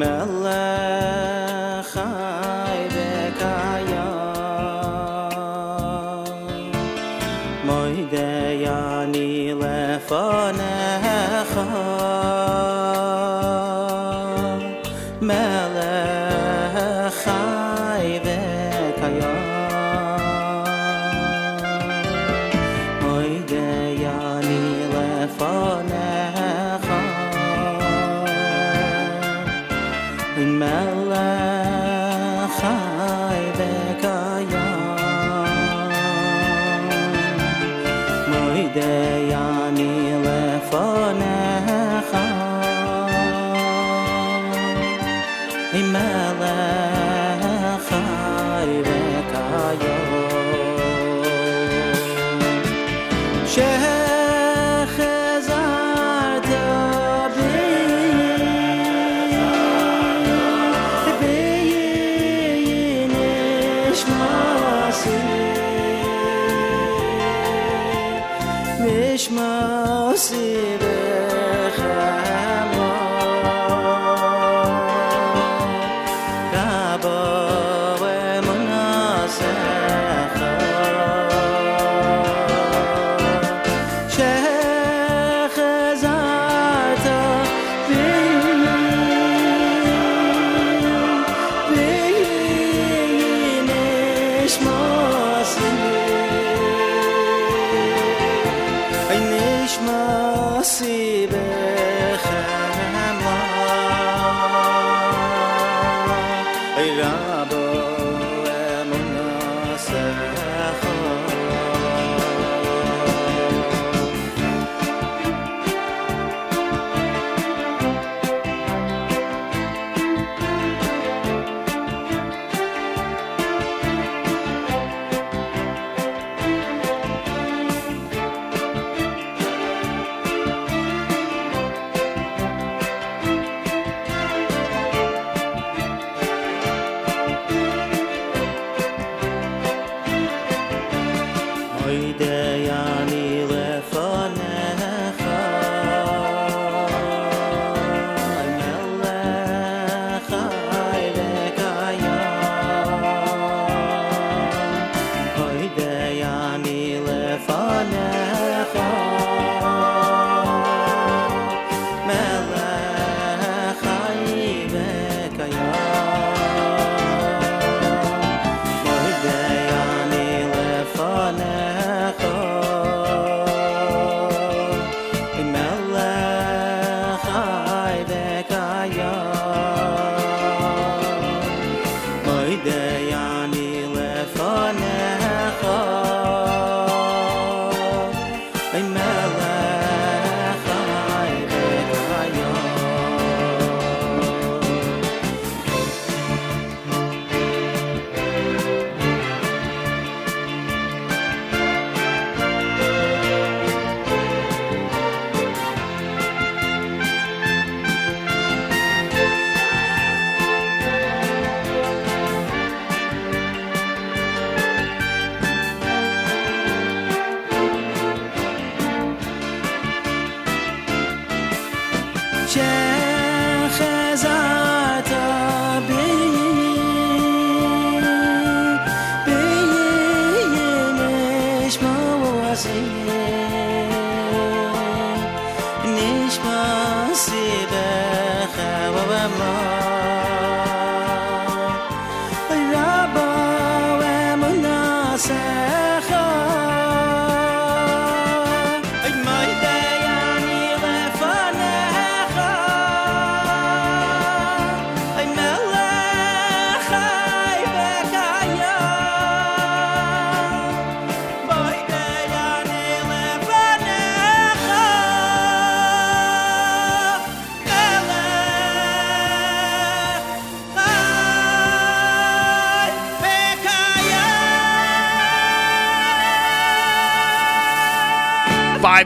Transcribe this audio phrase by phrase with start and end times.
[0.00, 0.39] mel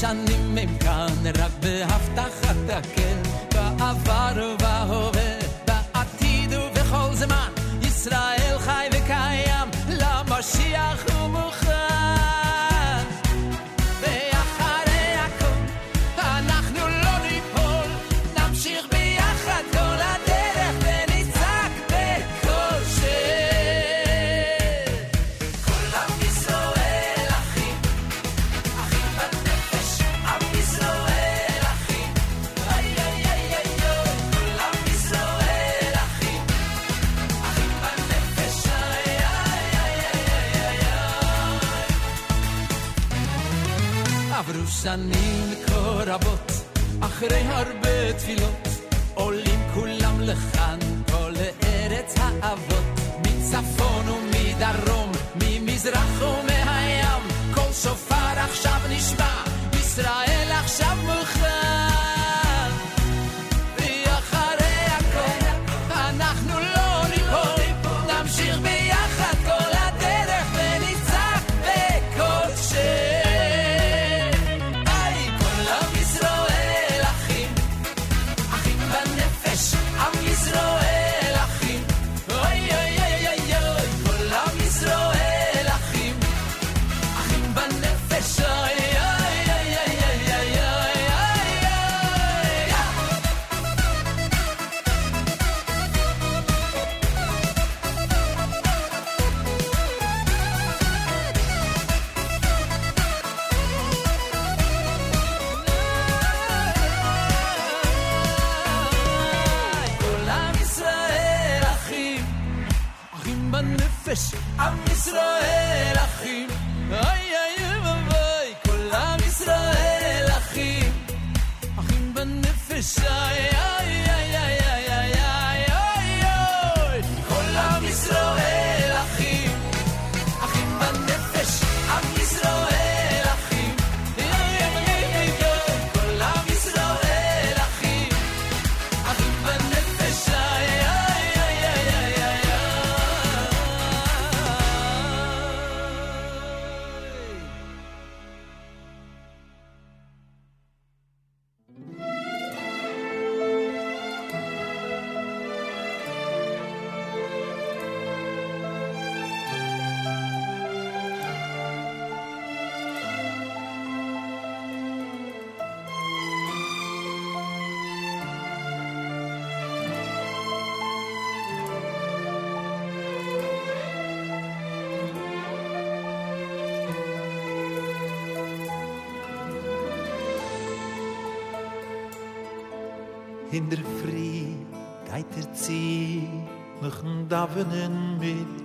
[0.00, 0.79] 想你น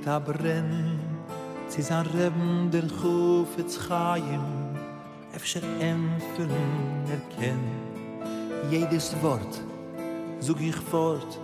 [0.07, 0.99] a Brenn.
[1.67, 4.75] San Reben der Chufetz Chaim,
[5.33, 7.59] efter Empfüllen erkenn.
[8.69, 9.61] Jedes Wort
[10.39, 11.39] sog ich fort,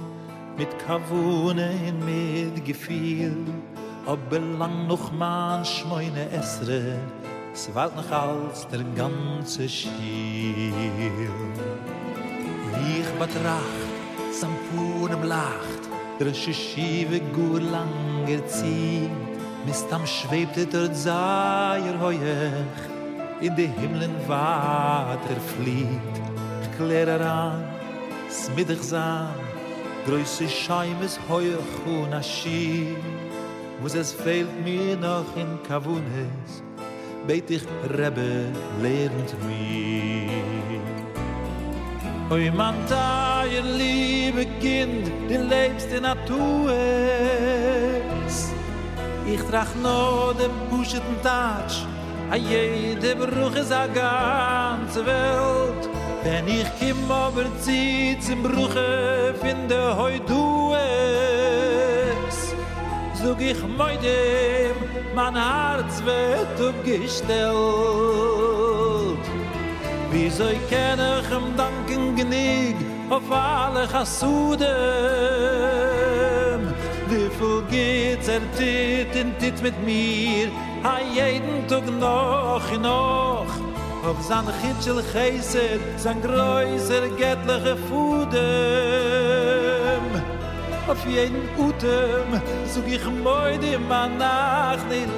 [0.58, 3.46] mit Kavune und mit Gefühl,
[4.06, 7.00] ob belang noch man schmoine Esre,
[7.54, 10.74] es walt noch als der ganze Schiel.
[12.90, 13.92] Ich betracht,
[14.32, 15.84] sam punem lacht,
[16.20, 18.11] der Shishive gur langer
[18.48, 19.12] zieht,
[19.66, 22.82] mistam schwebte der Zayr heuech,
[23.42, 26.16] in de Himmeln Water flieht.
[26.64, 27.64] Ich klär heran,
[28.30, 29.34] smittig sahn,
[30.06, 32.96] größe Scheimes heuech und aschir,
[33.82, 36.64] was es fehlt mir noch in Kavunes,
[37.28, 37.64] beit ich
[37.98, 38.46] Rebbe
[38.82, 40.82] lernt mir.
[42.32, 42.76] Oy man
[43.52, 46.72] ihr liebe kind, du lebst in Natur.
[49.26, 51.86] Ich trag no dem buscheten Tatsch,
[52.32, 55.90] a jede Bruch is a ganze Welt.
[56.24, 62.54] Wenn ich kim aber zieht zum Bruche, finde heu du es.
[63.22, 64.76] Sog ich moi dem,
[65.16, 67.52] mein Herz wird umgestellt.
[70.12, 72.76] Wie soll ich kenne ich ihm danken genieg
[73.10, 76.01] auf alle Chassudem?
[77.12, 80.48] wieviel geht's er tit in tit mit mir,
[80.84, 83.52] ha jeden Tag noch in noch.
[84.04, 88.42] Auf san Chitschel chesed, San größer gettliche Fudem.
[90.88, 95.12] Auf jeden Utem, Sog ich moide ma nach den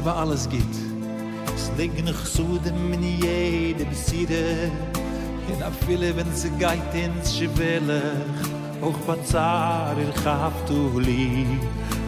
[0.00, 0.76] aber alles geht.
[1.54, 4.70] Es liegen noch so dem in jedem Siede,
[5.52, 8.40] in a viele, wenn sie geht ins Schwelech,
[8.80, 11.60] auch Bazar, ich hab du lieb,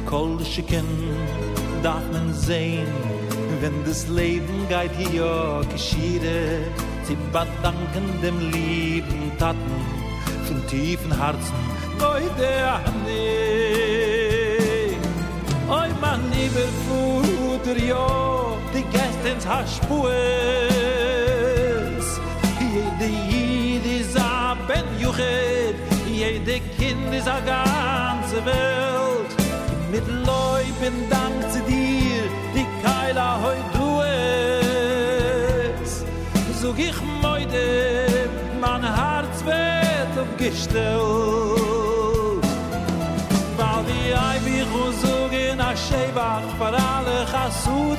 [0.06, 0.86] kol schicken,
[1.82, 2.86] darf man sehen,
[3.60, 6.60] wenn das Leben geht hier geschiede,
[7.04, 9.76] sie bedanken dem lieben Taten,
[10.46, 11.62] von tiefen Herzen,
[12.38, 13.08] der Hand
[15.72, 20.12] Oy man lieber fuder jo di gestens haspues
[22.58, 25.74] Hier de jid is a ben juchet
[26.04, 29.30] Hier de kind is a ganze welt.
[29.90, 32.24] Mit loy bin dank zu dir
[32.54, 34.00] Di keila hoi du
[35.80, 36.04] es.
[36.60, 37.68] Sog ich moide
[38.60, 41.62] Man harz wird aufgestellt.
[43.56, 44.62] Weil die ei bi
[45.92, 47.98] Shabbat for all alle Chassuden.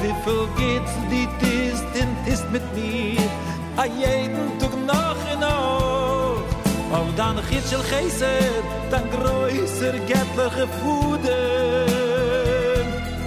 [0.00, 3.30] Wie viel geht's, die Tist in Tist mit mir,
[3.76, 6.50] a jeden Tag noch in Ort.
[6.92, 11.26] Auf dann Chit של Chesed, dann größer göttliche Fudem.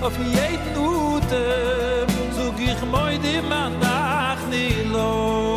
[0.02, 5.49] Auf jeden Utem, zog ich moi dem Anach nie los.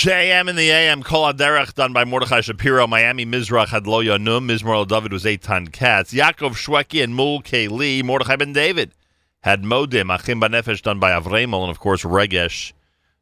[0.00, 2.86] JM in the AM, Kol Aderech, done by Mordechai Shapiro.
[2.86, 4.46] Miami Mizrach had Lo Yanum.
[4.46, 6.14] Mizmor David was Eitan Katz.
[6.14, 7.68] Yaakov Shweki and Mul K.
[7.68, 8.02] Lee.
[8.02, 8.92] Mordechai Ben David
[9.42, 10.10] had Modim.
[10.10, 11.60] Achim Banefesh done by Avremel.
[11.60, 12.72] And of course, Regesh.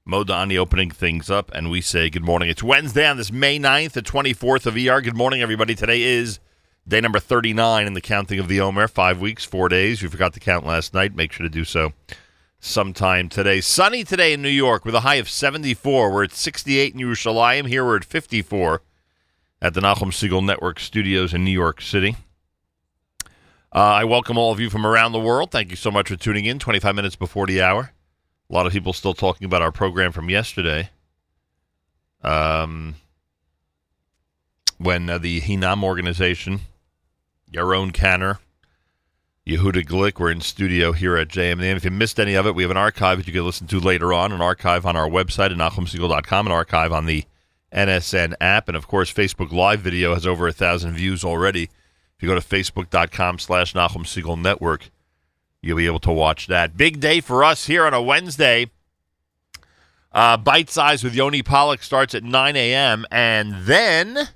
[0.06, 1.50] Modani opening things up.
[1.52, 2.48] And we say good morning.
[2.48, 5.00] It's Wednesday on this May 9th, the 24th of ER.
[5.00, 5.74] Good morning, everybody.
[5.74, 6.38] Today is
[6.86, 8.86] day number 39 in the counting of the Omer.
[8.86, 10.00] Five weeks, four days.
[10.00, 11.16] You forgot to count last night.
[11.16, 11.92] Make sure to do so
[12.60, 13.60] sometime today.
[13.60, 16.12] Sunny today in New York with a high of 74.
[16.12, 17.68] We're at 68 in Yerushalayim.
[17.68, 18.82] Here we're at 54
[19.60, 22.16] at the Nachum Segal Network studios in New York City.
[23.74, 25.50] Uh, I welcome all of you from around the world.
[25.50, 27.92] Thank you so much for tuning in 25 minutes before the hour.
[28.50, 30.90] A lot of people still talking about our program from yesterday.
[32.22, 32.94] Um,
[34.78, 36.60] when uh, the Hinam organization,
[37.52, 38.38] Yaron Kanner,
[39.48, 40.20] Yehuda Glick.
[40.20, 41.62] We're in studio here at JM.
[41.74, 43.80] If you missed any of it, we have an archive that you can listen to
[43.80, 47.24] later on, an archive on our website at NachumSegal.com, an archive on the
[47.72, 51.64] NSN app, and of course, Facebook Live video has over a thousand views already.
[51.64, 54.90] If you go to Facebook.com slash Nachum Segal Network,
[55.62, 56.76] you'll be able to watch that.
[56.76, 58.70] Big day for us here on a Wednesday.
[60.12, 63.06] Uh, Bite Size with Yoni Pollock starts at 9 a.m.
[63.10, 64.28] And then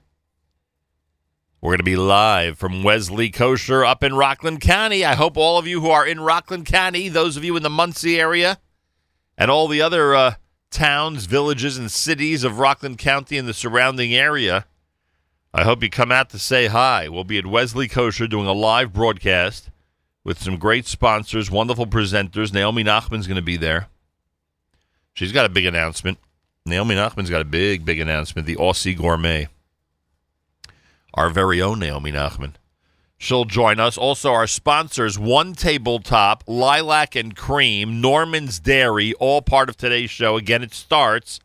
[1.62, 5.04] we're going to be live from Wesley Kosher up in Rockland County.
[5.04, 7.70] I hope all of you who are in Rockland County, those of you in the
[7.70, 8.58] Monsey area,
[9.38, 10.34] and all the other uh,
[10.72, 14.66] towns, villages, and cities of Rockland County and the surrounding area,
[15.54, 17.08] I hope you come out to say hi.
[17.08, 19.70] We'll be at Wesley Kosher doing a live broadcast
[20.24, 22.52] with some great sponsors, wonderful presenters.
[22.52, 23.86] Naomi Nachman's going to be there.
[25.14, 26.18] She's got a big announcement.
[26.66, 28.48] Naomi Nachman's got a big, big announcement.
[28.48, 29.46] The Aussie Gourmet.
[31.14, 32.54] Our very own Naomi Nachman.
[33.18, 33.96] She'll join us.
[33.96, 40.36] Also, our sponsors, One Tabletop, Lilac and Cream, Norman's Dairy, all part of today's show.
[40.36, 41.38] Again, it starts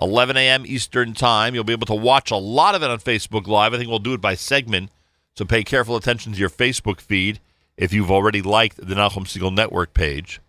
[0.00, 0.64] 11 a.m.
[0.64, 1.54] Eastern Time.
[1.54, 3.74] You'll be able to watch a lot of it on Facebook Live.
[3.74, 4.90] I think we'll do it by segment,
[5.34, 7.40] so pay careful attention to your Facebook feed
[7.76, 10.40] if you've already liked the Nachum Segal Network page.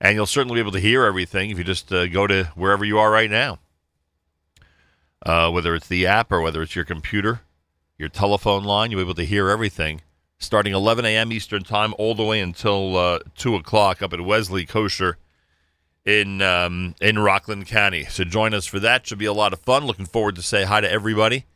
[0.00, 2.84] And you'll certainly be able to hear everything if you just uh, go to wherever
[2.84, 3.58] you are right now,
[5.24, 7.40] uh, whether it's the app or whether it's your computer,
[7.98, 8.90] your telephone line.
[8.90, 10.02] You'll be able to hear everything
[10.38, 11.32] starting 11 a.m.
[11.32, 15.16] Eastern Time all the way until uh, 2 o'clock up at Wesley Kosher
[16.04, 18.04] in um, in Rockland County.
[18.04, 19.06] So join us for that.
[19.06, 19.86] Should be a lot of fun.
[19.86, 21.46] Looking forward to say hi to everybody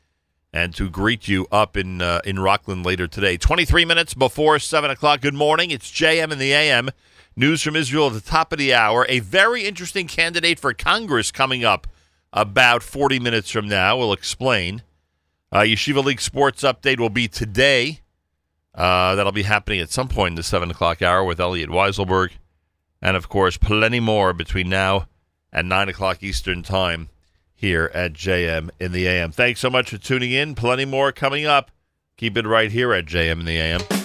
[0.52, 3.36] and to greet you up in uh, in Rockland later today.
[3.36, 5.20] 23 minutes before 7 o'clock.
[5.20, 5.70] Good morning.
[5.70, 6.90] It's JM in the AM.
[7.36, 9.06] News from Israel at the top of the hour.
[9.08, 11.86] A very interesting candidate for Congress coming up
[12.32, 13.96] about 40 minutes from now.
[13.96, 14.82] We'll explain.
[15.50, 18.00] Uh, Yeshiva League Sports Update will be today.
[18.74, 22.30] Uh, that'll be happening at some point in the 7 o'clock hour with Elliot Weiselberg.
[23.00, 25.08] And, of course, plenty more between now
[25.52, 27.08] and 9 o'clock Eastern Time
[27.54, 29.32] here at JM in the AM.
[29.32, 30.54] Thanks so much for tuning in.
[30.54, 31.70] Plenty more coming up.
[32.16, 33.97] Keep it right here at JM in the AM.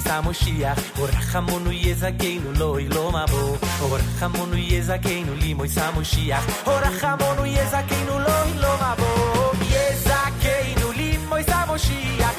[0.00, 8.50] Samoshia, O Rachamonu Yezakeinu Loi Lomabo, O Rachamonu Yezakeinu Limo Samoshia, O Rachamonu Yezakeinu Loi
[9.72, 12.29] Yezakeinu Limo Samoshia.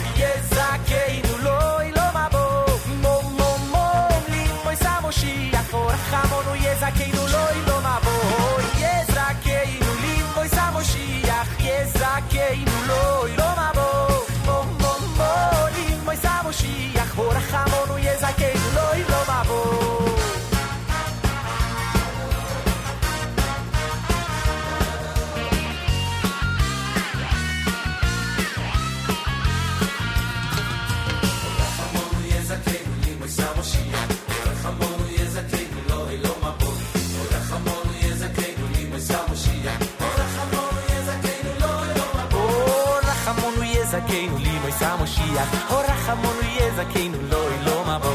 [44.08, 45.72] זכינו, לימוי לא סמושיח.
[45.72, 48.12] הורח המונו יהיה זכינו, לא לא מבוא.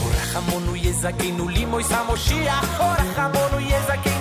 [0.00, 2.80] הורח המונו יהיה זכינו, לימוי לא סמושיח.
[2.80, 4.19] הורח המונו יהיה זכינו.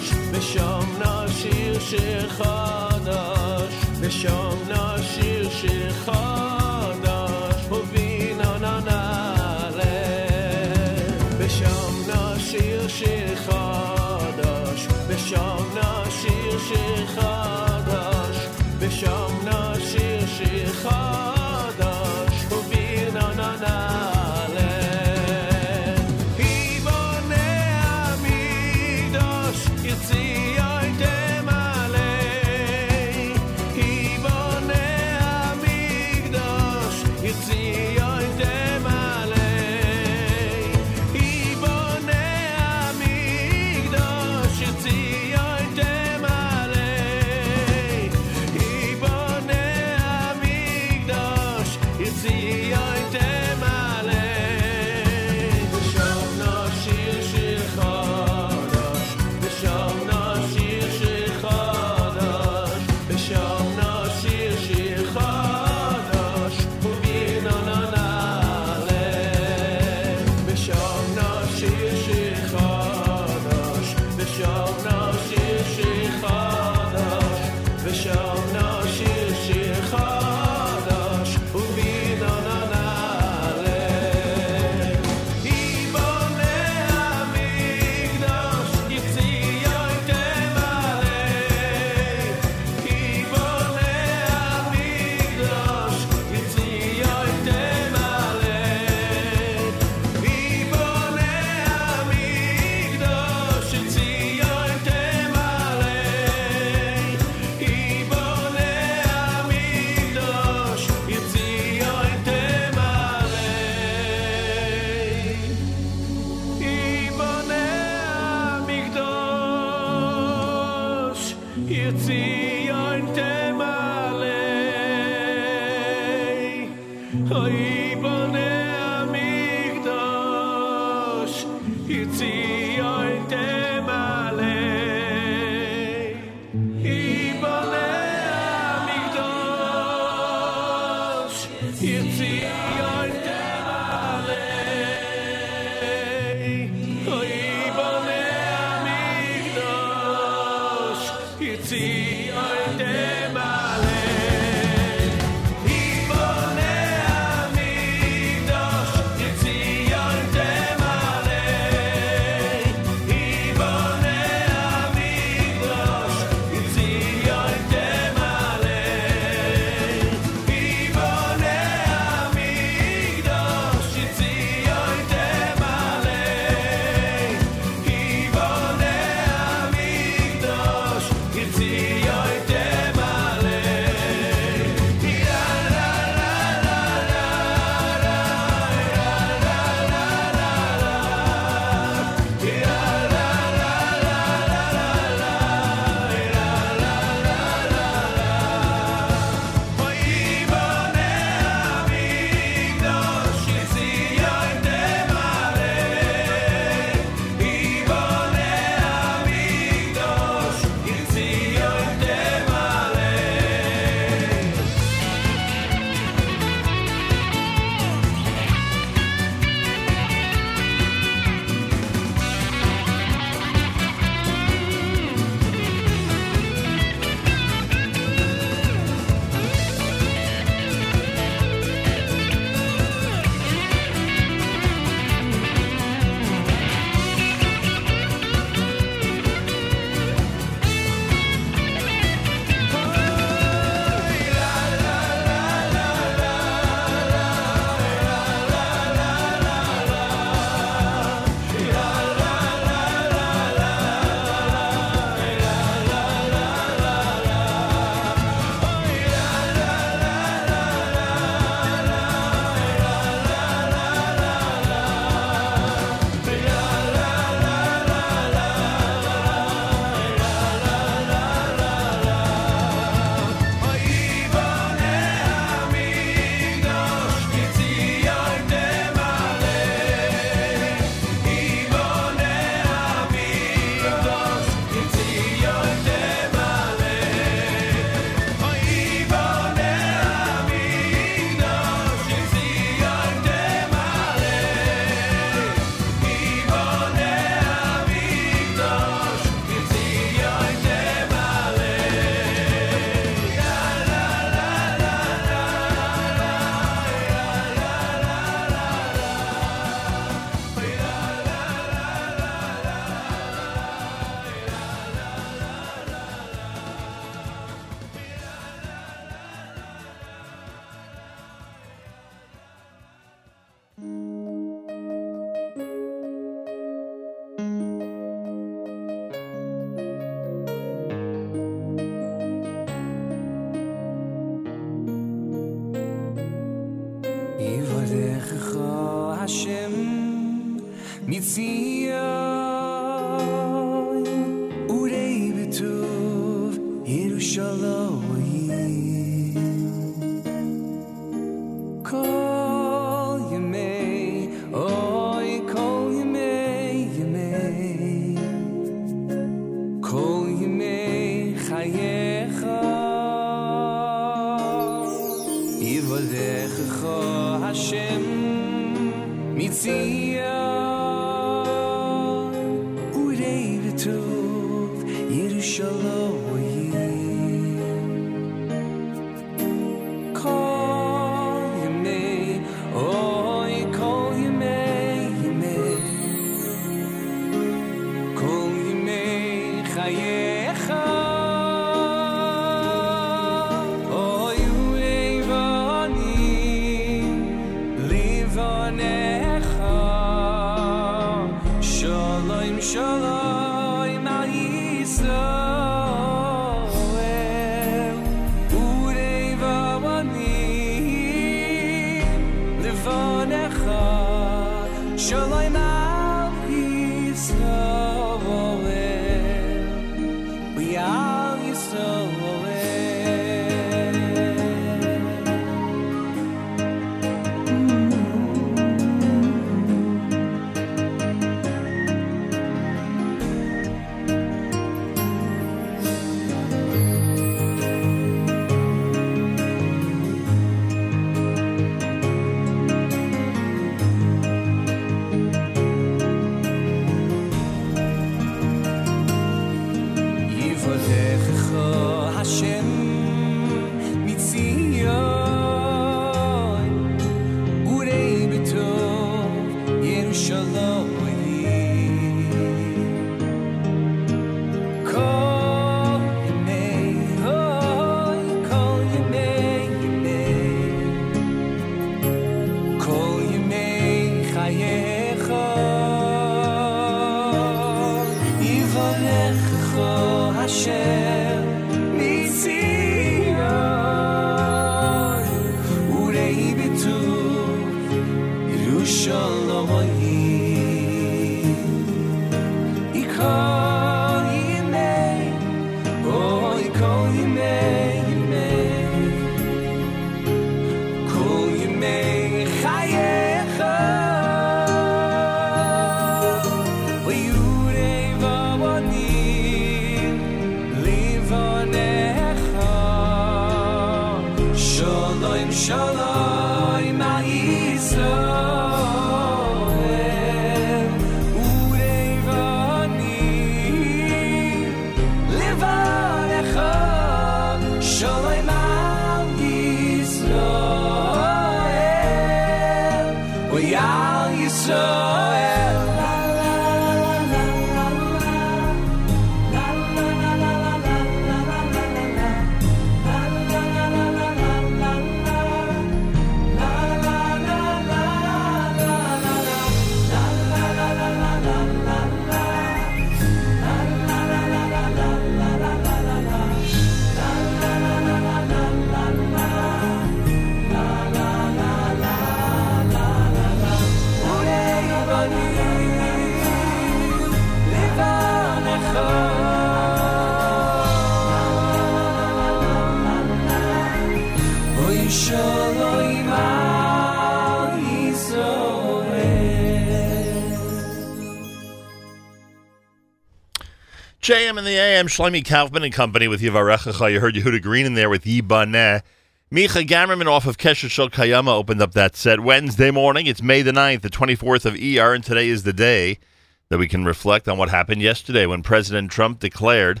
[584.30, 587.12] JM in the AM, Shlomi Kaufman and Company with Yivarechecha.
[587.12, 589.02] You heard Yehuda Green in there with Yibaneh.
[589.50, 593.26] Micha Gamerman off of Kesher Shel Kayama opened up that set Wednesday morning.
[593.26, 596.20] It's May the 9th, the 24th of ER, and today is the day
[596.68, 600.00] that we can reflect on what happened yesterday when President Trump declared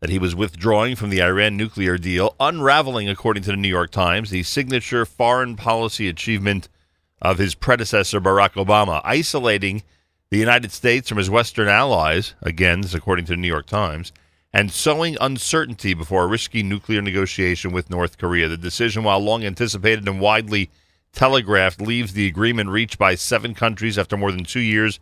[0.00, 3.90] that he was withdrawing from the Iran nuclear deal, unraveling, according to the New York
[3.90, 6.68] Times, the signature foreign policy achievement
[7.22, 9.84] of his predecessor, Barack Obama, isolating
[10.30, 13.66] the United States from his Western allies, again, this is according to the New York
[13.66, 14.12] Times,
[14.52, 18.48] and sowing uncertainty before a risky nuclear negotiation with North Korea.
[18.48, 20.70] The decision, while long anticipated and widely
[21.12, 25.00] telegraphed, leaves the agreement reached by seven countries after more than two years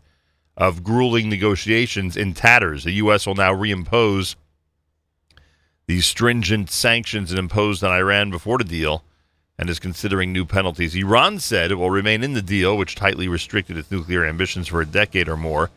[0.57, 2.85] of grueling negotiations in tatters.
[2.85, 3.27] The U.S.
[3.27, 4.35] will now reimpose
[5.87, 9.05] these stringent sanctions it imposed on Iran before the deal
[9.59, 10.95] and is considering new penalties.
[10.95, 14.81] Iran said it will remain in the deal, which tightly restricted its nuclear ambitions for
[14.81, 15.71] a decade or more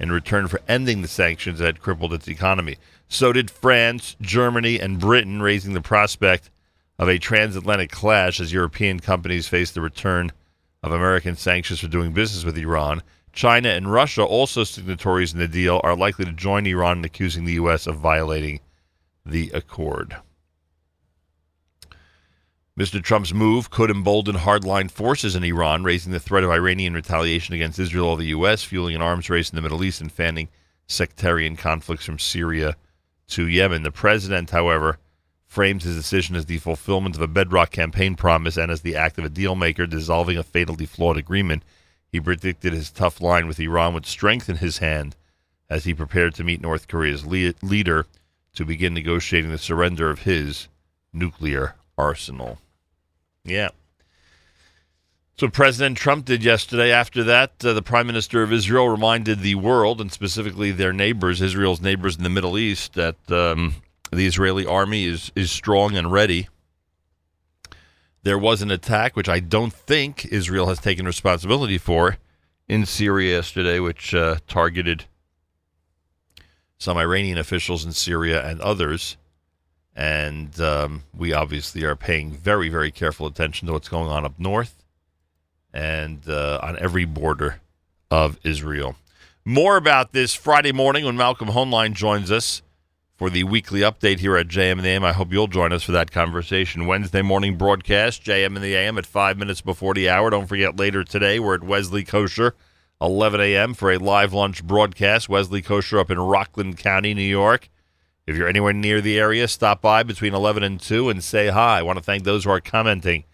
[0.00, 2.76] in return for ending the sanctions that had crippled its economy.
[3.08, 6.50] So did France, Germany, and Britain, raising the prospect
[6.98, 10.32] of a transatlantic clash as European companies face the return
[10.82, 13.02] of American sanctions for doing business with Iran.
[13.32, 17.44] China and Russia, also signatories in the deal, are likely to join Iran in accusing
[17.44, 17.86] the U.S.
[17.86, 18.60] of violating
[19.24, 20.16] the accord.
[22.78, 23.02] Mr.
[23.02, 27.80] Trump's move could embolden hardline forces in Iran, raising the threat of Iranian retaliation against
[27.80, 30.48] Israel or the U.S., fueling an arms race in the Middle East, and fanning
[30.86, 32.76] sectarian conflicts from Syria
[33.30, 33.82] to Yemen.
[33.82, 34.98] The president, however,
[35.44, 39.18] frames his decision as the fulfillment of a bedrock campaign promise and as the act
[39.18, 41.64] of a dealmaker dissolving a fatally flawed agreement.
[42.12, 45.16] He predicted his tough line with Iran would strengthen his hand
[45.68, 48.06] as he prepared to meet North Korea's le- leader
[48.54, 50.68] to begin negotiating the surrender of his
[51.12, 52.60] nuclear arsenal.
[53.48, 53.70] Yeah.
[55.38, 56.90] So President Trump did yesterday.
[56.90, 61.40] After that, uh, the Prime Minister of Israel reminded the world, and specifically their neighbors,
[61.40, 63.76] Israel's neighbors in the Middle East, that um,
[64.10, 66.48] the Israeli army is is strong and ready.
[68.24, 72.18] There was an attack, which I don't think Israel has taken responsibility for,
[72.68, 75.04] in Syria yesterday, which uh, targeted
[76.78, 79.16] some Iranian officials in Syria and others.
[79.98, 84.38] And um, we obviously are paying very, very careful attention to what's going on up
[84.38, 84.84] north
[85.74, 87.60] and uh, on every border
[88.08, 88.94] of Israel.
[89.44, 92.62] More about this Friday morning when Malcolm Hoenlein joins us
[93.16, 95.04] for the weekly update here at JM and the AM.
[95.04, 96.86] I hope you'll join us for that conversation.
[96.86, 100.30] Wednesday morning broadcast, JM and the AM at five minutes before the hour.
[100.30, 102.54] Don't forget later today, we're at Wesley Kosher,
[103.00, 103.74] 11 a.m.
[103.74, 105.28] for a live lunch broadcast.
[105.28, 107.68] Wesley Kosher up in Rockland County, New York.
[108.28, 111.78] If you're anywhere near the area, stop by between 11 and 2 and say hi.
[111.78, 113.24] I want to thank those who are commenting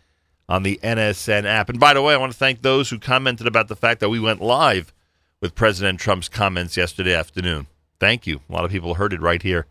[0.48, 1.68] on the NSN app.
[1.68, 4.08] And by the way, I want to thank those who commented about the fact that
[4.08, 4.94] we went live
[5.40, 7.66] with President Trump's comments yesterday afternoon.
[7.98, 8.42] Thank you.
[8.48, 9.66] A lot of people heard it right here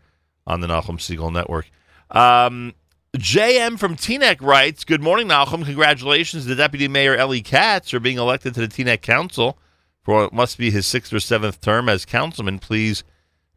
[0.46, 1.70] on the Nachum Segal Network.
[2.10, 2.74] Um,
[3.16, 5.64] JM from Teaneck writes, Good morning, Nachum.
[5.64, 9.56] Congratulations to Deputy Mayor Ellie Katz for being elected to the Teaneck Council
[10.02, 12.58] for what must be his sixth or seventh term as councilman.
[12.58, 13.04] Please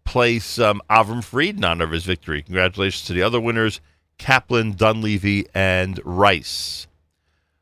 [0.07, 2.41] place um, Avram Fried in honor of his victory.
[2.41, 3.81] Congratulations to the other winners,
[4.17, 6.87] Kaplan, Dunleavy, and Rice.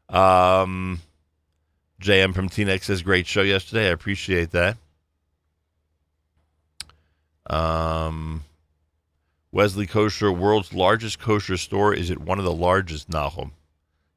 [0.08, 1.02] Um,
[2.02, 3.88] JM from Teaneck says, Great show yesterday.
[3.88, 4.78] I appreciate that.
[7.48, 8.44] Um,
[9.52, 11.94] Wesley Kosher, world's largest kosher store.
[11.94, 13.52] Is it one of the largest, Nachum?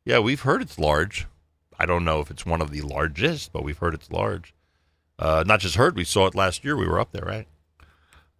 [0.05, 1.27] Yeah, we've heard it's large.
[1.79, 4.55] I don't know if it's one of the largest, but we've heard it's large.
[5.19, 6.77] Uh, not just heard, we saw it last year.
[6.77, 7.47] We were up there, right?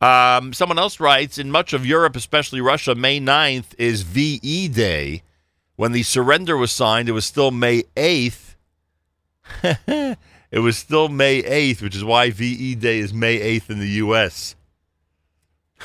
[0.01, 5.23] Um, someone else writes In much of Europe, especially Russia, May 9th is VE Day.
[5.77, 8.55] When the surrender was signed, it was still May 8th.
[9.63, 13.89] it was still May 8th, which is why VE Day is May 8th in the
[13.89, 14.55] U.S.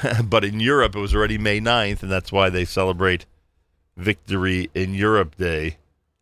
[0.23, 3.25] but in Europe, it was already May 9th, and that's why they celebrate
[3.95, 5.77] Victory in Europe Day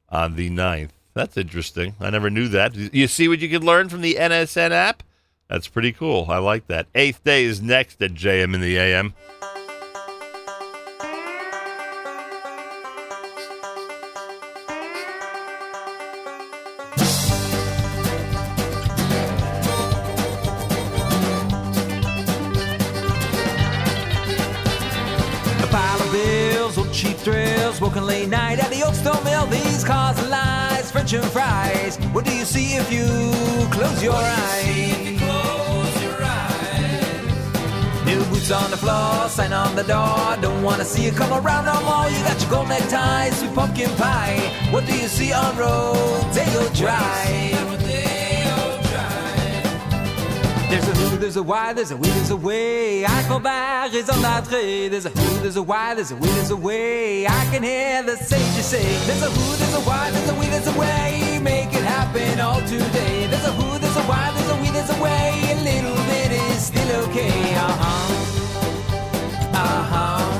[0.09, 0.91] on the 9th.
[1.13, 1.95] That's interesting.
[1.99, 2.75] I never knew that.
[2.75, 5.03] You see what you could learn from the NSN app?
[5.51, 6.27] That's pretty cool.
[6.29, 6.87] I like that.
[6.95, 9.13] Eighth day is next at JM in the AM.
[25.59, 29.47] A pile of bills, old cheap thrills, working late night at the Oakstone Mill.
[29.47, 31.97] These cars and lies, French and fries.
[32.13, 33.05] What do you see if you
[33.69, 35.20] close your eyes?
[38.41, 40.37] Boots on the floor, sign on the door.
[40.41, 42.09] Don't wanna see you come around no more.
[42.09, 44.39] You got your gold neckties, sweet pumpkin pie.
[44.71, 47.79] What do you see on Rodeo Drive?
[50.69, 53.05] There's a who, there's a why, there's a we, there's a way.
[53.05, 54.87] I go back, it's on that tree.
[54.87, 57.27] There's a who, there's a why, there's a we, there's a way.
[57.27, 58.83] I can hear the sages say.
[59.05, 61.39] There's a who, there's a why, there's a we, there's a way.
[61.41, 63.27] Make it happen all today.
[63.27, 65.29] There's a who, there's a why, there's a we, there's a way.
[65.51, 67.53] A little bit is still okay.
[67.55, 68.30] Uh
[69.63, 70.30] huh.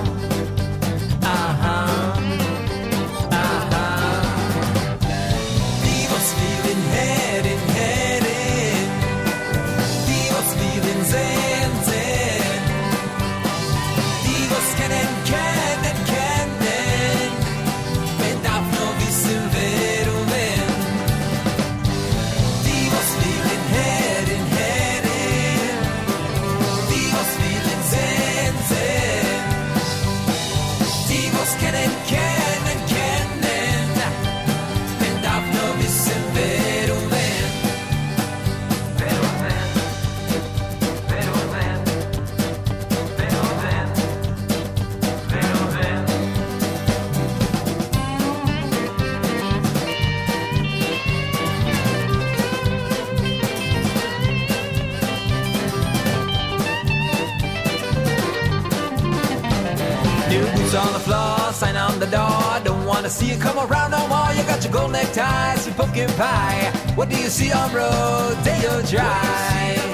[66.10, 66.72] Pie.
[66.96, 69.92] What do you see on Rodeo Drive?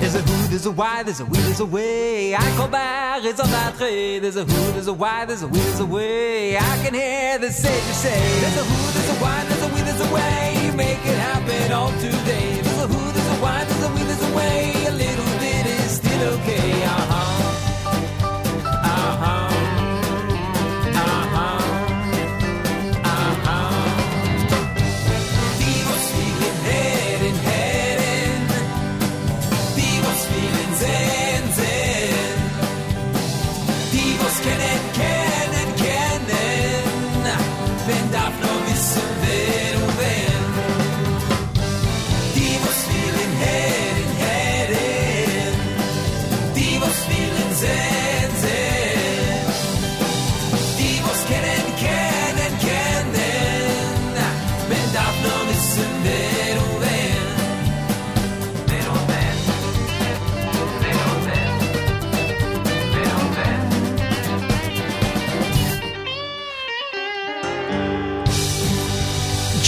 [0.00, 2.34] There's a who, there's a why, there's a we, there's a way.
[2.34, 4.18] I call back, it's on that tree.
[4.18, 6.56] There's a who, there's a why, there's a we, there's a way.
[6.56, 8.18] I can hear the sages say.
[8.40, 10.72] There's a who, there's a why, there's a we, there's a way.
[10.74, 12.60] Make it happen all today.
[12.60, 14.72] There's a who, there's a why, there's a we, there's a way.
[14.86, 16.82] A little bit is still okay.
[16.82, 17.49] Uh huh.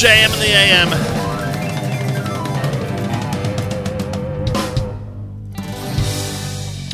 [0.03, 0.91] JM in the AM.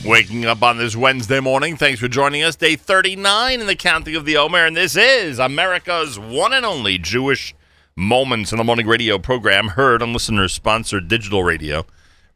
[0.04, 1.78] Waking up on this Wednesday morning.
[1.78, 2.54] Thanks for joining us.
[2.54, 6.98] Day 39 in the counting of the Omer, and this is America's one and only
[6.98, 7.54] Jewish
[7.96, 11.86] Moments in the Morning radio program, heard on listeners sponsored digital radio.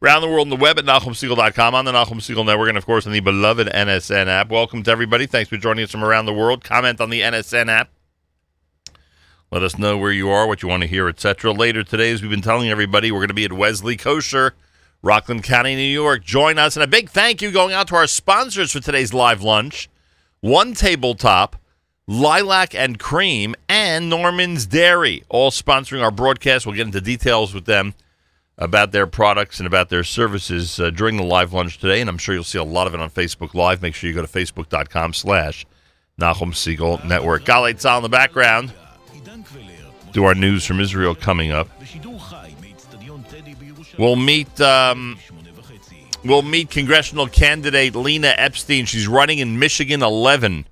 [0.01, 2.87] Around the world on the web at NachumSegal.com, on the Nachum Segal Network, and of
[2.87, 4.49] course on the beloved NSN app.
[4.49, 5.27] Welcome to everybody.
[5.27, 6.63] Thanks for joining us from around the world.
[6.63, 7.92] Comment on the NSN app.
[9.53, 11.51] Let us know where you are, what you want to hear, etc.
[11.51, 14.55] Later today, as we've been telling everybody, we're going to be at Wesley Kosher,
[15.03, 16.23] Rockland County, New York.
[16.23, 16.75] Join us.
[16.75, 19.91] And a big thank you going out to our sponsors for today's live lunch
[20.39, 21.55] One Tabletop,
[22.07, 26.65] Lilac and Cream, and Norman's Dairy, all sponsoring our broadcast.
[26.65, 27.93] We'll get into details with them
[28.57, 32.01] about their products and about their services uh, during the live lunch today.
[32.01, 33.83] And I'm sure you'll see a lot of it on Facebook Live.
[33.83, 35.67] Make sure you go to facebook.com slash
[36.19, 37.43] Nachum Segal Network.
[37.43, 38.73] Tzal in the background.
[40.13, 41.67] Do our news from Israel coming up.
[43.97, 45.17] We'll meet um,
[46.23, 48.85] we'll meet congressional candidate Lena Epstein.
[48.85, 50.65] She's running in Michigan 11.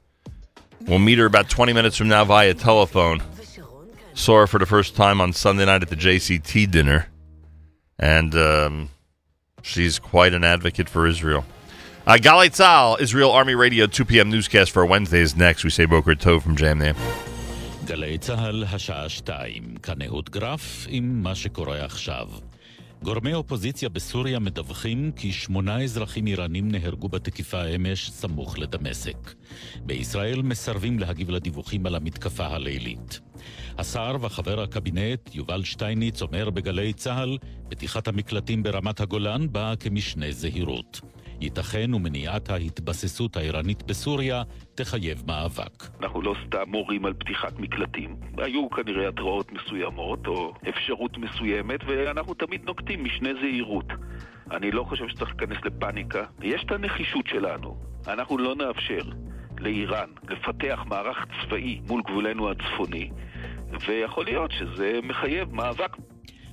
[0.87, 3.21] We'll meet her about 20 minutes from now via telephone.
[4.13, 7.07] Saw her for the first time on Sunday night at the JCT dinner,
[7.97, 8.89] and um,
[9.61, 11.45] she's quite an advocate for Israel.
[12.05, 14.29] Uh, Tzal, Israel Army Radio, 2 p.m.
[14.29, 15.63] newscast for Wednesday is next.
[15.63, 16.95] We say Boker Tov from Jam Name.
[17.91, 22.29] גלי צה"ל, השעה שתיים, כאן אהוד גרף עם מה שקורה עכשיו.
[23.03, 29.33] גורמי אופוזיציה בסוריה מדווחים כי שמונה אזרחים איראנים נהרגו בתקיפה אמש סמוך לדמשק.
[29.85, 33.19] בישראל מסרבים להגיב לדיווחים על המתקפה הלילית.
[33.77, 37.37] השר וחבר הקבינט יובל שטייניץ אומר בגלי צה"ל,
[37.69, 41.01] פתיחת המקלטים ברמת הגולן באה כמשנה זהירות.
[41.41, 44.43] ייתכן ומניעת ההתבססות האיראנית בסוריה
[44.75, 45.83] תחייב מאבק.
[46.01, 48.15] אנחנו לא סתם מורים על פתיחת מקלטים.
[48.37, 53.85] היו כנראה התראות מסוימות או אפשרות מסוימת, ואנחנו תמיד נוקטים משנה זהירות.
[54.51, 56.25] אני לא חושב שצריך להיכנס לפאניקה.
[56.41, 57.77] יש את הנחישות שלנו.
[58.07, 59.01] אנחנו לא נאפשר
[59.59, 63.09] לאיראן לפתח מערך צבאי מול גבולנו הצפוני,
[63.87, 65.97] ויכול להיות שזה מחייב מאבק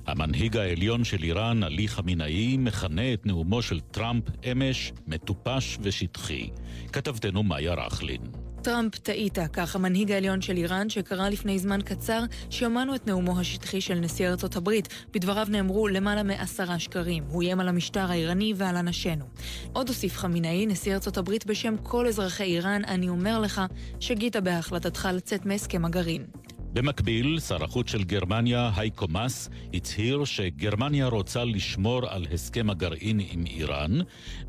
[0.09, 6.49] המנהיג העליון של איראן, עלי חמינאי, מכנה את נאומו של טראמפ אמש מטופש ושטחי.
[6.93, 8.21] כתבתנו מאיה רכלין.
[8.61, 13.81] טראמפ, טעית, כך המנהיג העליון של איראן, שקרא לפני זמן קצר, שמענו את נאומו השטחי
[13.81, 14.87] של נשיא ארצות הברית.
[15.13, 17.23] בדבריו נאמרו למעלה מעשרה שקרים.
[17.29, 19.25] הוא איים על המשטר האיראני ועל אנשינו.
[19.73, 23.61] עוד הוסיף חמינאי, נשיא ארצות הברית, בשם כל אזרחי איראן, אני אומר לך,
[23.99, 26.25] שגית בהחלטתך לצאת מהסכם הגרעין.
[26.73, 33.45] במקביל, שר החוץ של גרמניה, הייקו מאס, הצהיר שגרמניה רוצה לשמור על הסכם הגרעין עם
[33.45, 33.91] איראן,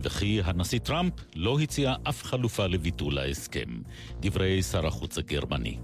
[0.01, 3.83] וכי הנשיא טראמפ לא הציע אף חלופה לביטול ההסכם.
[4.21, 5.77] דברי שר החוץ הגרמני.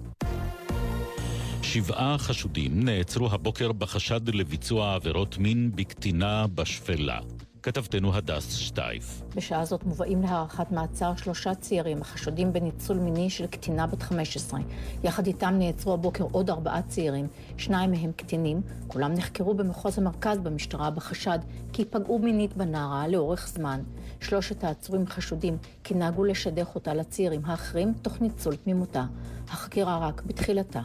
[1.62, 7.18] שבעה חשודים נעצרו הבוקר בחשד לביצוע עבירות מין בקטינה בשפלה.
[7.66, 9.22] כתבתנו הדס שטייף.
[9.34, 14.60] בשעה זאת מובאים להארכת מעצר שלושה צעירים החשודים בניצול מיני של קטינה בת 15.
[15.04, 20.90] יחד איתם נעצרו הבוקר עוד ארבעה צעירים, שניים מהם קטינים, כולם נחקרו במחוז המרכז במשטרה
[20.90, 21.38] בחשד
[21.72, 23.80] כי פגעו מינית בנערה לאורך זמן.
[24.20, 29.04] שלושת העצורים חשודים כי נהגו לשדך אותה לצעירים האחרים תוך ניצול תמימותה.
[29.48, 30.80] החקירה רק בתחילתה.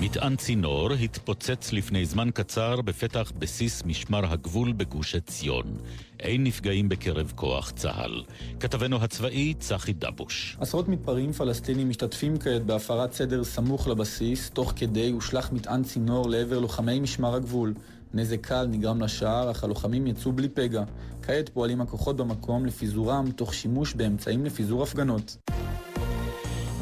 [0.00, 5.76] מטען צינור התפוצץ לפני זמן קצר בפתח בסיס משמר הגבול בגוש עציון.
[6.20, 8.22] אין נפגעים בקרב כוח צה"ל.
[8.60, 10.56] כתבנו הצבאי צחי דבוש.
[10.60, 16.58] עשרות מתפרעים פלסטינים משתתפים כעת בהפרת סדר סמוך לבסיס, תוך כדי הושלך מטען צינור לעבר
[16.58, 17.74] לוחמי משמר הגבול.
[18.14, 20.82] נזק קל נגרם לשער, אך הלוחמים יצאו בלי פגע.
[21.22, 25.36] כעת פועלים הכוחות במקום לפיזורם, תוך שימוש באמצעים לפיזור הפגנות.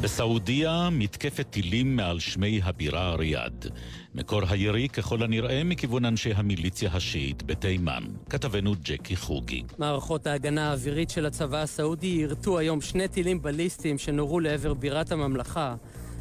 [0.03, 3.65] בסעודיה מתקפת טילים מעל שמי הבירה ריאד.
[4.15, 8.03] מקור הירי ככל הנראה מכיוון אנשי המיליציה השיעית בתימן.
[8.29, 9.63] כתבנו ג'קי חוגי.
[9.77, 15.75] מערכות ההגנה האווירית של הצבא הסעודי יירטו היום שני טילים בליסטיים שנורו לעבר בירת הממלכה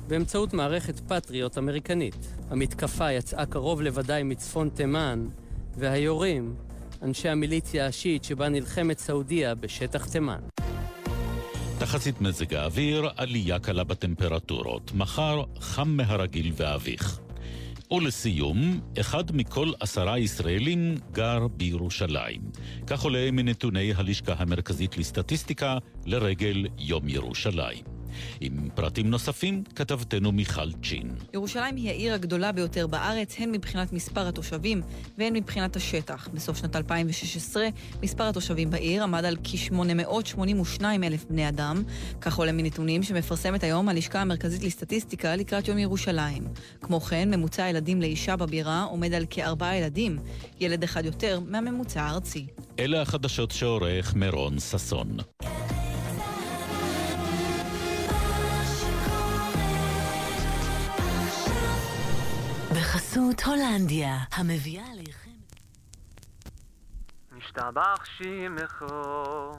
[0.08, 2.36] באמצעות מערכת פטריוט אמריקנית.
[2.50, 5.26] המתקפה יצאה קרוב לוודאי מצפון תימן,
[5.76, 6.54] והיורים,
[7.02, 10.40] אנשי המיליציה השיעית שבה נלחמת סעודיה בשטח תימן.
[11.82, 14.92] תחזית מזג האוויר, עלייה קלה בטמפרטורות.
[14.94, 17.20] מחר חם מהרגיל ואביך.
[17.92, 22.40] ולסיום, אחד מכל עשרה ישראלים גר בירושלים.
[22.86, 28.01] כך עולה מנתוני הלשכה המרכזית לסטטיסטיקה לרגל יום ירושלים.
[28.40, 31.10] עם פרטים נוספים, כתבתנו מיכל צ'ין.
[31.34, 34.82] ירושלים היא העיר הגדולה ביותר בארץ, הן מבחינת מספר התושבים
[35.18, 36.28] והן מבחינת השטח.
[36.34, 37.66] בסוף שנת 2016,
[38.02, 41.82] מספר התושבים בעיר עמד על כ-882 אלף בני אדם,
[42.20, 46.44] כך עולה מנתונים שמפרסמת היום הלשכה המרכזית לסטטיסטיקה לקראת יום ירושלים.
[46.80, 50.18] כמו כן, ממוצע הילדים לאישה בבירה עומד על כארבעה ילדים,
[50.60, 52.46] ילד אחד יותר מהממוצע הארצי.
[52.78, 55.16] אלה החדשות שעורך מרון ששון.
[63.11, 65.31] בחסות הולנדיה, המביאה עליכם...
[67.31, 69.51] נשתבח שמחו,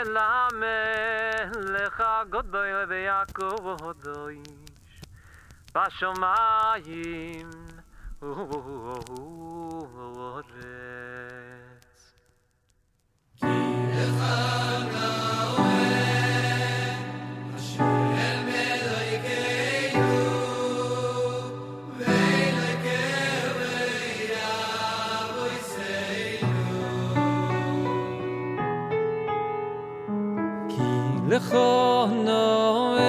[0.05, 5.01] למלך הגדול ויעקב הודויש,
[5.75, 7.49] בשמיים
[8.21, 8.89] ובארץ.
[13.37, 13.45] כי
[13.93, 14.21] לך
[14.79, 15.22] לכל
[32.25, 32.99] נוער,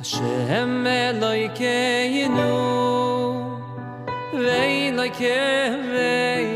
[0.00, 2.52] השם אלוהיכנו,
[4.32, 6.55] ואלוהיכם ויבויסנו.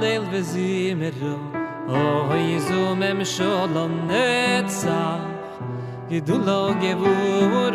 [0.00, 1.36] הלל וזימרו
[1.88, 5.18] אוי זו ממשולו נצח
[6.10, 7.70] גדולו גבורו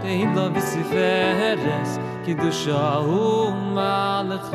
[0.00, 4.54] תהילו בספרס קדושו ומלכוס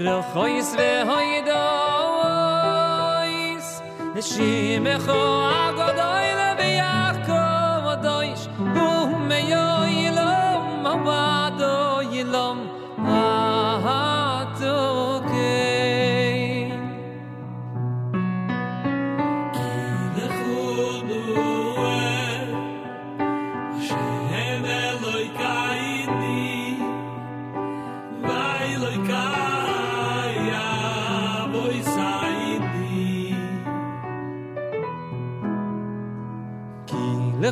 [0.00, 3.82] Der hoyes wer hoye da is,
[4.14, 8.44] neshim khogodoy nabiyakh komodish,
[9.28, 9.66] meyo
[10.00, 12.08] yelom vadoy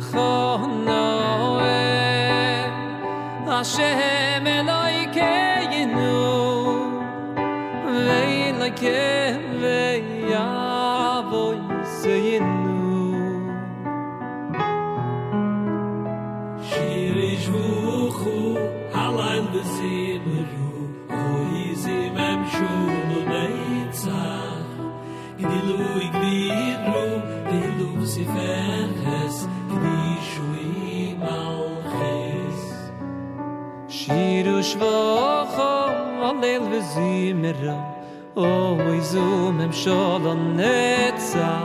[0.00, 0.56] לכו
[0.86, 1.66] נוער
[3.46, 5.06] השם אלוהי
[34.80, 35.62] שירו שבוכו
[36.22, 37.78] הלל וזימרו
[38.36, 41.64] אוי זו ממשול הנצח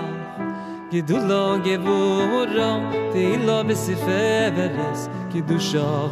[0.90, 2.46] גידולו גבורו
[3.12, 6.08] תהילו בספרס קידושו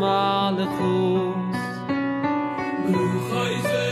[0.00, 1.34] מלכוס
[2.86, 3.87] ברוך איזה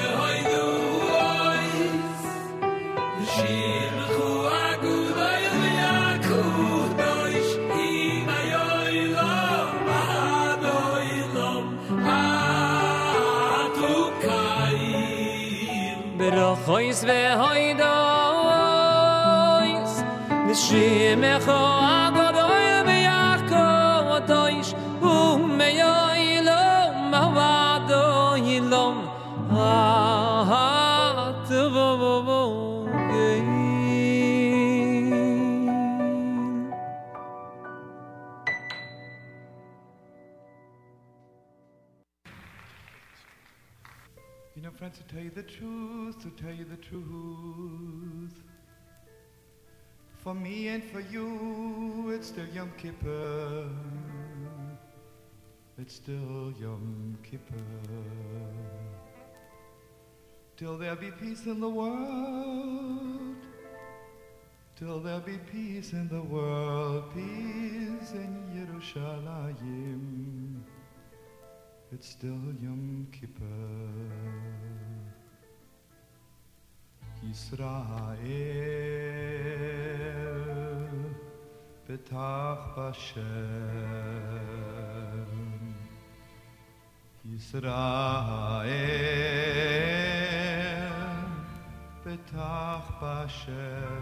[16.18, 18.97] Beroch ois ve hoi dois
[45.48, 48.43] truth, to tell you the truth.
[50.24, 53.70] For me and for you, it's still Yom Kippur.
[55.78, 57.56] It's still Yom Kippur.
[60.58, 63.36] Till there be peace in the world.
[64.76, 70.61] Till there be peace in the world, peace in Yerushalayim.
[71.91, 74.66] It's still Yom Kippur.
[77.28, 77.68] Yisrael
[81.88, 83.24] betach b'Shem.
[87.30, 88.64] Yisrael
[92.06, 93.98] betach b'Shem.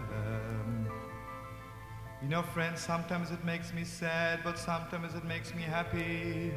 [2.22, 6.52] You know, friends, sometimes it makes me sad, but sometimes it makes me happy.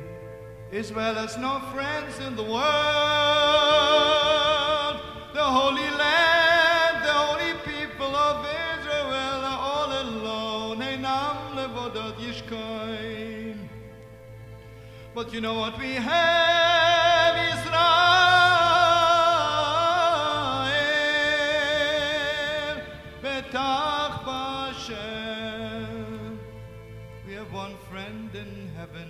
[0.72, 2.60] Israel has no friends in the world.
[5.34, 6.28] The Holy Land,
[15.15, 17.80] But you know what we have, Israel.
[23.23, 25.57] Betach b'Hashem.
[27.27, 29.10] We have one friend in heaven.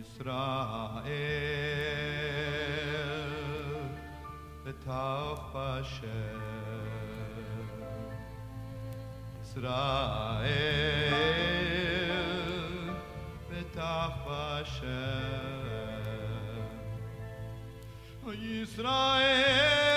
[0.00, 1.02] Israel
[4.64, 6.40] betach b'Hashem
[9.42, 10.38] Israel
[13.78, 14.88] betach b'Hashem
[18.62, 19.87] Israel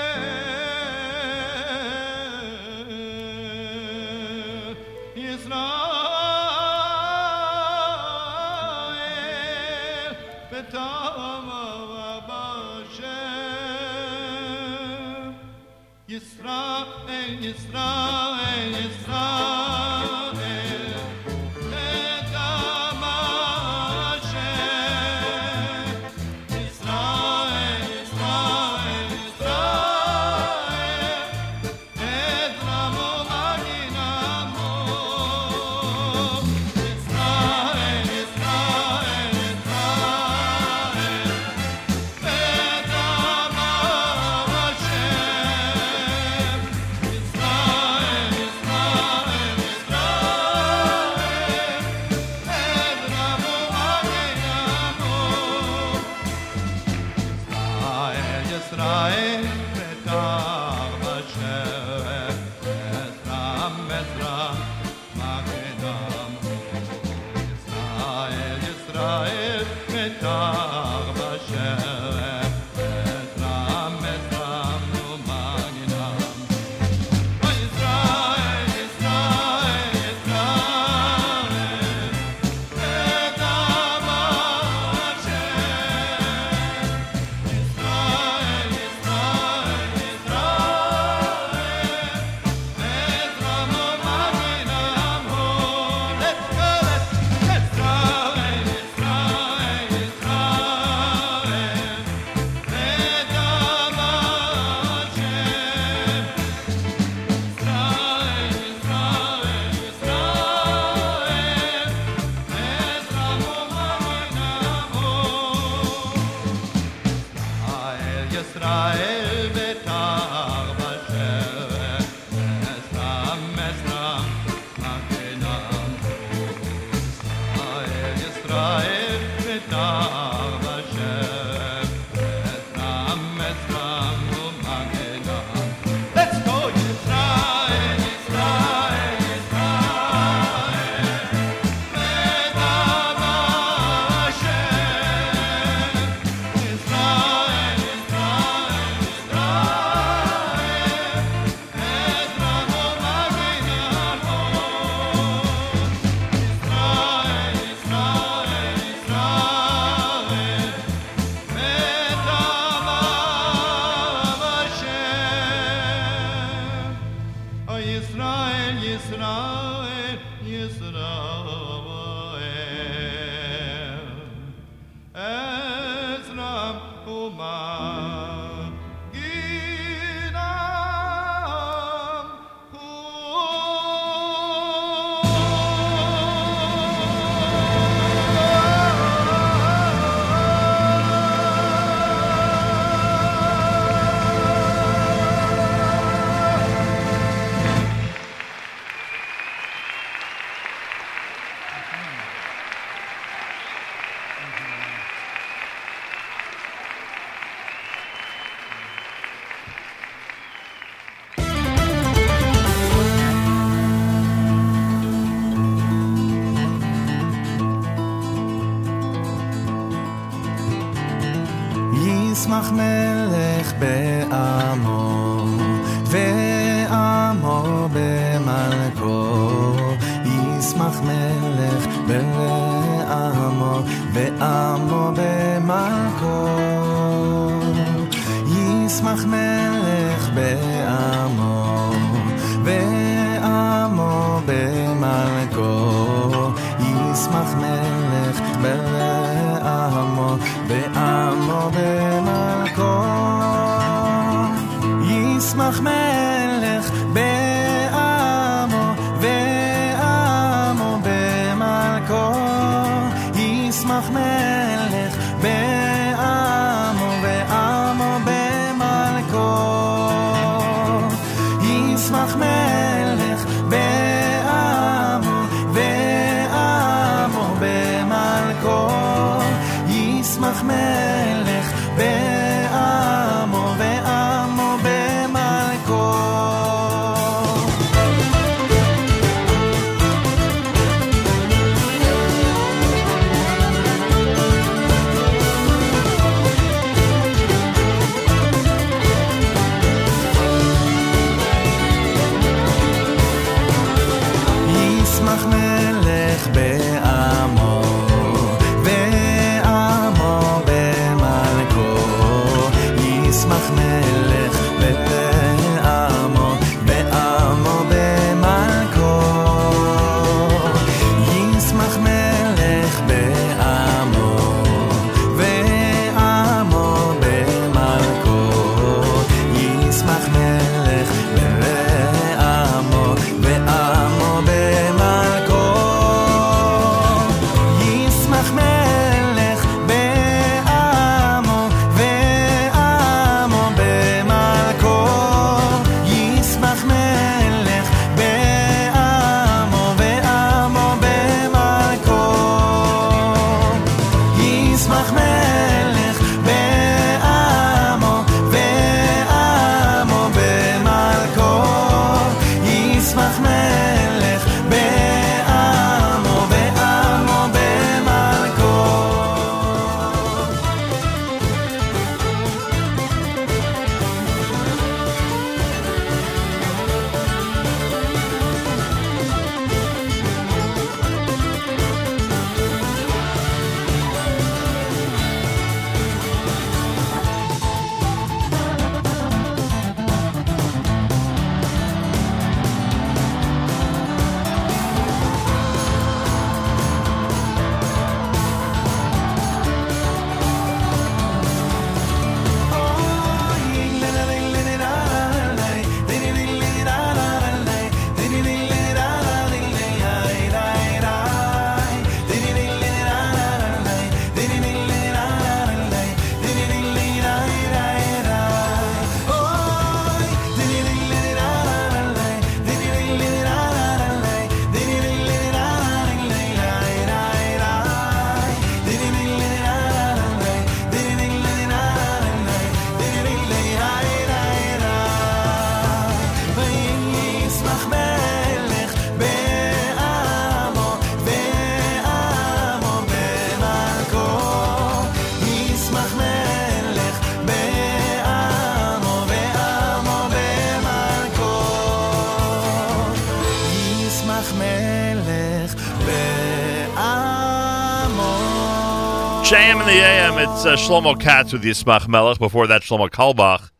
[460.63, 462.37] It's uh, Shlomo Katz with Yismach Melech.
[462.37, 463.71] Before that, Shlomo Carlebach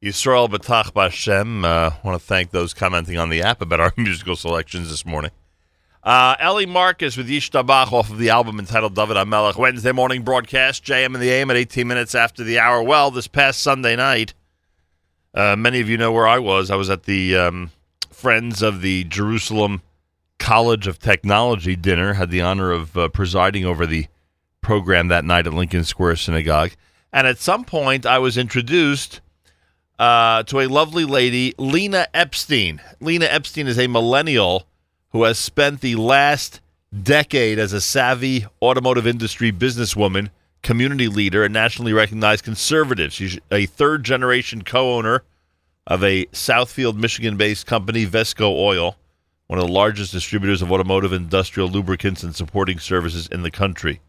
[0.00, 1.64] Yisrael B'tach B'Hashem.
[1.64, 5.32] Uh, want to thank those commenting on the app about our musical selections this morning.
[6.04, 9.56] Uh, Ellie Marcus with Yishtabach off of the album entitled David Amelech.
[9.56, 12.84] Wednesday morning broadcast, JM in the AM at 18 minutes after the hour.
[12.84, 14.32] Well, this past Sunday night,
[15.34, 16.70] uh, many of you know where I was.
[16.70, 17.72] I was at the um,
[18.10, 19.82] Friends of the Jerusalem
[20.38, 22.12] College of Technology dinner.
[22.12, 24.06] Had the honor of uh, presiding over the
[24.68, 26.72] program that night at Lincoln Square Synagogue.
[27.10, 29.22] And at some point, I was introduced
[29.98, 32.82] uh, to a lovely lady, Lena Epstein.
[33.00, 34.66] Lena Epstein is a millennial
[35.12, 36.60] who has spent the last
[37.02, 40.28] decade as a savvy automotive industry businesswoman,
[40.60, 43.10] community leader, and nationally recognized conservative.
[43.10, 45.22] She's a third generation co owner
[45.86, 48.96] of a Southfield, Michigan based company, Vesco Oil,
[49.46, 54.02] one of the largest distributors of automotive industrial lubricants and supporting services in the country.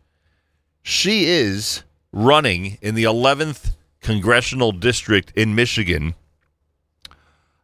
[0.82, 6.16] She is running in the 11th congressional district in Michigan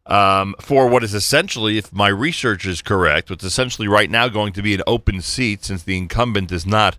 [0.05, 4.53] um, for what is essentially, if my research is correct, what's essentially right now going
[4.53, 6.97] to be an open seat since the incumbent is not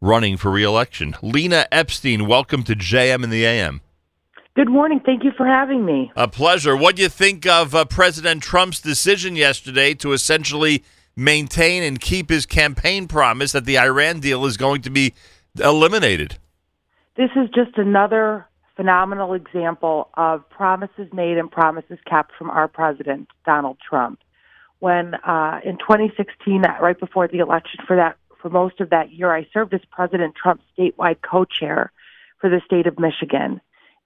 [0.00, 1.14] running for reelection.
[1.22, 3.80] Lena Epstein, welcome to JM in the AM.
[4.54, 5.00] Good morning.
[5.00, 6.12] Thank you for having me.
[6.14, 6.76] A pleasure.
[6.76, 10.84] What do you think of uh, President Trump's decision yesterday to essentially
[11.16, 15.14] maintain and keep his campaign promise that the Iran deal is going to be
[15.58, 16.36] eliminated?
[17.16, 18.46] This is just another
[18.76, 24.20] phenomenal example of promises made and promises kept from our president, Donald Trump.
[24.78, 29.34] When uh, in 2016, right before the election, for that for most of that year,
[29.34, 31.92] I served as President Trump's statewide co-chair
[32.40, 33.60] for the state of Michigan.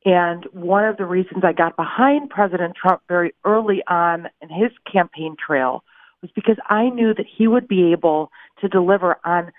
[0.05, 4.71] And one of the reasons I got behind President Trump very early on in his
[4.91, 5.83] campaign trail
[6.21, 9.53] was because I knew that he would be able to deliver on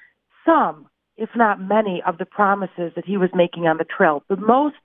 [0.45, 0.88] some,
[1.18, 4.23] if not many, of the promises that he was making on the trail.
[4.30, 4.76] The most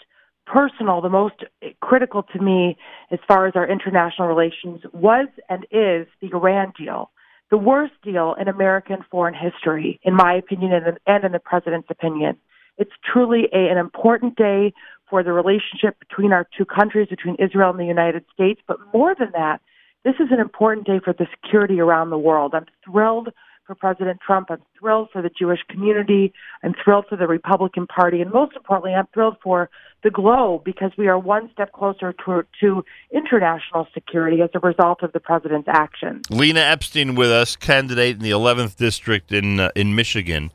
[0.47, 1.45] personal, the most
[1.81, 2.77] critical to me
[3.11, 7.11] as far as our international relations was and is the Iran deal.
[7.51, 10.73] The worst deal in American foreign history, in my opinion,
[11.07, 12.37] and, in the president's opinion.
[12.79, 14.73] It's truly a, an important day
[15.11, 18.61] for the relationship between our two countries, between Israel and the United States.
[18.67, 19.61] But more than that,
[20.05, 22.55] this is an important day for the security around the world.
[22.55, 23.29] I'm thrilled
[23.67, 24.49] for President Trump.
[24.51, 26.33] I'm thrilled for the Jewish community.
[26.63, 28.21] I'm thrilled for the Republican Party.
[28.21, 29.71] And most importantly, I'm thrilled for
[30.03, 35.03] the globe because we are one step closer to, to international security as a result
[35.03, 36.29] of the president's actions.
[36.31, 40.51] Lena Epstein with us, candidate in the 11th district in uh, in Michigan.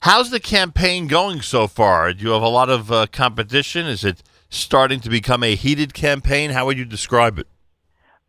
[0.00, 2.12] How's the campaign going so far?
[2.12, 3.86] Do you have a lot of uh, competition?
[3.86, 6.50] Is it starting to become a heated campaign?
[6.50, 7.48] How would you describe it?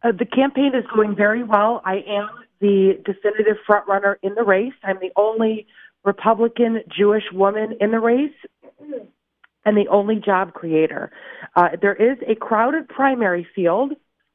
[0.01, 1.81] Uh, the campaign is going very well.
[1.85, 2.29] I am
[2.61, 4.73] the definitive frontrunner in the race.
[4.83, 5.67] I'm the only
[6.03, 8.33] Republican Jewish woman in the race
[9.65, 11.11] and the only job creator.
[11.55, 13.93] Uh, there is a crowded primary field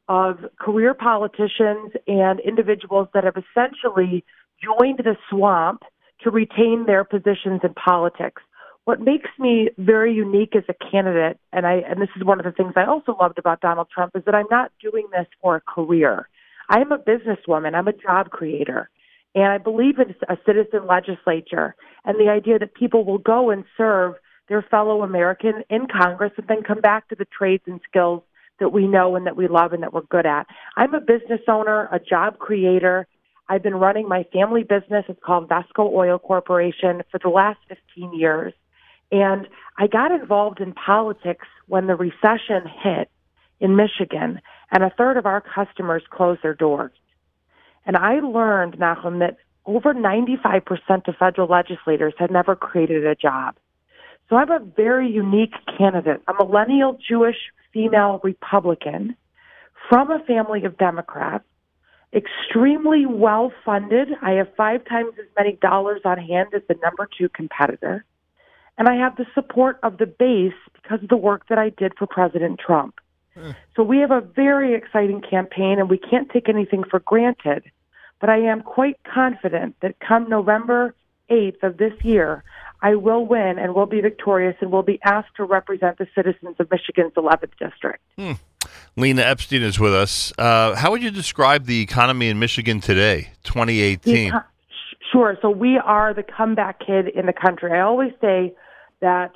[0.08, 4.24] of career politicians and individuals that have essentially
[4.62, 5.82] joined the swamp
[6.22, 8.42] to retain their positions in politics.
[8.84, 12.44] What makes me very unique as a candidate, and I and this is one of
[12.44, 15.56] the things I also loved about Donald Trump, is that I'm not doing this for
[15.56, 16.28] a career.
[16.68, 17.74] I am a businesswoman.
[17.74, 18.90] I'm a job creator.
[19.34, 21.74] And I believe in a citizen legislature
[22.04, 24.14] and the idea that people will go and serve
[24.48, 28.22] their fellow American in Congress and then come back to the trades and skills
[28.60, 30.46] that we know and that we love and that we're good at.
[30.76, 33.08] I'm a business owner, a job creator.
[33.48, 35.04] I've been running my family business.
[35.08, 38.52] It's called Vesco Oil Corporation for the last 15 years.
[39.10, 43.10] And I got involved in politics when the recession hit
[43.60, 46.92] in Michigan and a third of our customers closed their doors.
[47.86, 49.36] And I learned, Nachum, that
[49.66, 53.56] over 95% of federal legislators had never created a job.
[54.28, 57.36] So I'm a very unique candidate, a millennial Jewish
[57.72, 59.16] female Republican
[59.88, 61.44] from a family of Democrats,
[62.14, 64.08] extremely well funded.
[64.22, 68.04] I have five times as many dollars on hand as the number two competitor.
[68.78, 71.92] And I have the support of the base because of the work that I did
[71.98, 72.98] for President Trump.
[73.76, 77.64] So we have a very exciting campaign, and we can't take anything for granted.
[78.20, 80.94] But I am quite confident that come November
[81.30, 82.44] 8th of this year,
[82.82, 86.56] I will win and will be victorious and will be asked to represent the citizens
[86.58, 88.00] of Michigan's 11th district.
[88.18, 88.32] Hmm.
[88.96, 90.32] Lena Epstein is with us.
[90.38, 94.28] Uh, how would you describe the economy in Michigan today, 2018?
[94.28, 94.42] Eco-
[95.12, 95.38] sure.
[95.42, 97.72] So we are the comeback kid in the country.
[97.72, 98.54] I always say
[99.00, 99.32] that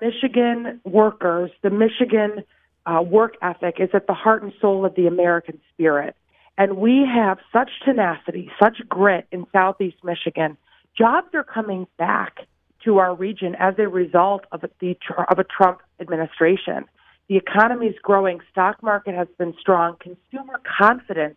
[0.00, 2.44] Michigan workers, the Michigan
[2.88, 6.16] uh, work ethic is at the heart and soul of the American spirit.
[6.56, 10.56] And we have such tenacity, such grit in Southeast Michigan.
[10.96, 12.38] Jobs are coming back
[12.84, 14.96] to our region as a result of the
[15.30, 16.86] of a Trump administration.
[17.28, 18.40] The economy is growing.
[18.50, 19.96] Stock market has been strong.
[20.00, 21.36] Consumer confidence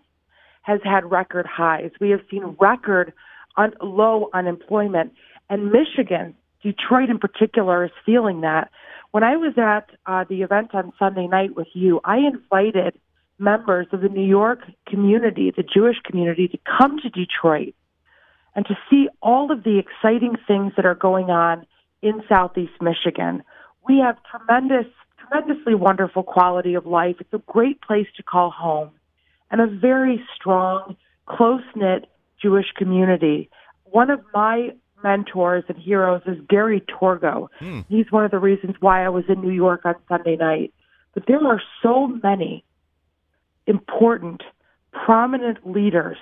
[0.62, 1.92] has had record highs.
[2.00, 3.14] We have seen record
[3.58, 5.14] un- low unemployment.
[5.50, 8.72] And Michigan, Detroit in particular, is feeling that.
[9.12, 12.98] When I was at uh, the event on Sunday night with you, I invited
[13.38, 17.76] members of the New York community, the Jewish community, to come to Detroit
[18.56, 21.66] and to see all of the exciting things that are going on
[22.02, 23.44] in Southeast Michigan.
[23.88, 24.86] We have tremendous,
[25.20, 27.18] tremendously wonderful quality of life.
[27.20, 28.92] It's a great place to call home
[29.50, 32.06] and a very strong, close knit
[32.42, 33.50] Jewish community.
[33.84, 34.70] One of my
[35.04, 37.48] mentors and heroes is Gary Torgow.
[37.60, 37.82] Hmm.
[37.90, 40.74] He's one of the reasons why I was in New York on Sunday night.
[41.14, 42.64] But there are so many
[43.68, 44.44] important,
[44.92, 46.18] prominent leaders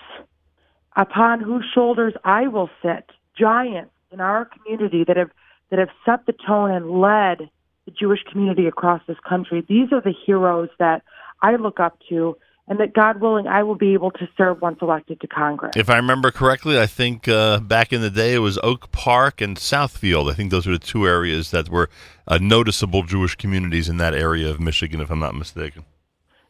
[0.95, 5.30] upon whose shoulders I will sit, giants in our community that have
[5.69, 7.49] that have set the tone and led
[7.85, 9.64] the Jewish community across this country.
[9.68, 11.03] These are the heroes that
[11.41, 12.35] I look up to
[12.70, 15.74] and that God willing I will be able to serve once elected to Congress.
[15.76, 19.41] If I remember correctly, I think uh, back in the day it was Oak Park
[19.41, 20.32] and Southfield.
[20.32, 21.90] I think those were the two areas that were
[22.28, 25.84] uh, noticeable Jewish communities in that area of Michigan, if I'm not mistaken.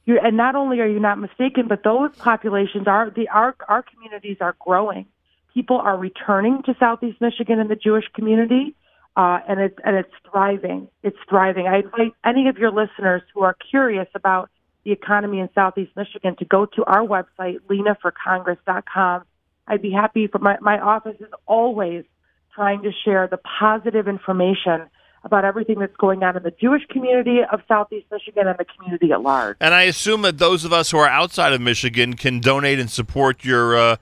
[0.06, 3.84] you and not only are you not mistaken, but those populations are the our our
[3.84, 5.06] communities are growing.
[5.54, 8.76] People are returning to Southeast Michigan and the Jewish community,
[9.16, 10.90] uh, and it's and it's thriving.
[11.02, 11.68] It's thriving.
[11.68, 14.50] I invite any of your listeners who are curious about
[14.84, 19.24] the economy in Southeast Michigan to go to our website, lenaforcongress.com.
[19.68, 22.06] I'd be happy for my my office is always
[22.54, 24.90] trying to share the positive information
[25.24, 29.12] about everything that's going on in the Jewish community of Southeast Michigan and the community
[29.12, 29.58] at large.
[29.60, 32.90] And I assume that those of us who are outside of Michigan can donate and
[32.90, 33.96] support your uh,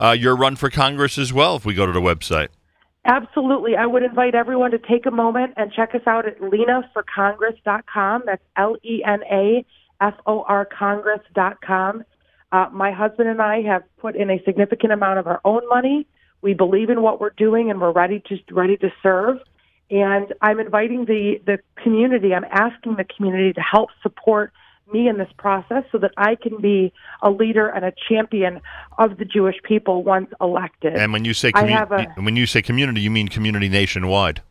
[0.00, 2.48] uh, your run for Congress as well if we go to the website.
[3.06, 3.76] Absolutely.
[3.76, 8.22] I would invite everyone to take a moment and check us out at lenaforcongress.com.
[8.26, 9.64] That's L E N A
[10.00, 12.04] F O R Congress.com.
[12.52, 16.06] Uh, my husband and I have put in a significant amount of our own money.
[16.40, 19.38] We believe in what we're doing and we're ready to ready to serve.
[19.90, 24.52] And I'm inviting the, the community, I'm asking the community to help support
[24.92, 26.92] me in this process so that I can be
[27.22, 28.60] a leader and a champion
[28.98, 30.94] of the Jewish people once elected.
[30.94, 34.42] And when you say commu- a- when you say community, you mean community nationwide.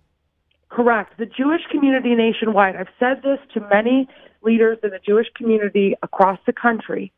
[0.69, 1.17] Correct.
[1.17, 2.75] The Jewish community nationwide.
[2.75, 4.07] I've said this to many
[4.43, 7.11] leaders in the Jewish community across the country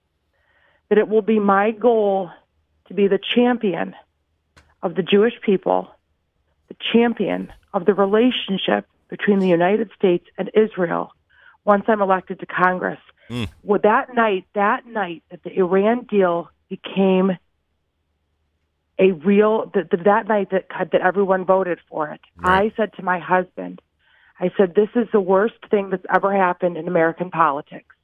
[0.89, 2.29] that it will be my goal
[2.87, 3.95] to be the champion
[4.83, 5.89] of the Jewish people,
[6.67, 11.11] the champion of the relationship between the United States and Israel
[11.63, 12.99] once I'm elected to Congress.
[13.29, 13.49] Mm.
[13.63, 17.31] Well, that night, that night that the Iran deal became
[18.97, 22.21] a real that that night that that everyone voted for it.
[22.41, 23.81] I said to my husband,
[24.39, 27.95] I said this is the worst thing that's ever happened in American politics.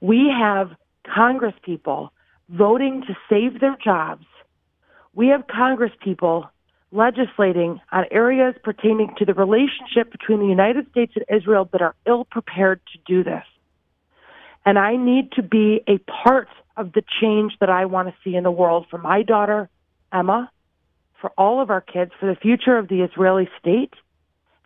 [0.00, 0.70] We have
[1.14, 2.12] Congress people
[2.48, 4.26] voting to save their jobs.
[5.14, 6.50] We have Congress people
[6.92, 11.94] legislating on areas pertaining to the relationship between the United States and Israel that are
[12.06, 13.44] ill prepared to do this.
[14.66, 18.36] And I need to be a part of the change that I want to see
[18.36, 19.68] in the world for my daughter,
[20.12, 20.50] Emma,
[21.20, 23.94] for all of our kids, for the future of the Israeli state,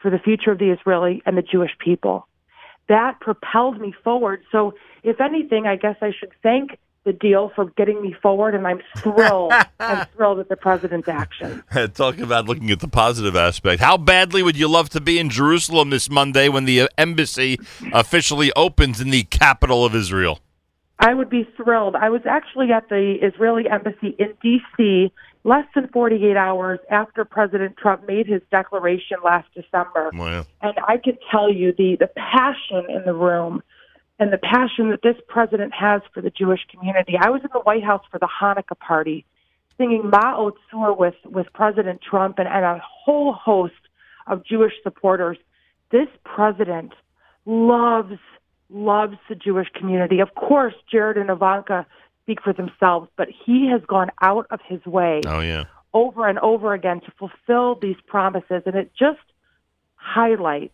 [0.05, 2.29] for the future of the Israeli and the Jewish people.
[2.91, 4.43] That propelled me forward.
[4.53, 8.67] So, if anything, I guess I should thank the deal for getting me forward, and
[8.67, 9.55] I'm thrilled.
[9.81, 11.65] I'm thrilled at the president's action.
[11.95, 13.81] Talk about looking at the positive aspect.
[13.81, 17.59] How badly would you love to be in Jerusalem this Monday when the uh, embassy
[17.95, 20.41] officially opens in the capital of Israel?
[20.99, 21.97] I would be thrilled.
[21.97, 25.11] I was actually at the Israeli embassy in D.C.
[25.45, 30.11] less than 48 hours after President Trump made his declaration last December.
[30.15, 30.47] Wow.
[30.63, 33.63] And I could tell you the, the passion in the room
[34.19, 37.15] and the passion that this president has for the Jewish community.
[37.21, 39.27] I was in the White House for the Hanukkah party
[39.77, 40.55] singing Ma'ot
[40.99, 43.75] with, with President Trump and, and a whole host
[44.27, 45.37] of Jewish supporters.
[45.91, 46.93] This president
[47.45, 48.19] loves,
[48.71, 50.21] loves the Jewish community.
[50.21, 51.87] Of course, Jared and Ivanka
[52.25, 55.65] speak for themselves, but he has gone out of his way Oh yeah.
[55.93, 58.63] over and over again to fulfill these promises.
[58.67, 59.21] And it just
[59.97, 60.73] highlights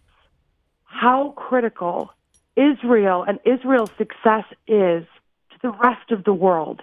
[0.84, 2.10] how critical
[2.56, 5.04] Israel and Israel's success is
[5.50, 6.80] to the rest of the world.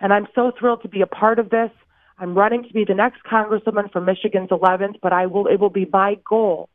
[0.00, 1.70] And I'm so thrilled to be a part of this.
[2.18, 5.70] I'm running to be the next congresswoman for Michigan's 11th, but I will, it will
[5.70, 6.68] be my goal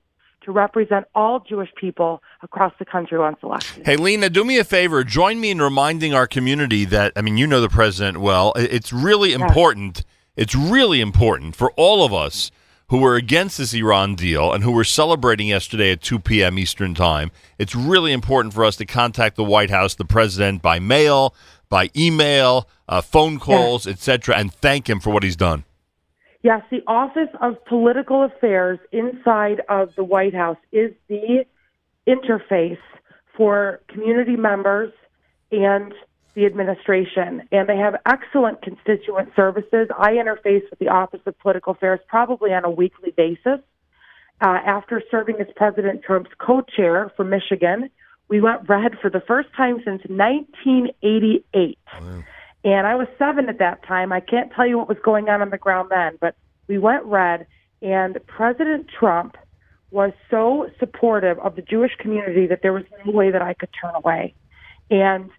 [0.45, 3.85] to represent all Jewish people across the country once elected.
[3.85, 5.03] Hey, Lena, do me a favor.
[5.03, 8.53] Join me in reminding our community that, I mean, you know the president well.
[8.55, 10.03] It's really important.
[10.35, 12.51] It's really important for all of us
[12.89, 16.59] who were against this Iran deal and who were celebrating yesterday at 2 p.m.
[16.59, 20.77] Eastern Time, it's really important for us to contact the White House, the president, by
[20.77, 21.33] mail,
[21.67, 25.63] by email, uh, phone calls, etc., and thank him for what he's done.
[26.45, 31.43] Yes, the Office of Political Affairs inside of the White House is the
[32.07, 32.77] interface
[33.35, 34.93] for community members
[35.51, 35.91] and
[36.35, 37.47] the administration.
[37.51, 39.87] And they have excellent constituent services.
[39.97, 43.59] I interface with the Office of Political Affairs probably on a weekly basis.
[44.39, 47.89] Uh, after serving as President Trump's co chair for Michigan,
[48.29, 51.79] we went red for the first time since 1988.
[52.65, 54.11] And I was seven at that time.
[54.11, 56.35] I can't tell you what was going on on the ground then, but
[56.67, 57.45] we went red.
[57.83, 59.37] And President Trump
[59.91, 63.69] was so supportive of the Jewish community that there was no way that I could
[63.79, 64.33] turn away.
[64.89, 65.29] And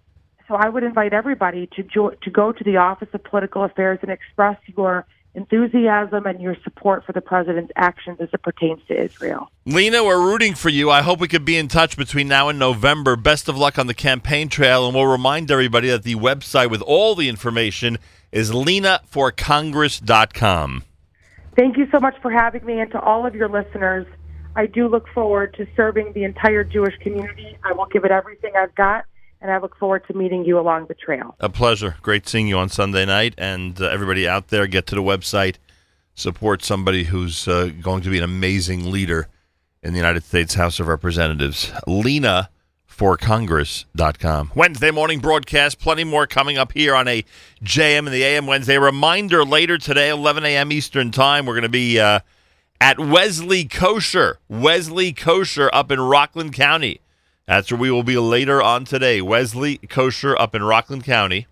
[0.46, 3.98] so I would invite everybody to jo- to go to the Office of Political Affairs
[4.02, 5.04] and express your
[5.36, 9.50] enthusiasm and your support for the president's actions as it pertains to Israel.
[9.66, 10.90] Lena, we're rooting for you.
[10.90, 13.14] I hope we could be in touch between now and November.
[13.14, 16.82] Best of luck on the campaign trail, and we'll remind everybody that the website with
[16.82, 17.98] all the information
[18.32, 20.82] is lenaforcongress.com.
[21.54, 24.06] Thank you so much for having me, and to all of your listeners,
[24.56, 27.56] I do look forward to serving the entire Jewish community.
[27.62, 29.04] I will give it everything I've got,
[29.40, 31.36] and I look forward to meeting you along the trail.
[31.40, 31.96] A pleasure.
[32.02, 33.34] Great seeing you on Sunday night.
[33.38, 35.56] And uh, everybody out there, get to the website,
[36.14, 39.28] support somebody who's uh, going to be an amazing leader
[39.82, 41.70] in the United States House of Representatives.
[41.86, 42.50] Lena
[42.86, 44.52] for Congress.com.
[44.54, 45.78] Wednesday morning broadcast.
[45.78, 47.24] Plenty more coming up here on a
[47.62, 48.78] JM in the AM Wednesday.
[48.78, 50.72] Reminder later today, 11 a.m.
[50.72, 52.20] Eastern Time, we're going to be uh,
[52.80, 54.38] at Wesley Kosher.
[54.48, 57.00] Wesley Kosher up in Rockland County.
[57.46, 59.22] That's where we will be later on today.
[59.22, 61.46] Wesley Kosher up in Rockland County.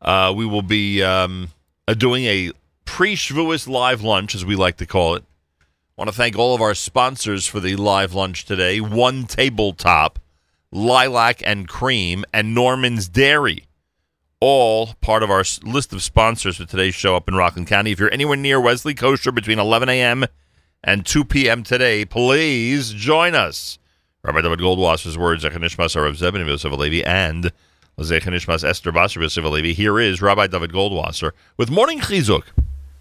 [0.00, 1.48] Uh, we will be um,
[1.88, 2.52] uh, doing a
[2.84, 5.24] pre Shavuos live lunch, as we like to call it.
[5.60, 5.64] I
[5.96, 10.20] want to thank all of our sponsors for the live lunch today One Tabletop,
[10.70, 13.64] Lilac and Cream, and Norman's Dairy.
[14.40, 17.90] All part of our list of sponsors for today's show up in Rockland County.
[17.90, 20.26] If you're anywhere near Wesley Kosher between 11 a.m.
[20.82, 21.62] and 2 p.m.
[21.62, 23.78] today, please join us.
[24.24, 26.72] Rabbi David Goldwasser's words, Echanishmas Arav Zebin Yosef
[27.04, 27.50] and
[27.98, 29.76] Echanishmas Esther Basar Yosef.
[29.76, 32.44] Here is Rabbi David Goldwasser with Morning Chizuk.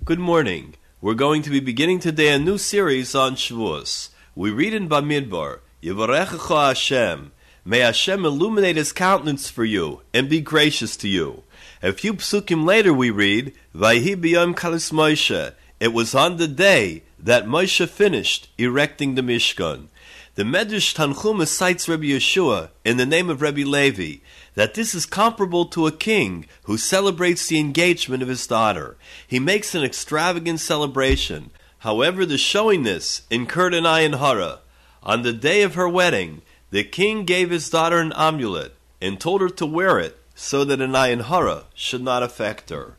[0.03, 0.73] Good morning.
[0.99, 4.09] We're going to be beginning today a new series on Shavuos.
[4.33, 7.31] We read in Bamidbar, Yivarechecha Hashem.
[7.63, 11.43] May Hashem illuminate His countenance for you and be gracious to you.
[11.83, 15.53] A few psukim later we read, Vayhi b'yom kalis Moshe.
[15.79, 19.89] It was on the day that Moshe finished erecting the Mishkan.
[20.35, 24.19] The Medrash Tanchuma cites Rabbi Yeshua in the name of Rabbi Levi
[24.55, 28.95] that this is comparable to a king who celebrates the engagement of his daughter.
[29.27, 31.51] He makes an extravagant celebration.
[31.79, 34.59] However, the showing this incurred an ayin hara.
[35.03, 39.41] On the day of her wedding, the king gave his daughter an amulet and told
[39.41, 42.95] her to wear it so that an ayin hara should not affect her.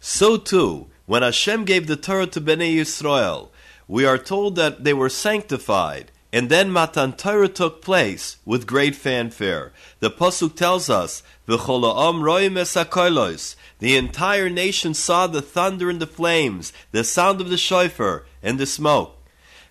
[0.00, 3.50] So too, when Hashem gave the Torah to Bnei Yisrael,
[3.86, 8.96] we are told that they were sanctified, and then Matan Torah took place with great
[8.96, 9.72] fanfare.
[10.00, 16.06] The pasuk tells us, "V'cholaam roim esakolos." The entire nation saw the thunder and the
[16.06, 19.18] flames, the sound of the shofar and the smoke.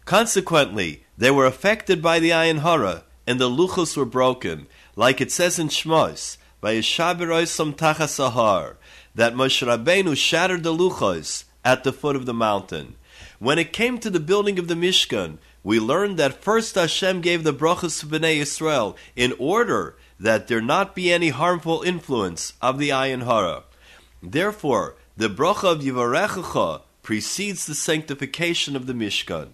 [0.05, 5.31] Consequently, they were affected by the ayin hara, and the luchos were broken, like it
[5.31, 8.75] says in Shmos, by Yeshaberoisam tachasahar,
[9.15, 12.95] that Moshe Rabbeinu shattered the luchos at the foot of the mountain.
[13.39, 17.43] When it came to the building of the Mishkan, we learn that first Hashem gave
[17.43, 22.77] the brachas to Bnei Yisrael in order that there not be any harmful influence of
[22.77, 23.63] the ayin hara.
[24.23, 29.49] Therefore, the bracha of Yivarechecha precedes the sanctification of the Mishkan.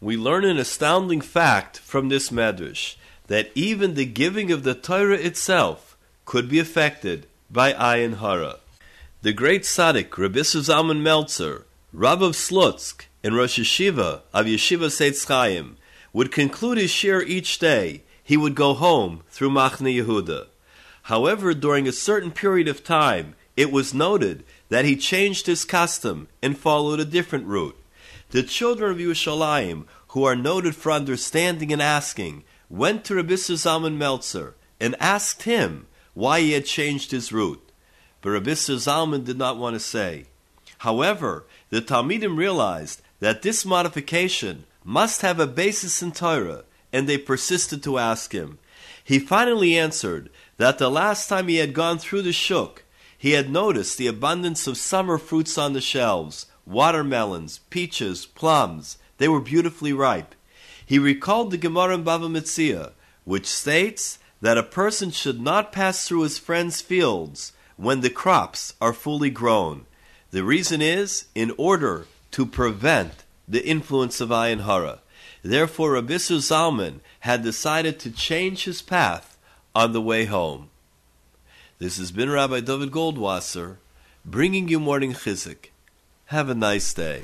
[0.00, 2.96] We learn an astounding fact from this medrash
[3.26, 8.56] that even the giving of the Torah itself could be affected by ayin hara.
[9.22, 15.26] The great tzaddik Rabbi Zalman Meltzer, Rav of Slutsk, and Rosh Yeshiva of Yeshivas Eitz
[15.26, 15.76] Chaim,
[16.12, 18.02] would conclude his shiur each day.
[18.22, 20.46] He would go home through Machne Yehuda.
[21.04, 26.28] However, during a certain period of time, it was noted that he changed his custom
[26.42, 27.76] and followed a different route.
[28.30, 33.96] The children of Yerushalayim, who are noted for understanding and asking, went to Rabbi Zalman
[33.96, 37.70] Meltzer and asked him why he had changed his route.
[38.22, 40.26] But Rabbi Zalman did not want to say.
[40.78, 47.18] However, the Talmidim realized that this modification must have a basis in Torah, and they
[47.18, 48.58] persisted to ask him.
[49.04, 52.82] He finally answered that the last time he had gone through the shuk,
[53.16, 58.96] he had noticed the abundance of summer fruits on the shelves, watermelons, peaches, plums.
[59.18, 60.34] They were beautifully ripe.
[60.84, 62.92] He recalled the Gemara in Bava Metzia,
[63.24, 68.74] which states that a person should not pass through his friend's fields when the crops
[68.80, 69.86] are fully grown.
[70.30, 75.00] The reason is in order to prevent the influence of Ayin Hara.
[75.42, 79.38] Therefore, Rav Isser Zalman had decided to change his path
[79.74, 80.70] on the way home.
[81.78, 83.76] This has been Rabbi David Goldwasser
[84.24, 85.70] bringing you morning chizuk.
[86.26, 87.22] Have a nice day.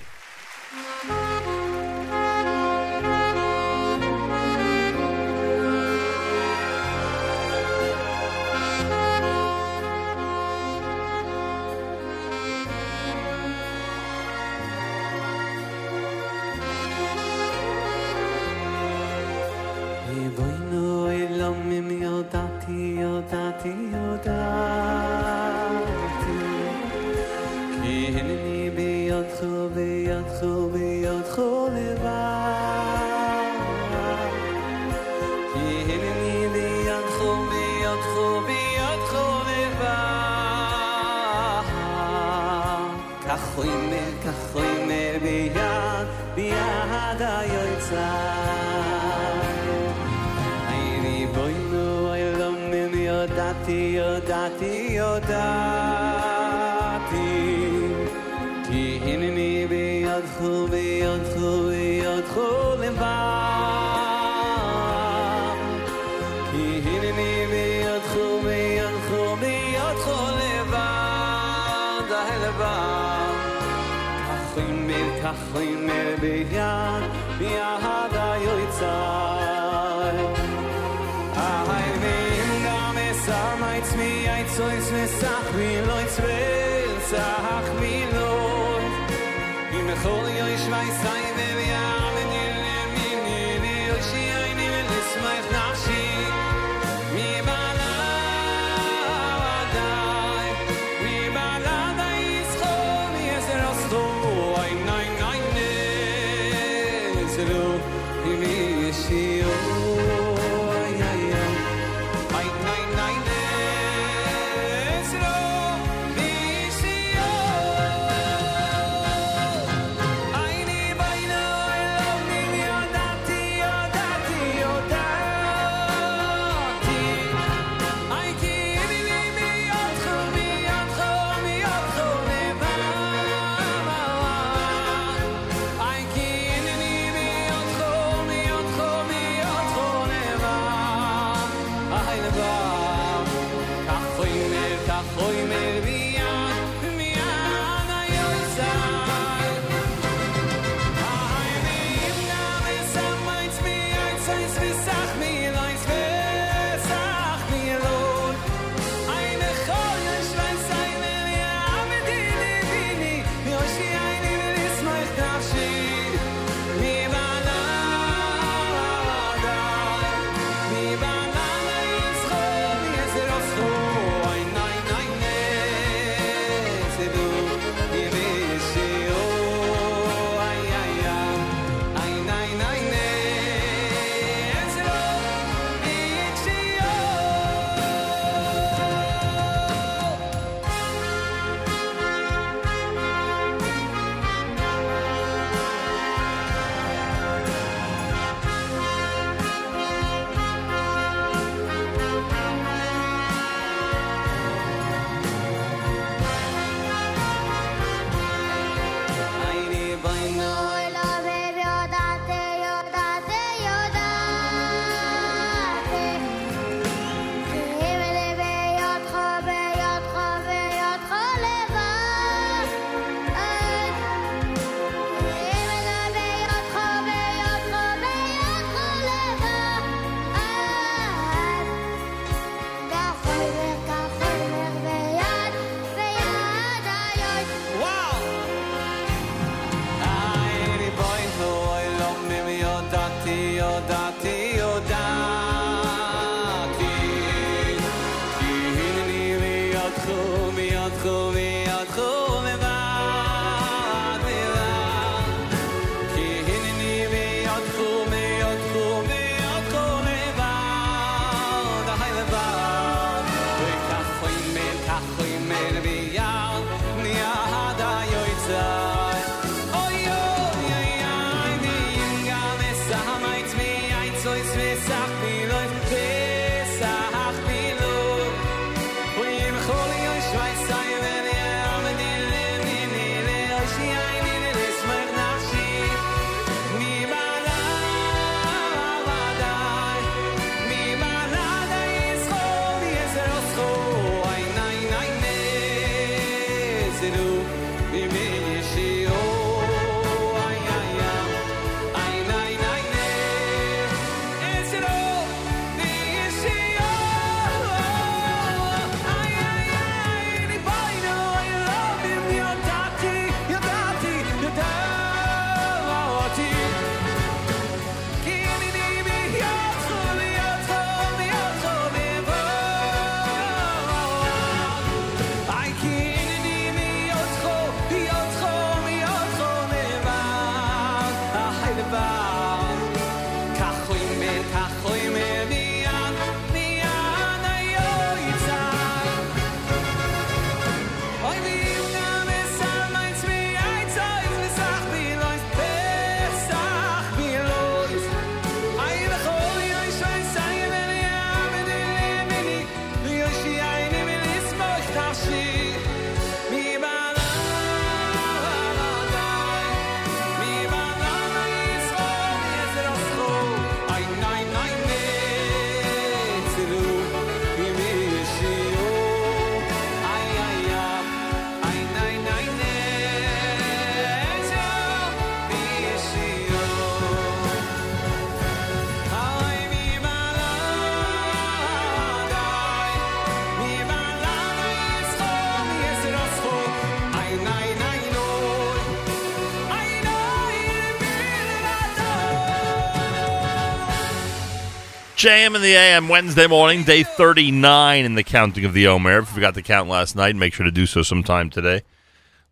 [395.27, 399.19] JM in the AM Wednesday morning, day 39 in the counting of the Omer.
[399.19, 401.83] If you forgot to count last night, make sure to do so sometime today.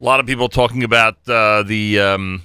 [0.01, 2.43] A lot of people talking about uh, the um,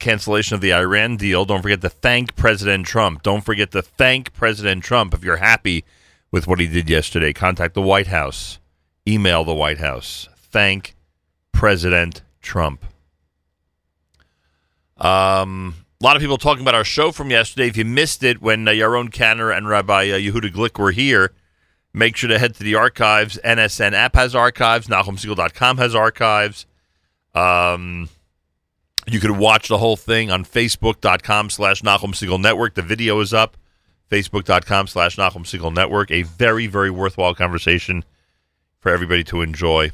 [0.00, 1.44] cancellation of the Iran deal.
[1.44, 3.22] Don't forget to thank President Trump.
[3.22, 5.84] Don't forget to thank President Trump if you're happy
[6.32, 7.32] with what he did yesterday.
[7.32, 8.58] Contact the White House,
[9.06, 10.28] email the White House.
[10.36, 10.96] Thank
[11.52, 12.84] President Trump.
[14.96, 17.68] Um, a lot of people talking about our show from yesterday.
[17.68, 21.32] If you missed it when uh, Yaron Kanner and Rabbi uh, Yehuda Glick were here,
[21.94, 23.38] make sure to head to the archives.
[23.44, 24.88] NSN app has archives.
[24.88, 26.66] NachumSegal.com has archives.
[27.36, 28.08] Um,
[29.06, 32.74] you could watch the whole thing on Facebook.com slash Segal Network.
[32.74, 33.56] The video is up.
[34.10, 36.10] Facebook.com slash Segal Network.
[36.10, 38.04] A very, very worthwhile conversation
[38.80, 39.92] for everybody to enjoy.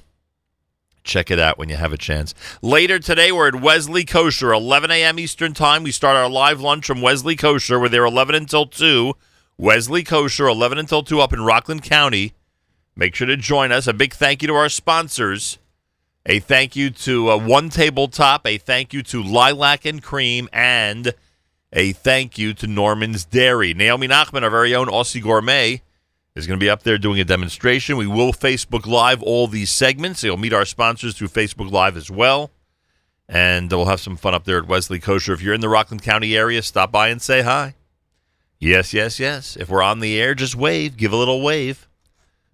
[1.08, 2.34] Check it out when you have a chance.
[2.60, 5.18] Later today, we're at Wesley Kosher, 11 a.m.
[5.18, 5.82] Eastern Time.
[5.82, 7.80] We start our live lunch from Wesley Kosher.
[7.80, 9.14] We're there 11 until 2.
[9.56, 12.34] Wesley Kosher, 11 until 2 up in Rockland County.
[12.94, 13.86] Make sure to join us.
[13.86, 15.56] A big thank you to our sponsors.
[16.26, 18.46] A thank you to uh, One Tabletop.
[18.46, 20.46] A thank you to Lilac and Cream.
[20.52, 21.14] And
[21.72, 23.72] a thank you to Norman's Dairy.
[23.72, 25.80] Naomi Nachman, our very own Aussie Gourmet,
[26.38, 27.96] is going to be up there doing a demonstration.
[27.96, 30.22] We will Facebook Live all these segments.
[30.22, 32.52] You'll meet our sponsors through Facebook Live as well.
[33.28, 35.32] And we'll have some fun up there at Wesley Kosher.
[35.32, 37.74] If you're in the Rockland County area, stop by and say hi.
[38.58, 39.56] Yes, yes, yes.
[39.56, 40.96] If we're on the air, just wave.
[40.96, 41.88] Give a little wave.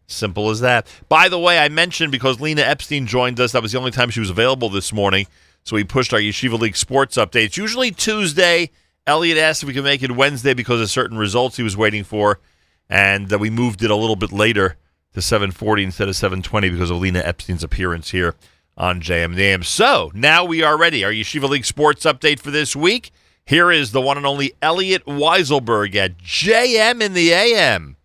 [0.06, 0.86] Simple as that.
[1.08, 4.10] By the way, I mentioned because Lena Epstein joined us, that was the only time
[4.10, 5.26] she was available this morning.
[5.62, 7.56] So we pushed our Yeshiva League sports updates.
[7.56, 8.70] Usually Tuesday.
[9.06, 12.04] Elliot asked if we could make it Wednesday because of certain results he was waiting
[12.04, 12.40] for
[12.88, 14.76] and uh, we moved it a little bit later
[15.14, 18.34] to 7:40 instead of 7:20 because of Lena Epstein's appearance here
[18.76, 19.62] on JM the AM.
[19.62, 21.04] So now we are ready.
[21.04, 23.12] Our Yeshiva League sports update for this week.
[23.46, 27.96] Here is the one and only Elliot Weiselberg at JM in the AM.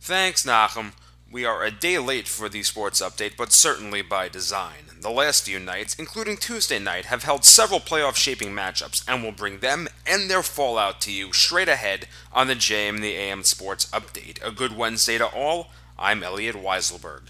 [0.00, 0.92] Thanks, Nachum.
[1.36, 4.86] We are a day late for the sports update, but certainly by design.
[5.02, 9.32] The last few nights, including Tuesday night, have held several playoff shaping matchups, and we'll
[9.32, 13.84] bring them and their fallout to you straight ahead on the JM the AM Sports
[13.90, 14.42] Update.
[14.42, 15.68] A good Wednesday to all.
[15.98, 17.24] I'm Elliot Weiselberg.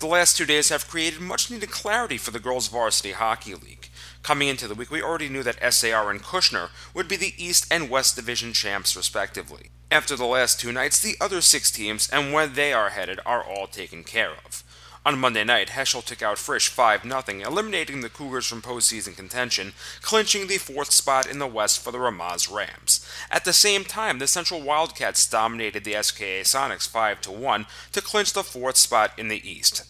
[0.00, 3.90] The last two days have created much needed clarity for the girls' varsity hockey league.
[4.24, 7.68] Coming into the week, we already knew that SAR and Kushner would be the East
[7.70, 9.70] and West Division champs, respectively.
[9.90, 13.44] After the last two nights, the other six teams and where they are headed are
[13.44, 14.64] all taken care of.
[15.04, 19.72] On Monday night, Heschel took out Frisch 5 0, eliminating the Cougars from postseason contention,
[20.02, 23.08] clinching the fourth spot in the West for the Ramaz Rams.
[23.30, 28.32] At the same time, the Central Wildcats dominated the SKA Sonics 5 1 to clinch
[28.32, 29.84] the fourth spot in the East.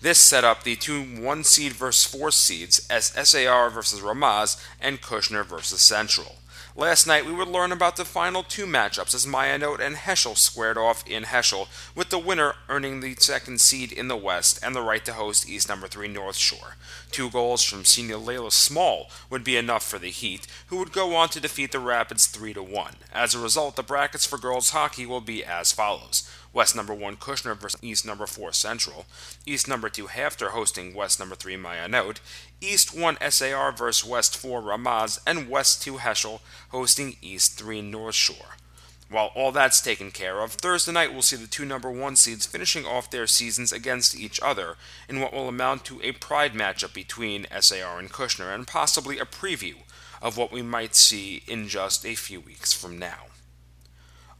[0.00, 5.02] This set up the two one seed versus four seeds as SAR versus Ramaz and
[5.02, 6.36] Kushner versus Central.
[6.78, 10.76] Last night we would learn about the final two matchups as Mayanot and Heschel squared
[10.76, 14.82] off in Heschel, with the winner earning the second seed in the West and the
[14.82, 16.76] right to host East number 3 North Shore.
[17.10, 21.16] Two goals from senior Layla Small would be enough for the Heat, who would go
[21.16, 22.96] on to defeat the Rapids 3 to 1.
[23.10, 26.30] As a result, the brackets for girls hockey will be as follows.
[26.56, 29.04] West number 1 Kushner versus East number 4 Central,
[29.44, 32.16] East number 2 HAFTR hosting West number 3 Mayanot,
[32.60, 38.14] East 1 SAR versus West 4 Ramaz, and West 2 Heschel hosting East 3 North
[38.14, 38.56] Shore.
[39.10, 42.46] While all that's taken care of, Thursday night we'll see the two number one seeds
[42.46, 44.76] finishing off their seasons against each other
[45.08, 49.26] in what will amount to a pride matchup between SAR and Kushner, and possibly a
[49.26, 49.76] preview
[50.22, 53.26] of what we might see in just a few weeks from now.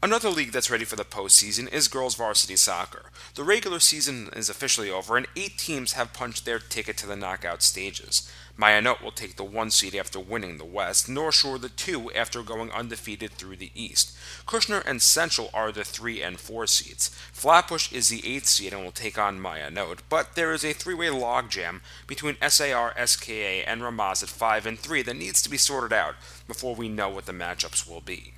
[0.07, 3.11] Another league that's ready for the postseason is girls varsity soccer.
[3.35, 7.17] The regular season is officially over, and eight teams have punched their ticket to the
[7.17, 8.31] knockout stages.
[8.57, 12.41] Mayanot will take the one seed after winning the West, North Shore the two after
[12.41, 14.17] going undefeated through the East.
[14.45, 17.09] Kushner and Central are the three and four seeds.
[17.33, 21.07] Flatbush is the eighth seed and will take on Mayanot, but there is a three-way
[21.07, 25.91] logjam between SAR, SKA, and Ramaz at five and three that needs to be sorted
[25.91, 26.15] out
[26.47, 28.35] before we know what the matchups will be.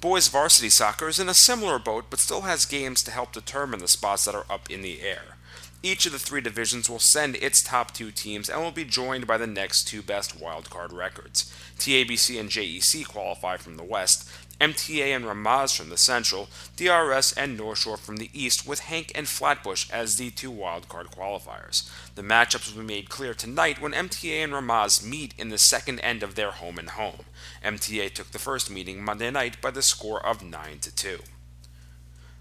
[0.00, 3.80] Boys varsity soccer is in a similar boat but still has games to help determine
[3.80, 5.36] the spots that are up in the air.
[5.82, 9.26] Each of the three divisions will send its top two teams and will be joined
[9.26, 11.50] by the next two best wildcard records.
[11.78, 14.28] TABC and JEC qualify from the West,
[14.60, 19.12] MTA and Ramaz from the Central, DRS and North Shore from the East, with HANC
[19.14, 21.90] and Flatbush as the two wildcard qualifiers.
[22.14, 26.00] The matchups will be made clear tonight when MTA and Ramaz meet in the second
[26.00, 27.26] end of their home and home.
[27.62, 31.18] MTA took the first meeting Monday night by the score of 9 to 2.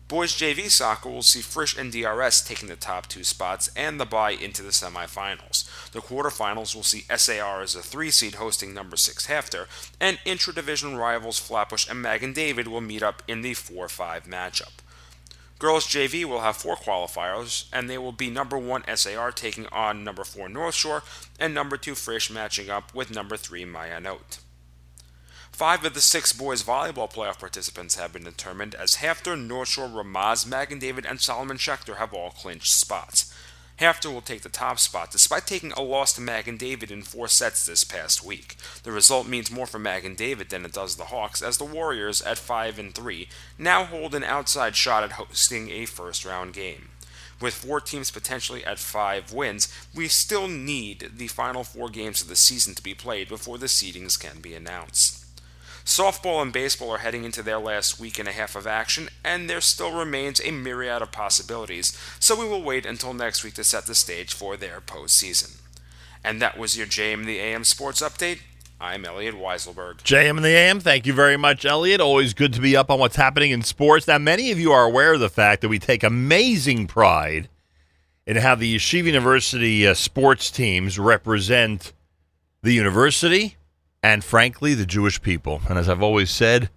[0.08, 4.06] Boys JV soccer will see Frisch and DRS taking the top two spots and the
[4.06, 5.66] bye into the semifinals.
[5.94, 9.66] The quarterfinals will see SAR as a three seed hosting number six HAFTR,
[10.00, 14.74] and intra-division rivals Flatbush and Magen David will meet up in the 4-5 matchup.
[15.58, 20.04] Girls JV will have four qualifiers, and they will be number one SAR taking on
[20.04, 21.02] number four North Shore,
[21.40, 24.38] and number two Frisch matching up with number three Mayanot.
[25.56, 29.88] Five of the six boys volleyball playoff participants have been determined as HAFTR, North Shore,
[29.88, 33.34] Ramaz, Magen David, and Solomon Schechter have all clinched spots.
[33.80, 37.30] HAFTR will take the top spot despite taking a loss to Magen David in four
[37.30, 38.58] sets this past week.
[38.84, 42.22] The result means more for Magen David than it does the Hawks, as the Warriors,
[42.22, 46.90] at 5 and 3, now hold an outside shot at hosting a first round game.
[47.40, 52.28] With four teams potentially at five wins, we still need the final four games of
[52.28, 55.25] the season to be played before the seedings can be announced.
[55.86, 59.48] Softball and baseball are heading into their last week and a half of action, and
[59.48, 63.64] there still remains a myriad of possibilities, so we will wait until next week to
[63.64, 65.60] set the stage for their postseason.
[66.24, 68.40] And that was your JM the AM Sports Update.
[68.82, 70.02] I'm Elliot Weiselberg.
[70.02, 72.02] JM and the AM, thank you very much, Elliot.
[72.02, 74.08] Always good to be up on what's happening in sports.
[74.08, 77.48] Now, many of you are aware of the fact that we take amazing pride
[78.26, 81.94] in how the Yeshiva University uh, sports teams represent
[82.64, 83.56] the university
[84.06, 85.62] and, frankly, the Jewish people.
[85.68, 86.70] And as I've always said,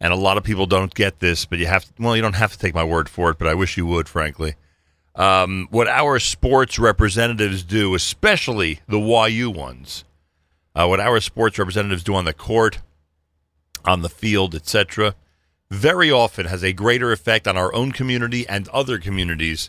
[0.00, 2.36] and a lot of people don't get this, but you have to, well, you don't
[2.36, 4.54] have to take my word for it, but I wish you would, frankly.
[5.16, 10.04] Um, what our sports representatives do, especially the YU ones,
[10.76, 12.78] uh, what our sports representatives do on the court,
[13.84, 15.16] on the field, etc.,
[15.68, 19.68] very often has a greater effect on our own community and other communities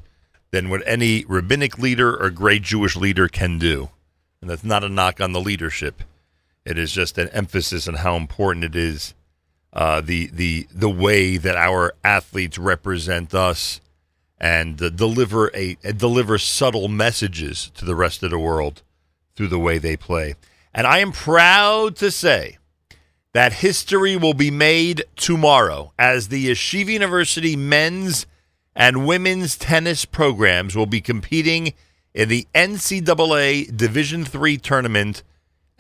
[0.51, 3.89] than what any rabbinic leader or great Jewish leader can do.
[4.41, 6.03] And that's not a knock on the leadership.
[6.65, 9.13] It is just an emphasis on how important it is
[9.73, 13.81] uh, the the the way that our athletes represent us
[14.37, 18.83] and uh, deliver a uh, deliver subtle messages to the rest of the world
[19.35, 20.35] through the way they play.
[20.73, 22.57] And I am proud to say
[23.33, 28.27] that history will be made tomorrow as the Yeshiva University men's
[28.75, 31.73] and women's tennis programs will be competing
[32.13, 35.23] in the NCAA Division III tournament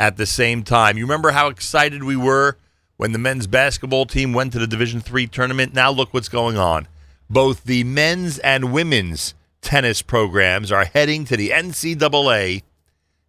[0.03, 0.97] at the same time.
[0.97, 2.57] You remember how excited we were
[2.97, 5.73] when the men's basketball team went to the Division Three tournament?
[5.73, 6.89] Now look what's going on.
[7.29, 12.63] Both the men's and women's tennis programs are heading to the NCAA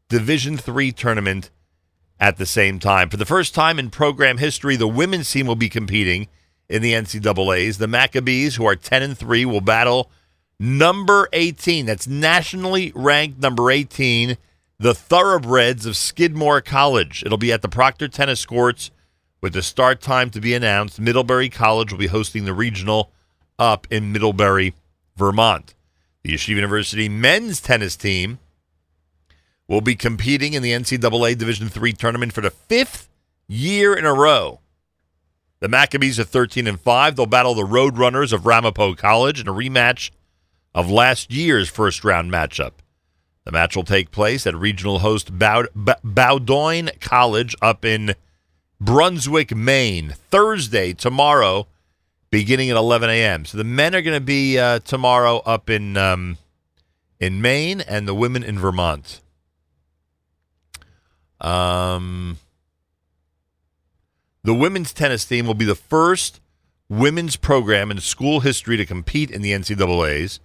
[0.09, 1.49] Division Three tournament
[2.19, 3.09] at the same time.
[3.09, 6.27] For the first time in program history, the women's team will be competing
[6.69, 7.79] in the NCAA's.
[7.79, 10.11] The Maccabees, who are 10 and 3, will battle
[10.59, 11.87] number 18.
[11.87, 14.39] That's nationally ranked number 18
[14.85, 17.23] the Thoroughbreds of Skidmore College.
[17.25, 18.91] It'll be at the Proctor Tennis Courts
[19.41, 21.01] with the start time to be announced.
[21.01, 23.11] Middlebury College will be hosting the regional
[23.59, 24.75] up in Middlebury,
[25.17, 25.75] Vermont.
[26.23, 28.41] The Yeshiva University men's tennis team
[29.67, 33.09] will be competing in the NCAA Division III tournament for the fifth
[33.49, 34.61] year in a row.
[35.61, 37.17] The Maccabees are 13 and 5.
[37.17, 40.11] They'll battle the Roadrunners of Ramapo College in a rematch
[40.75, 42.73] of last year's first round matchup.
[43.45, 45.69] The match will take place at regional host Bow-
[46.03, 48.15] Bowdoin College up in
[48.81, 51.67] Brunswick, Maine, Thursday, tomorrow,
[52.31, 53.45] beginning at 11 a.m.
[53.45, 56.39] So the men are going to be uh, tomorrow up in um,
[57.21, 59.21] in Maine, and the women in Vermont.
[61.41, 62.39] Um,
[64.43, 66.41] the women's tennis team will be the first
[66.89, 70.41] women's program in school history to compete in the NCAA's.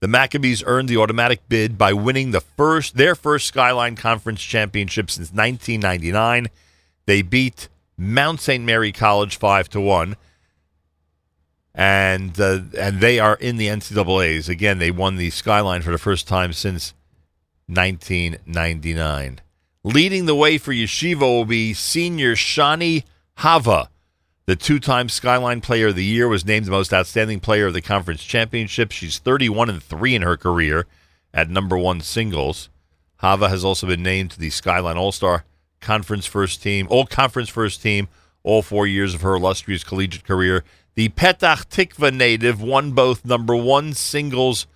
[0.00, 5.10] The Maccabees earned the automatic bid by winning the first their first Skyline Conference championship
[5.10, 6.48] since 1999.
[7.04, 7.68] They beat
[7.98, 8.64] Mount St.
[8.64, 10.16] Mary College five to one,
[11.74, 14.78] and uh, and they are in the NCAA's again.
[14.78, 16.94] They won the Skyline for the first time since
[17.66, 19.40] 1999.
[19.84, 23.04] Leading the way for Yeshiva will be senior Shani
[23.36, 23.89] Hava.
[24.50, 27.72] The two time Skyline Player of the Year was named the most outstanding player of
[27.72, 28.90] the conference championship.
[28.90, 30.86] She's 31 and 3 in her career
[31.32, 32.68] at number one singles.
[33.18, 35.44] Hava has also been named to the Skyline All Star
[35.80, 38.08] Conference first team, all conference first team,
[38.42, 40.64] all four years of her illustrious collegiate career.
[40.96, 44.66] The Petach Tikva native won both number one singles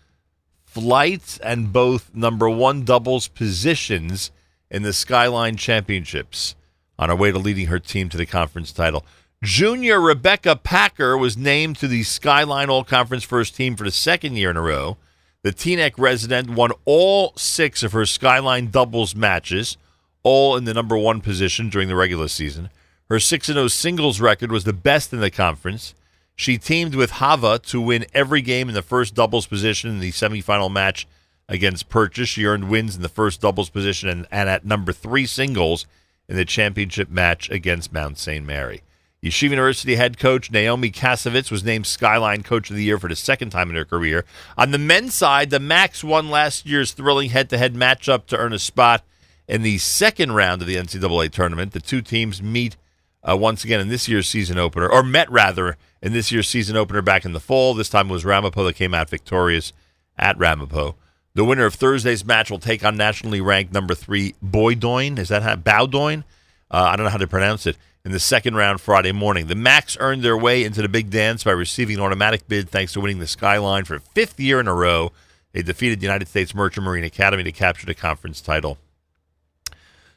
[0.63, 4.31] flights and both number one doubles positions
[4.71, 6.55] in the Skyline Championships
[6.97, 9.05] on her way to leading her team to the conference title.
[9.45, 14.37] Junior Rebecca Packer was named to the Skyline All Conference first team for the second
[14.37, 14.97] year in a row.
[15.43, 19.77] The Teaneck resident won all six of her Skyline doubles matches,
[20.23, 22.71] all in the number one position during the regular season.
[23.11, 25.95] Her 6 0 singles record was the best in the conference.
[26.35, 30.13] She teamed with Hava to win every game in the first doubles position in the
[30.13, 31.07] semifinal match
[31.51, 32.31] against Purchase.
[32.31, 35.85] She earned wins in the first doubles position and, and at number three singles
[36.31, 38.47] in the championship match against Mount St.
[38.47, 38.81] Mary.
[39.25, 43.17] Yeshiva University head coach Naomi Kasovitz was named Skyline Coach of the Year for the
[43.17, 44.27] second time in her career.
[44.59, 48.37] On the men's side, the Macs won last year's thrilling head to head matchup to
[48.37, 49.03] earn a spot
[49.49, 51.73] in the second round of the NCAA tournament.
[51.73, 52.77] The two teams meet
[53.23, 56.77] uh, once again in this year's season opener, or met rather in this year's season
[56.77, 57.73] opener back in the fall.
[57.73, 59.73] This time it was Ramapo that came out victorious
[60.19, 60.97] at Ramapo.
[61.33, 65.19] The winner of Thursday's match will take on nationally ranked number three Boydoin.
[65.19, 66.25] Is that how Bowdoin?
[66.71, 69.47] Uh, I don't know how to pronounce it in the second round Friday morning.
[69.47, 72.93] The Macs earned their way into the big dance by receiving an automatic bid thanks
[72.93, 75.11] to winning the Skyline for fifth year in a row.
[75.53, 78.77] They defeated the United States Merchant Marine Academy to capture the conference title.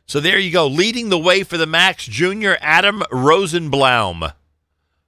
[0.05, 0.67] So there you go.
[0.67, 4.31] Leading the way for the Macs junior Adam Rosenbaum,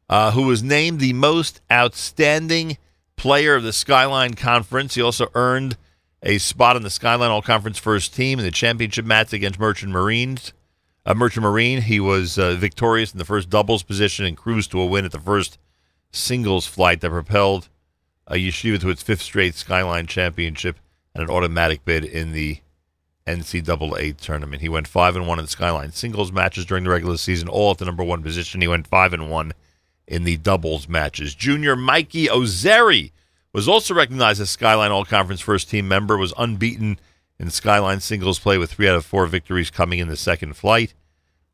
[0.07, 2.77] uh, who was named the most outstanding
[3.15, 4.95] player of the Skyline Conference.
[4.95, 5.75] He also earned
[6.23, 9.91] a spot on the Skyline All Conference first team in the championship match against Merchant
[9.91, 10.53] Marines
[11.05, 11.81] uh, Merchant Marine.
[11.81, 15.11] He was uh, victorious in the first doubles position and cruised to a win at
[15.11, 15.57] the first
[16.11, 17.69] singles flight that propelled
[18.27, 20.77] uh, Yeshiva to its fifth straight Skyline Championship
[21.13, 22.59] and an automatic bid in the
[23.27, 24.61] NCAA tournament.
[24.61, 27.71] He went five and one in the Skyline singles matches during the regular season, all
[27.71, 28.61] at the number one position.
[28.61, 29.53] He went five and one
[30.07, 31.35] in the doubles matches.
[31.35, 33.11] Junior Mikey Ozeri
[33.53, 36.17] was also recognized as Skyline All Conference first team member.
[36.17, 36.99] Was unbeaten
[37.39, 40.93] in Skyline singles play with three out of four victories coming in the second flight.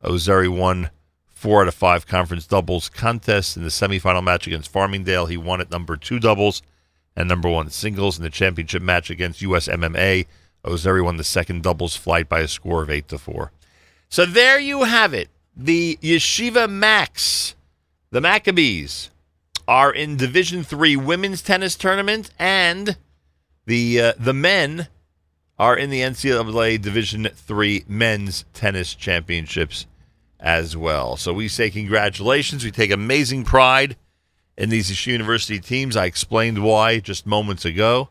[0.02, 0.90] Ozeri won
[1.28, 5.28] four out of five conference doubles contests in the semifinal match against Farmingdale.
[5.28, 6.62] He won at number two doubles
[7.16, 10.26] and number one singles in the championship match against USMMA.
[10.64, 13.52] Ozeri won the second doubles flight by a score of eight to four.
[14.08, 15.28] So there you have it.
[15.56, 17.54] The Yeshiva Macs,
[18.10, 19.10] the Maccabees,
[19.66, 22.96] are in Division Three women's tennis tournament, and
[23.64, 24.88] the uh, the men
[25.58, 29.86] are in the NCAA Division Three men's tennis championships
[30.38, 31.16] as well.
[31.16, 32.64] So we say congratulations.
[32.64, 33.96] We take amazing pride
[34.56, 35.96] in these University teams.
[35.96, 38.08] I explained why just moments ago.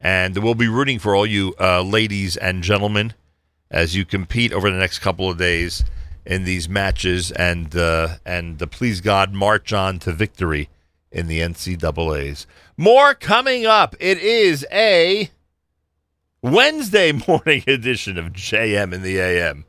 [0.00, 3.14] And we'll be rooting for all you uh, ladies and gentlemen
[3.70, 5.84] as you compete over the next couple of days
[6.26, 10.68] in these matches and uh, and uh, please God march on to victory
[11.10, 12.46] in the NCAA's.
[12.76, 13.94] More coming up.
[14.00, 15.30] It is a
[16.42, 19.64] Wednesday morning edition of JM in the AM.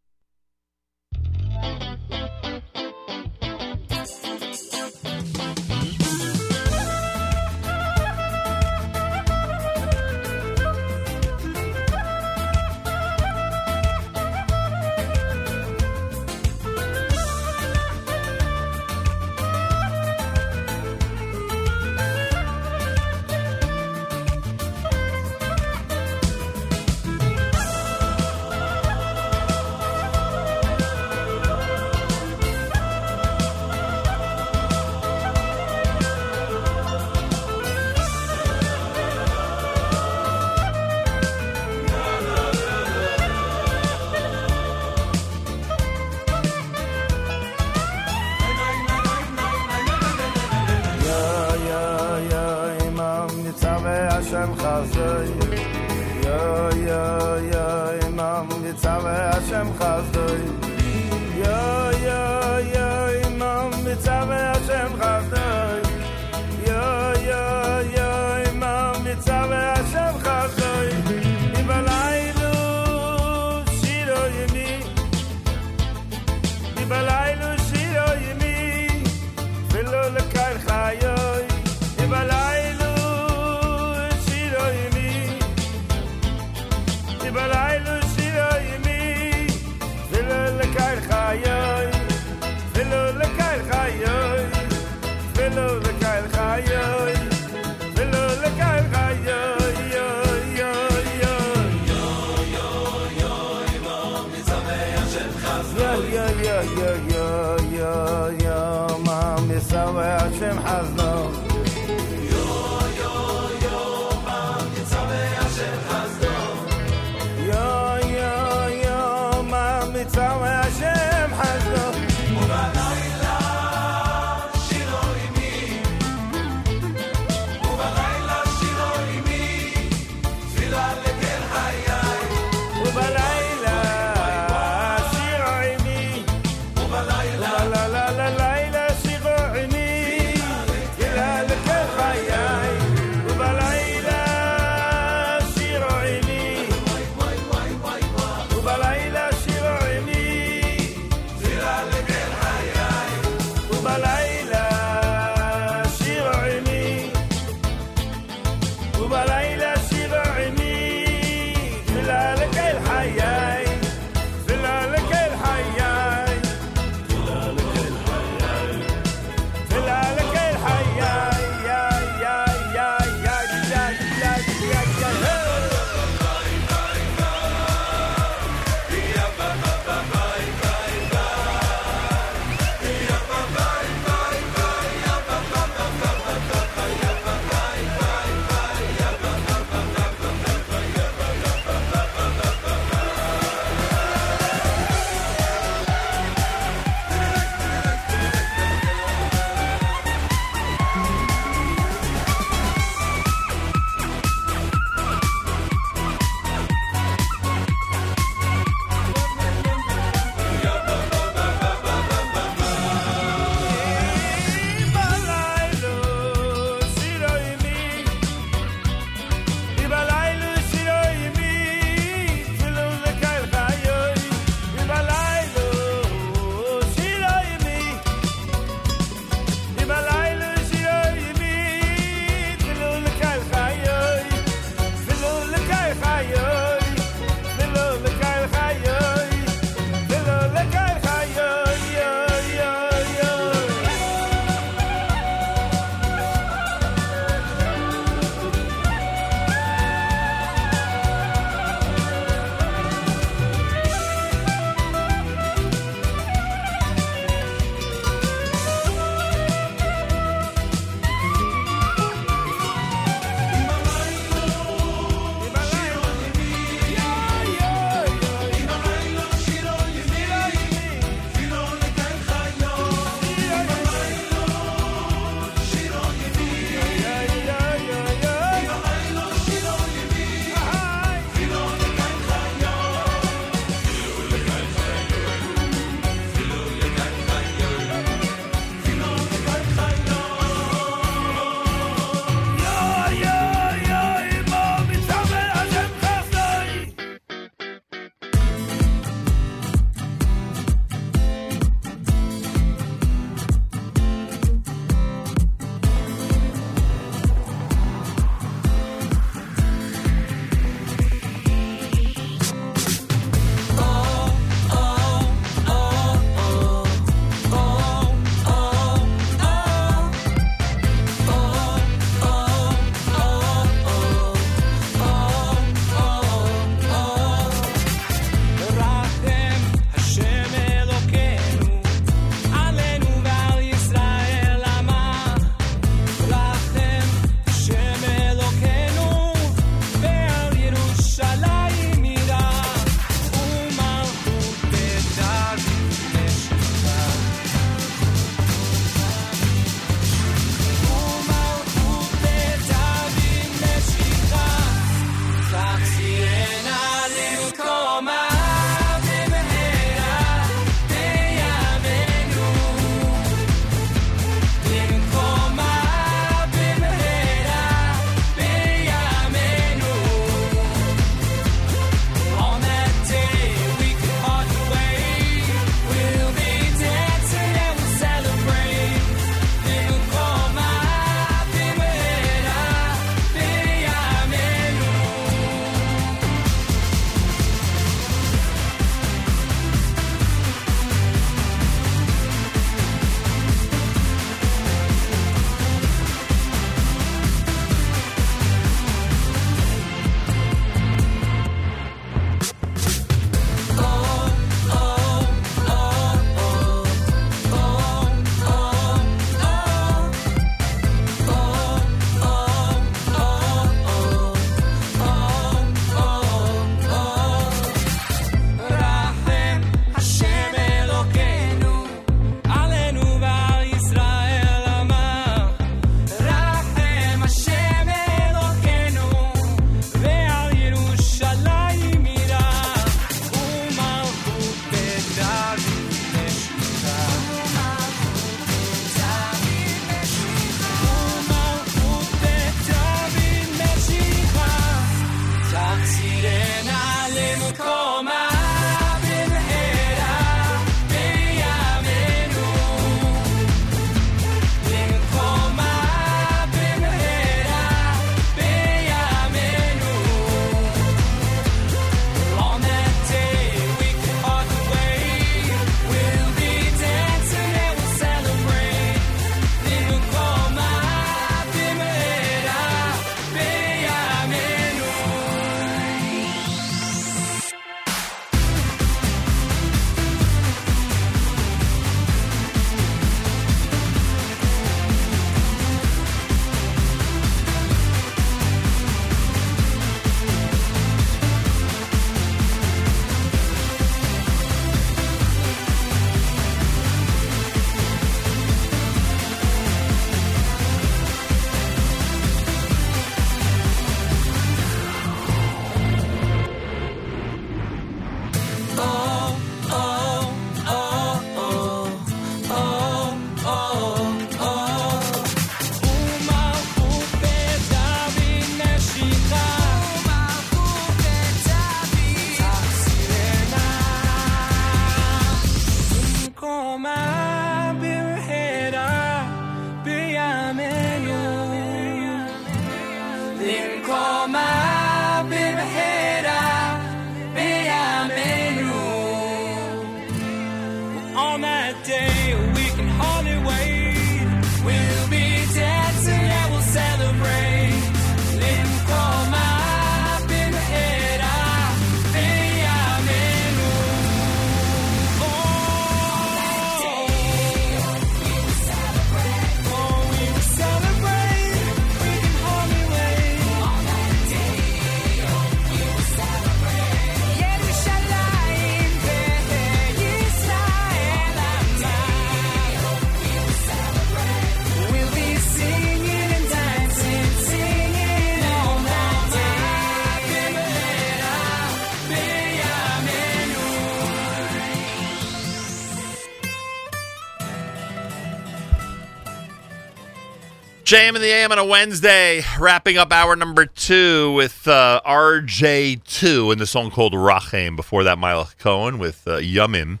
[590.90, 596.50] JM in the AM on a Wednesday, wrapping up hour number two with uh, RJ2
[596.50, 597.76] and the song called Rachem.
[597.76, 600.00] Before that, Mila Cohen with uh, Yumim.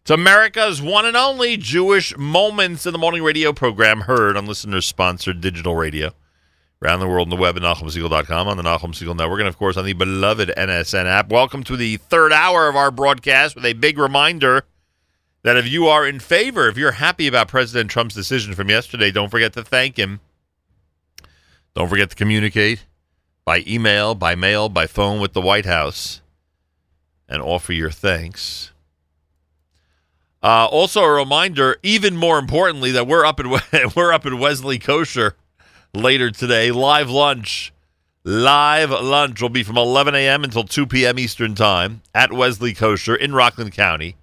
[0.00, 4.80] It's America's one and only Jewish Moments in the Morning radio program heard on listener
[4.80, 6.14] sponsored digital radio.
[6.82, 9.58] Around the world on the web at NachumSegal.com, on the Nachum Segal Network, and of
[9.58, 11.28] course on the beloved NSN app.
[11.28, 14.64] Welcome to the third hour of our broadcast with a big reminder
[15.42, 19.10] that if you are in favor, if you're happy about President Trump's decision from yesterday,
[19.10, 20.20] don't forget to thank him.
[21.74, 22.84] Don't forget to communicate
[23.44, 26.20] by email, by mail, by phone with the White House
[27.28, 28.72] and offer your thanks.
[30.42, 33.50] Uh, also, a reminder, even more importantly, that we're up in
[33.96, 35.36] we're up in Wesley Kosher
[35.94, 36.70] later today.
[36.70, 37.72] Live lunch,
[38.24, 40.42] live lunch will be from 11 a.m.
[40.44, 41.18] until 2 p.m.
[41.18, 44.16] Eastern Time at Wesley Kosher in Rockland County.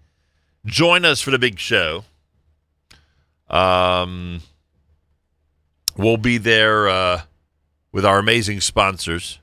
[0.68, 2.04] Join us for the big show.
[3.50, 4.42] Um,
[5.96, 7.22] we'll be there uh,
[7.94, 9.40] with our amazing sponsors,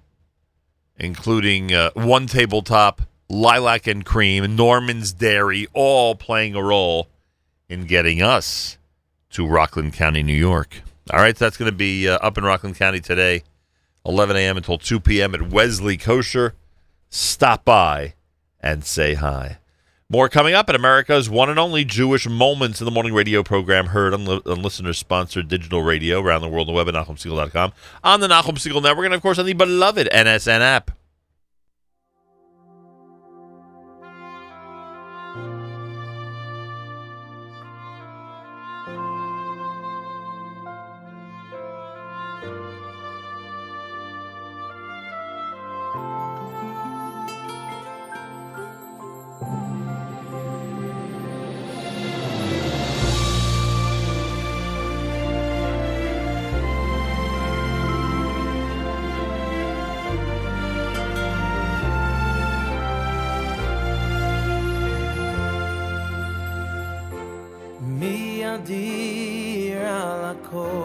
[0.99, 7.09] including uh, One Tabletop, Lilac and Cream, Norman's Dairy, all playing a role
[7.71, 8.77] in getting us
[9.31, 10.83] to Rockland County, New York.
[11.11, 13.45] All right, so that's going to be uh, up in Rockland County today,
[14.05, 14.59] 11 a.m.
[14.59, 15.35] until 2 p.m.
[15.35, 16.55] at Wesley Kosher.
[17.09, 18.13] Stop by
[18.61, 19.59] and say hi.
[20.11, 23.87] More coming up at America's one and only Jewish Moments in the Morning radio program
[23.87, 27.73] heard on, li- on listener-sponsored digital radio around the world on the web at NachumSegal.com,
[28.05, 30.91] on the Nachum Segal Network, and of course on the beloved NSN app.
[70.55, 70.84] cold.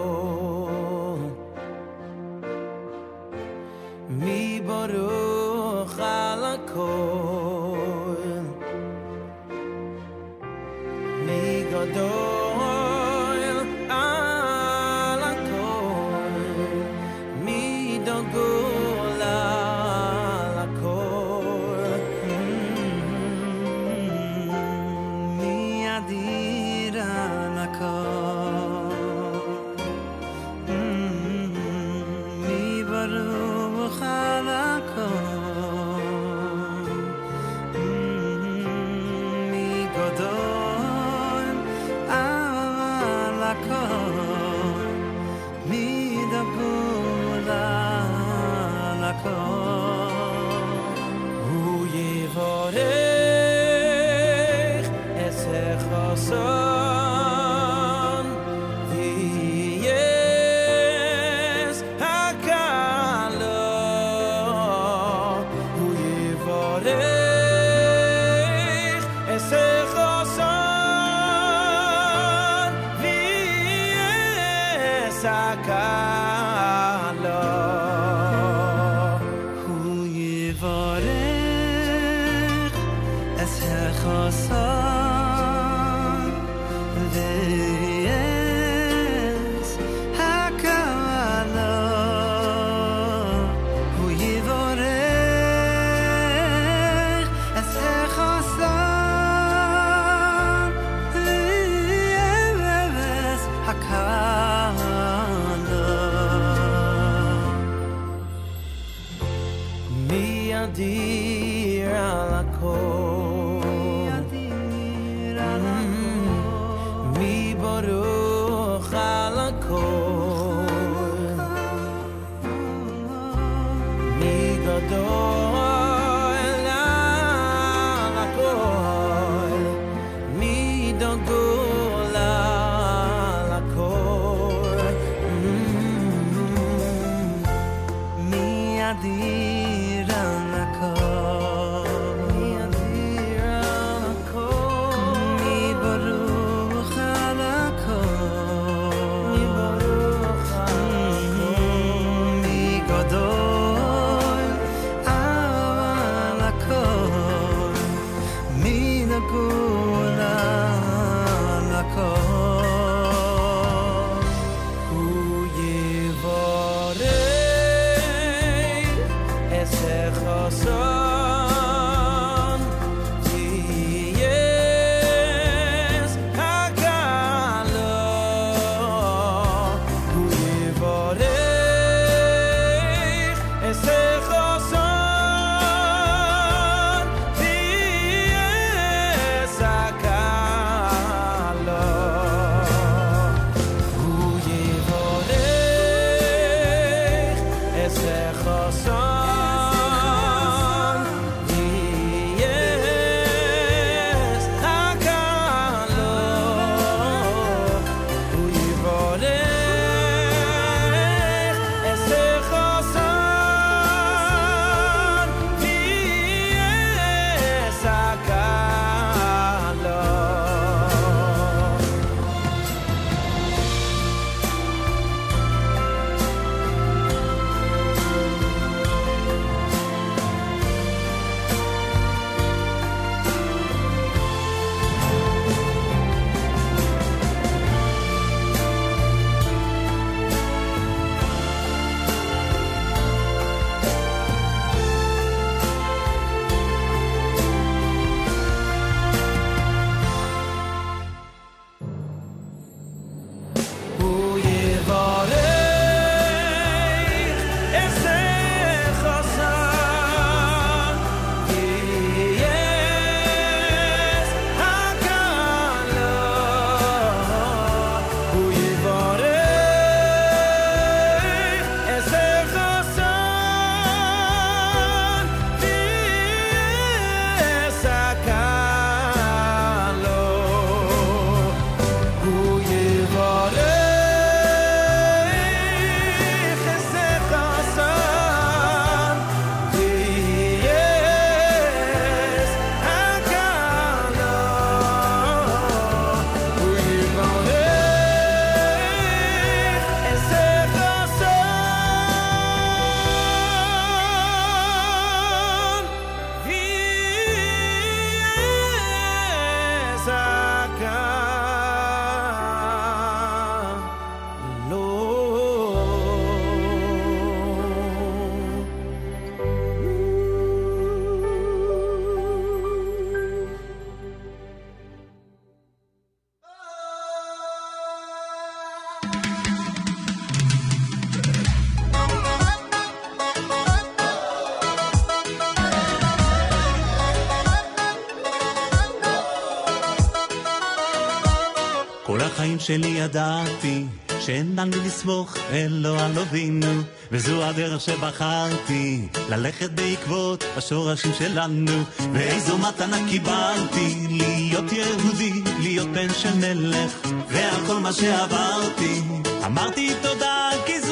[342.70, 343.86] שלי ידעתי
[344.20, 346.82] שאין לנו לסמוך אלו על אבינו
[347.12, 351.84] וזו הדרך שבחרתי ללכת בעקבות השורשים שלנו.
[352.14, 354.08] ואיזו מתנה קיבלתי?
[354.10, 356.92] להיות יהודי, להיות בן של מלך
[357.30, 359.02] ועל כל מה שעברתי.
[359.46, 360.89] אמרתי תודה כי זו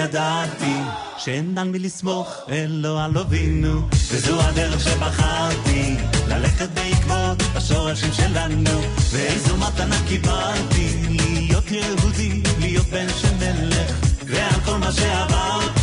[0.00, 0.76] ידעתי
[1.18, 5.96] שאין על מי לסמוך אלא על אבינו וזו הדרך שבחרתי
[6.28, 10.96] ללכת בעקבות השורשים שלנו ואיזו מתנה קיבלתי
[11.34, 13.92] להיות יהודי, להיות בן של מלך
[14.26, 15.79] ועל כל מה שעברתי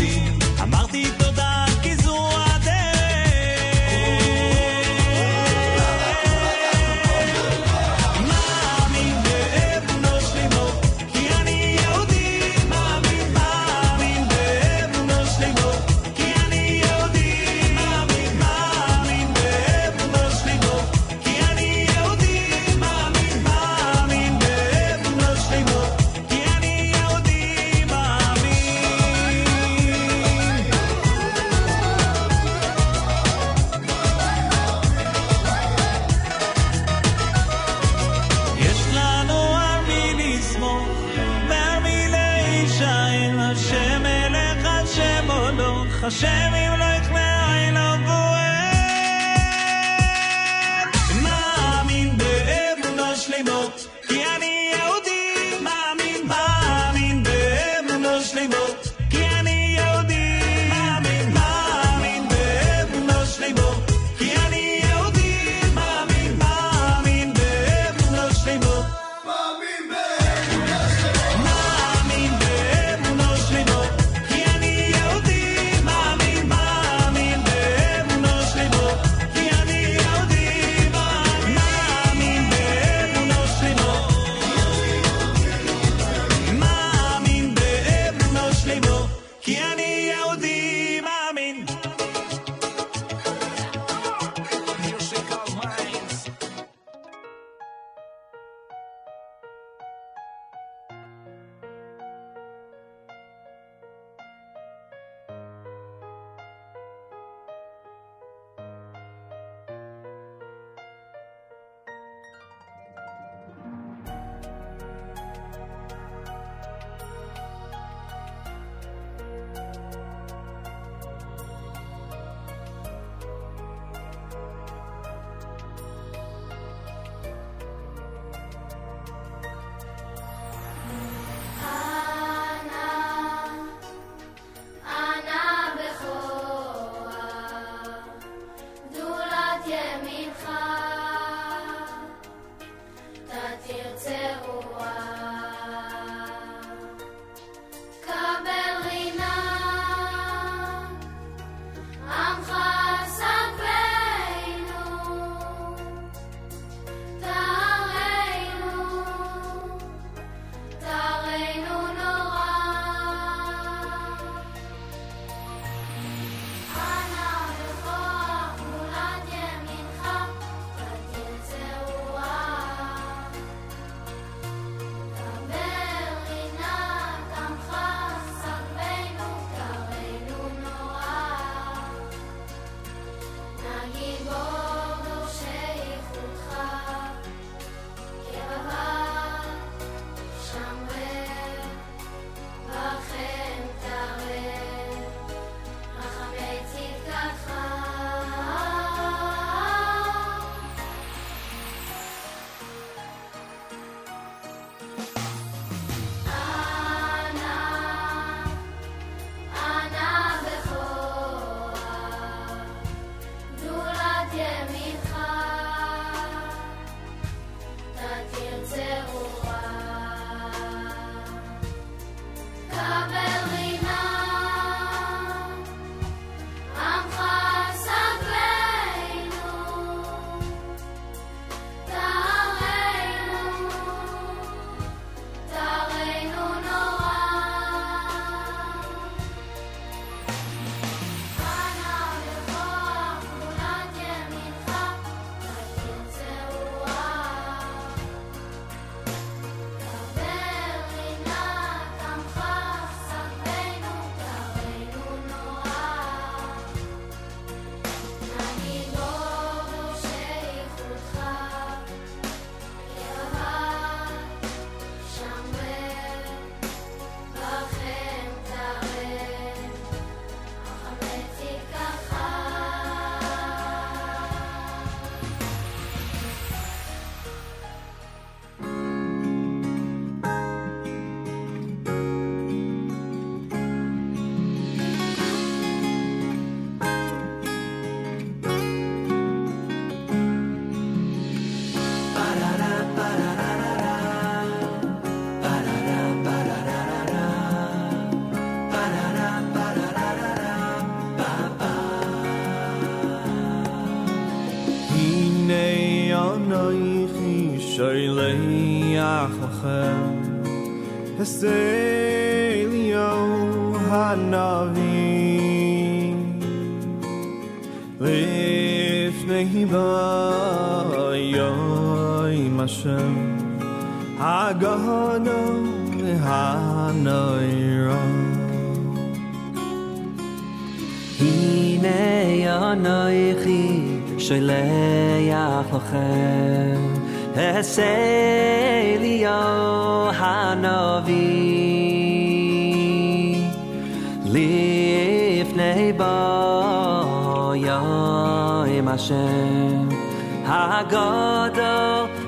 [46.09, 46.46] Hashem.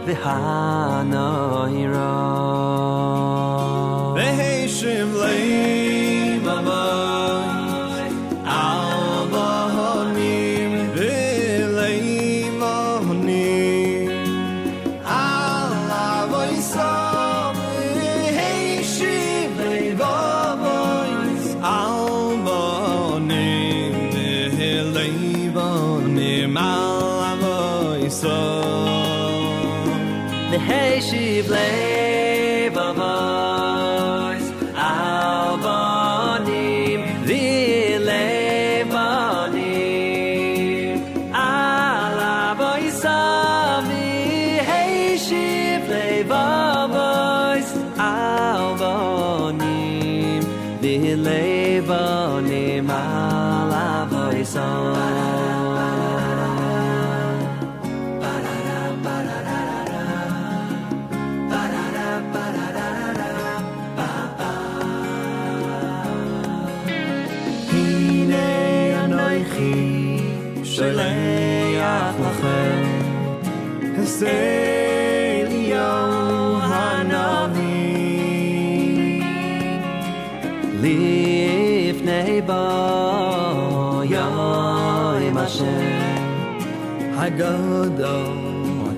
[0.10, 1.39] behind us.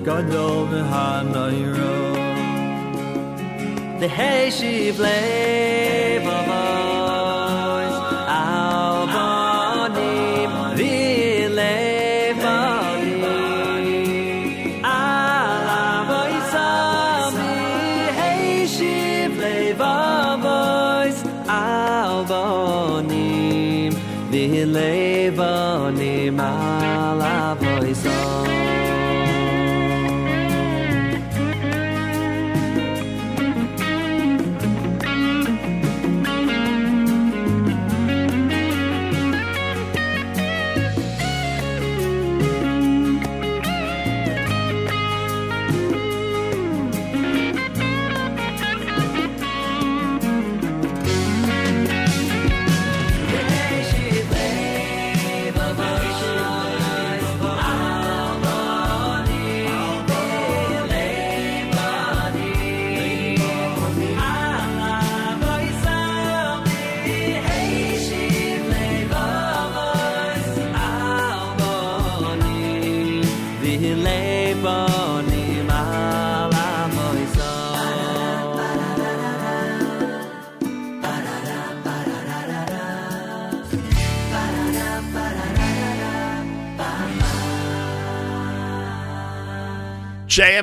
[0.01, 2.17] הגדול והנוירו
[3.99, 5.80] להשיב לב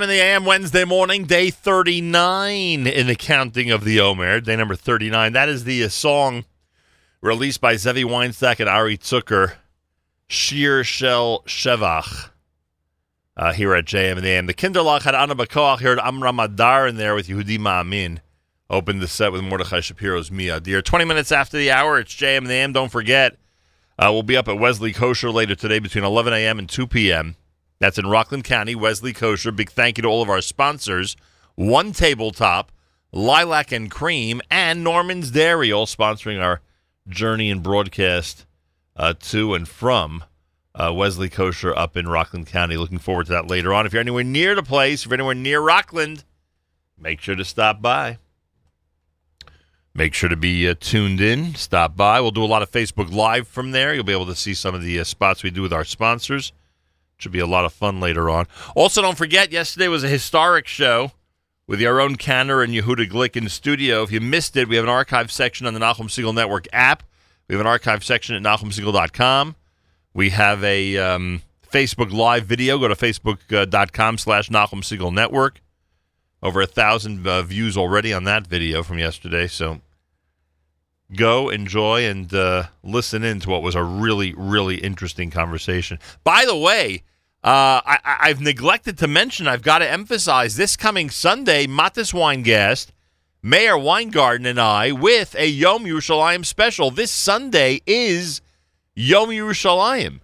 [0.09, 5.33] The AM Wednesday morning, day 39 in the counting of the Omer, day number 39.
[5.33, 6.45] That is the uh, song
[7.21, 9.53] released by Zevi Weinstack and Ari Zucker,
[10.27, 12.31] Shir Shel Shevach,
[13.37, 14.47] uh, here at JM in the AM.
[14.47, 18.17] The Kinderlach had Anna Bakoach here at Amram Adar in there with Yehudi Ma'amin.
[18.67, 20.83] Opened the set with Mordechai Shapiro's Mi Adir.
[20.83, 22.73] 20 minutes after the hour, it's JM in the AM.
[22.73, 23.37] Don't forget,
[23.99, 26.57] uh, we'll be up at Wesley Kosher later today between 11 a.m.
[26.57, 27.35] and 2 p.m.
[27.79, 29.51] That's in Rockland County, Wesley Kosher.
[29.51, 31.15] Big thank you to all of our sponsors.
[31.55, 32.71] One Tabletop,
[33.11, 36.61] Lilac and Cream, and Norman's Dairy, all sponsoring our
[37.07, 38.45] journey and broadcast
[38.95, 40.23] uh, to and from
[40.75, 42.77] uh, Wesley Kosher up in Rockland County.
[42.77, 43.85] Looking forward to that later on.
[43.85, 46.23] If you're anywhere near the place, if you're anywhere near Rockland,
[46.97, 48.17] make sure to stop by.
[49.93, 51.55] Make sure to be uh, tuned in.
[51.55, 52.21] Stop by.
[52.21, 53.93] We'll do a lot of Facebook Live from there.
[53.93, 56.53] You'll be able to see some of the uh, spots we do with our sponsors.
[57.19, 58.47] Should be a lot of fun later on.
[58.75, 61.11] Also, don't forget, yesterday was a historic show
[61.67, 64.01] with our own Canner and Yehuda Glick in the studio.
[64.01, 67.03] If you missed it, we have an archive section on the Nachum Segal Network app.
[67.47, 69.55] We have an archive section at NachumSegal.com.
[70.13, 72.77] We have a um, Facebook Live video.
[72.77, 75.61] Go to Facebook.com slash Nachum Segal Network.
[76.41, 79.47] Over a thousand uh, views already on that video from yesterday.
[79.47, 79.81] So
[81.15, 85.99] go enjoy and uh, listen in to what was a really, really interesting conversation.
[86.23, 87.03] By the way,
[87.43, 92.87] uh, I, I've neglected to mention, I've got to emphasize this coming Sunday, Matis Weingast,
[93.41, 96.91] Meir Weingarten, and I with a Yom Yerushalayim special.
[96.91, 98.41] This Sunday is
[98.93, 100.19] Yom Yerushalayim.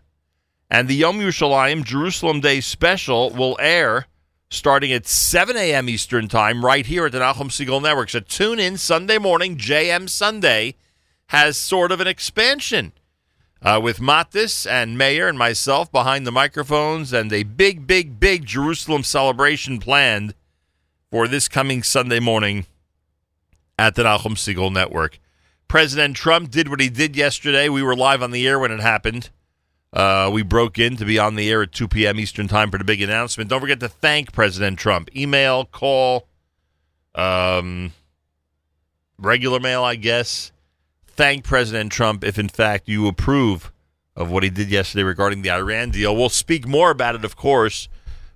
[0.69, 4.07] And the Yom Yerushalayim Jerusalem Day special will air
[4.55, 5.89] starting at 7 a.m.
[5.89, 8.09] Eastern Time right here at the Nachum Segal Network.
[8.09, 9.57] So tune in Sunday morning.
[9.57, 10.75] JM Sunday
[11.27, 12.93] has sort of an expansion
[13.61, 18.45] uh, with Matis and Meir and myself behind the microphones and a big, big, big
[18.45, 20.33] Jerusalem celebration planned
[21.11, 22.65] for this coming Sunday morning
[23.77, 25.19] at the Nachum Segal Network.
[25.67, 27.69] President Trump did what he did yesterday.
[27.69, 29.29] We were live on the air when it happened.
[29.95, 32.19] Uh, we broke in to be on the air at 2 p.m.
[32.19, 33.49] Eastern Time for the big announcement.
[33.49, 35.09] Don't forget to thank President Trump.
[35.15, 36.27] Email, call,
[37.15, 37.93] um,
[39.17, 40.51] regular mail, I guess.
[41.07, 43.71] Thank President Trump if, in fact, you approve
[44.17, 46.13] of what he did yesterday regarding the Iran deal.
[46.13, 47.87] We'll speak more about it, of course,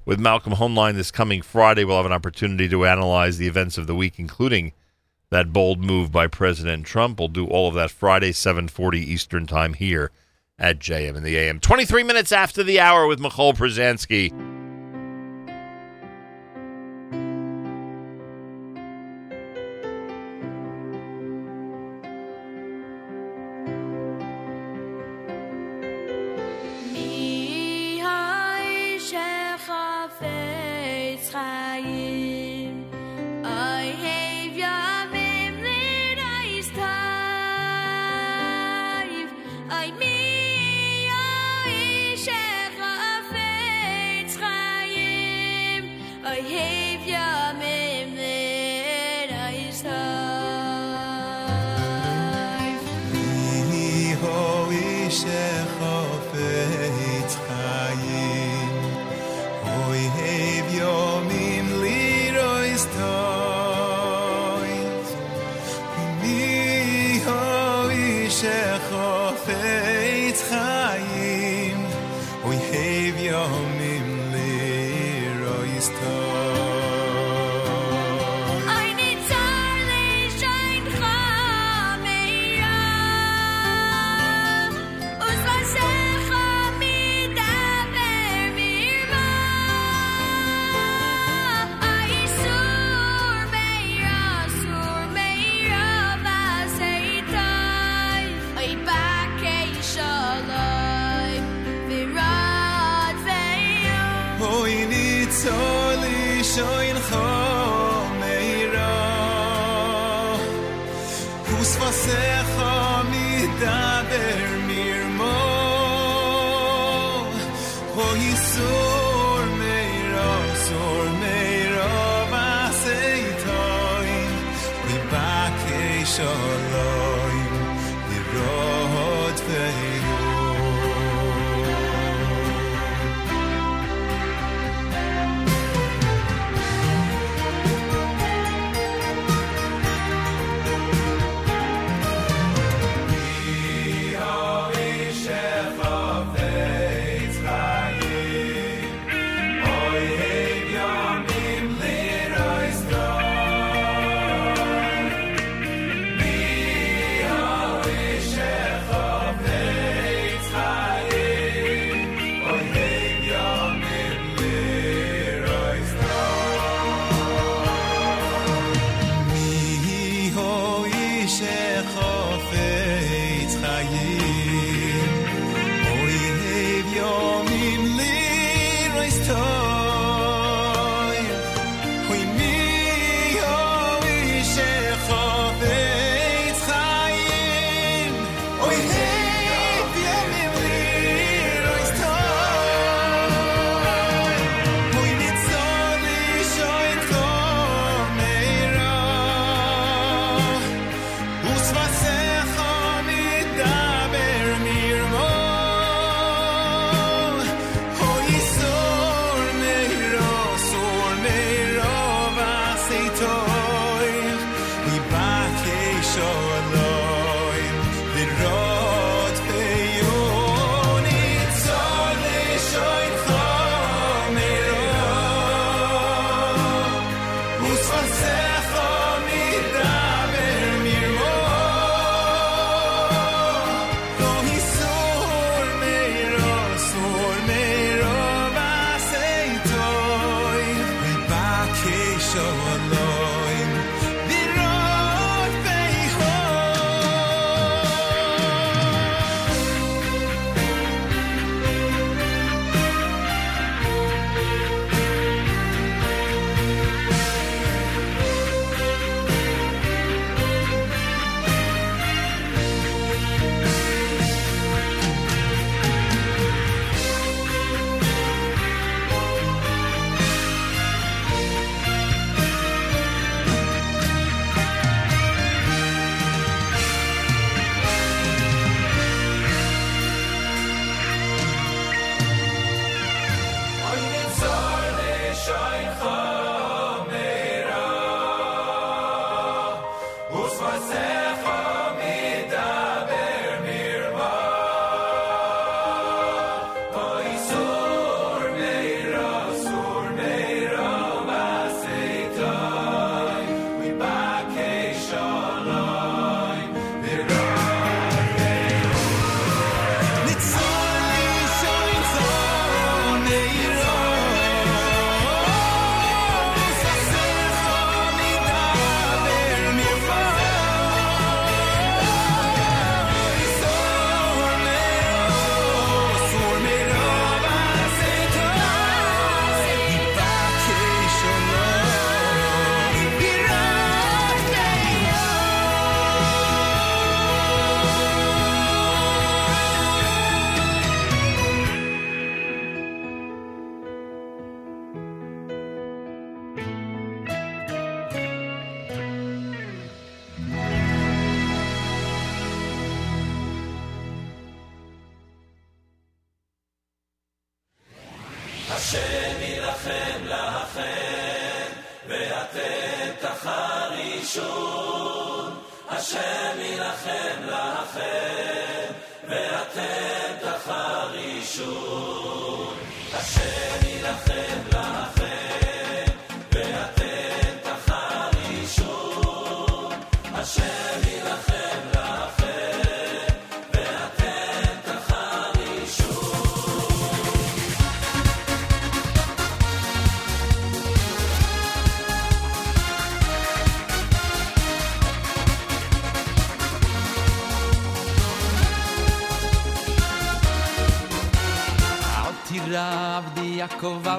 [0.05, 1.83] with Malcolm Hoenlein this coming Friday.
[1.83, 4.71] We'll have an opportunity to analyze the events of the week, including
[5.29, 7.19] that bold move by President Trump.
[7.19, 10.09] We'll do all of that Friday, 7:40 Eastern Time here
[10.59, 11.59] at JM in the AM.
[11.59, 14.58] 23 minutes after the hour with Michoel Pruzansky.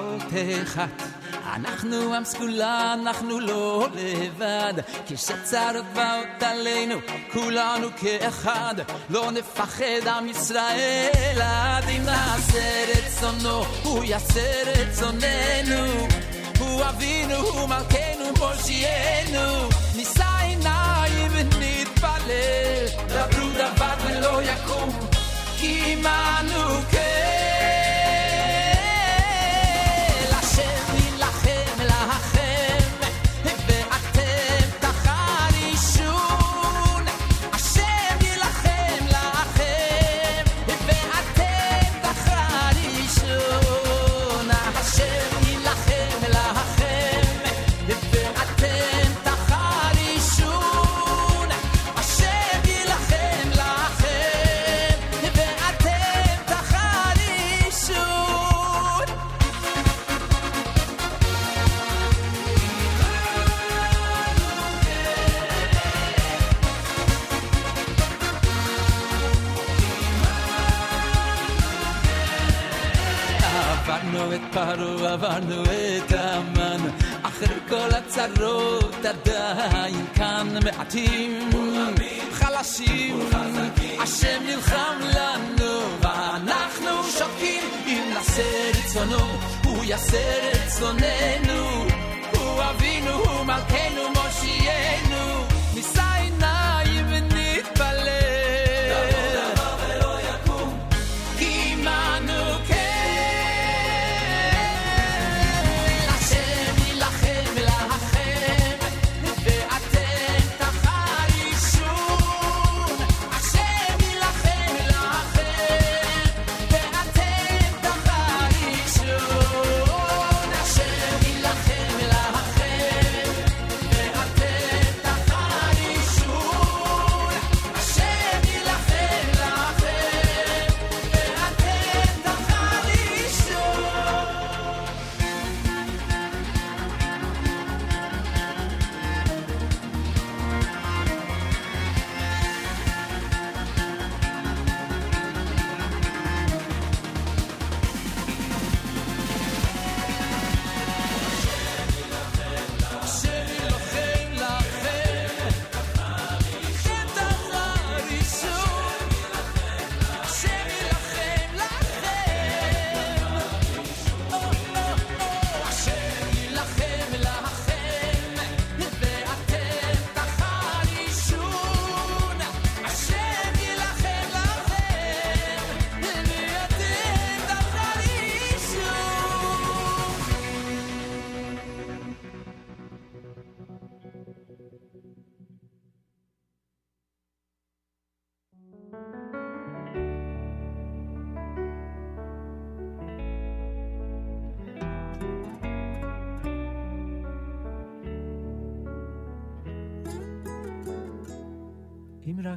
[0.00, 1.02] אל תחת
[1.54, 4.74] אנחנו עם סגולה, אנחנו לא לבד
[5.06, 6.94] כשצרות באות עלינו,
[7.32, 8.74] כולנו כאחד
[9.10, 16.06] לא נפחד עם ישראל עד אם נעשה רצונו, הוא יעשה רצוננו
[16.58, 24.90] הוא אבינו, הוא מלכנו, מושיענו נישא עיניים ונתפלל דברו דבר ולא יקום
[25.58, 27.09] כי עמנו כן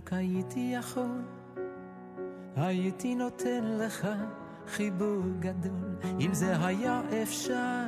[0.05, 1.23] רק הייתי יכול,
[2.57, 4.08] הייתי נותן לך
[4.66, 5.97] חיבור גדול.
[6.20, 7.84] אם זה היה אפשר,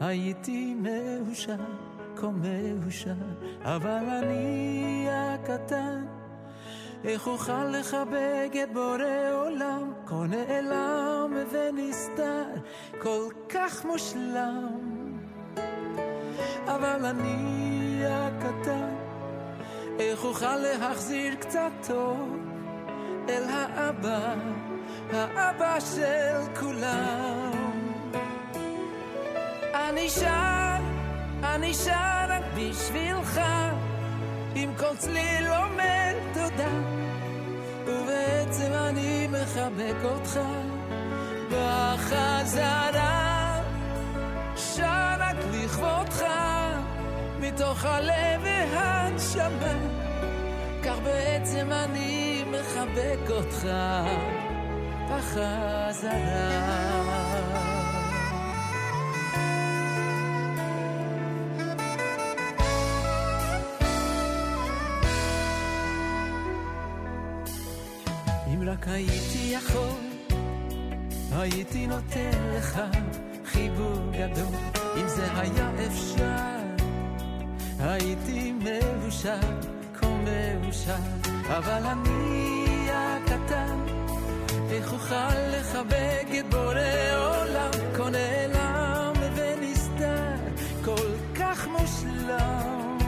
[0.00, 1.56] הייתי מאושר,
[2.16, 3.14] כה מאושר.
[3.62, 6.04] אבל אני הקטן,
[7.04, 12.44] איך אוכל לחבק את בורא עולם, כה נעלם ונסתר,
[13.02, 14.78] כל כך מושלם.
[16.66, 19.03] אבל אני הקטן,
[19.98, 22.38] איך אוכל להחזיר קצת טוב
[23.28, 24.34] אל האבא,
[25.12, 27.50] האבא של כולם.
[29.74, 30.76] אני שר,
[31.42, 33.40] אני שר רק בשבילך,
[34.54, 36.70] עם כל צליל אומר תודה,
[37.86, 40.40] ובעצם אני מחבק אותך.
[41.50, 43.14] בחזרה,
[44.56, 46.24] שר רק לכבודך,
[47.48, 49.74] מתוך הלב והנשמה,
[50.84, 53.68] כך בעצם אני מחבק אותך
[55.10, 56.54] בחזרה.
[68.84, 70.00] רק הייתי יכול,
[71.32, 72.80] הייתי נותן לך
[73.44, 74.54] חיבור גדול.
[74.96, 76.63] אם זה היה אפשר,
[77.84, 79.40] הייתי מאושר,
[79.94, 80.94] כה מאושר.
[81.46, 83.78] אבל אני הקטן,
[84.70, 90.34] איך אוכל לחבק את בורא עולם, כה נעלם ונסתר,
[90.84, 92.98] כל כך מושלם.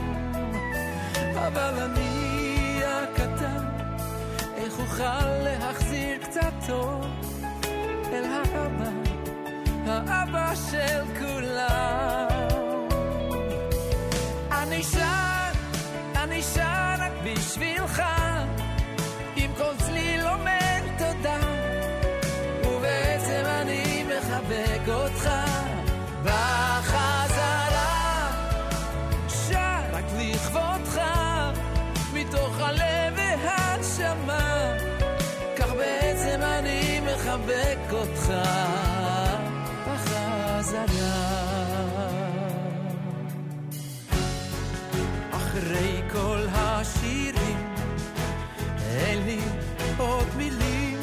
[1.37, 3.65] אבל אני הקטן,
[4.57, 7.05] איך אוכל להחזיר קצת טוב
[8.11, 8.91] אל האבא,
[9.85, 12.26] האבא של כולם.
[14.77, 15.51] אני שר,
[16.15, 18.03] אני שר רק בשבילך,
[19.35, 20.66] עם כל צליל אומר
[46.21, 47.73] כל השירים,
[48.89, 49.39] אין לי
[49.97, 50.99] עוד מילים,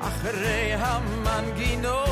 [0.00, 2.08] אחרי המנגינות,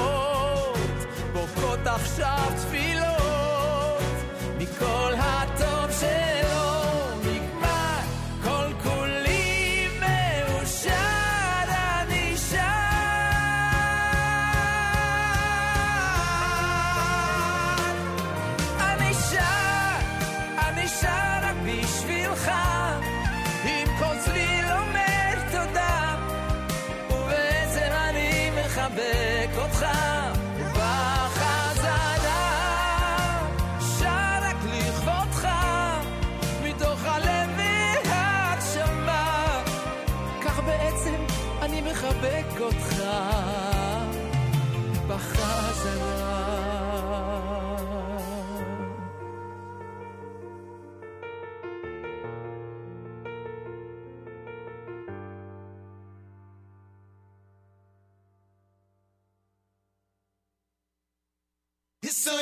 [1.33, 4.03] בוקעות עכשיו תפילות,
[4.59, 6.26] מכל הטוב שלו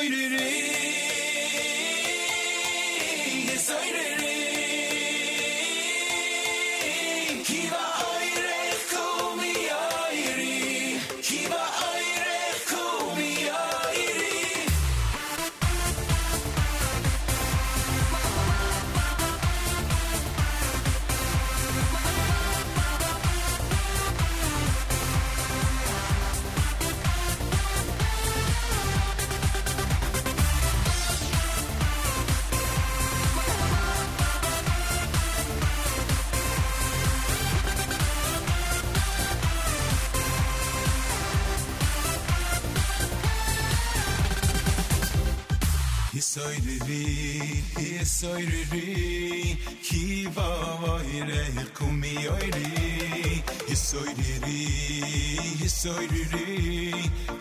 [0.05, 0.44] Kiva
[48.25, 50.05] soiriri ki
[50.35, 51.43] vavayre
[51.77, 52.69] kumi yoiri
[53.69, 54.61] hisoiriri
[55.61, 56.49] hisoiriri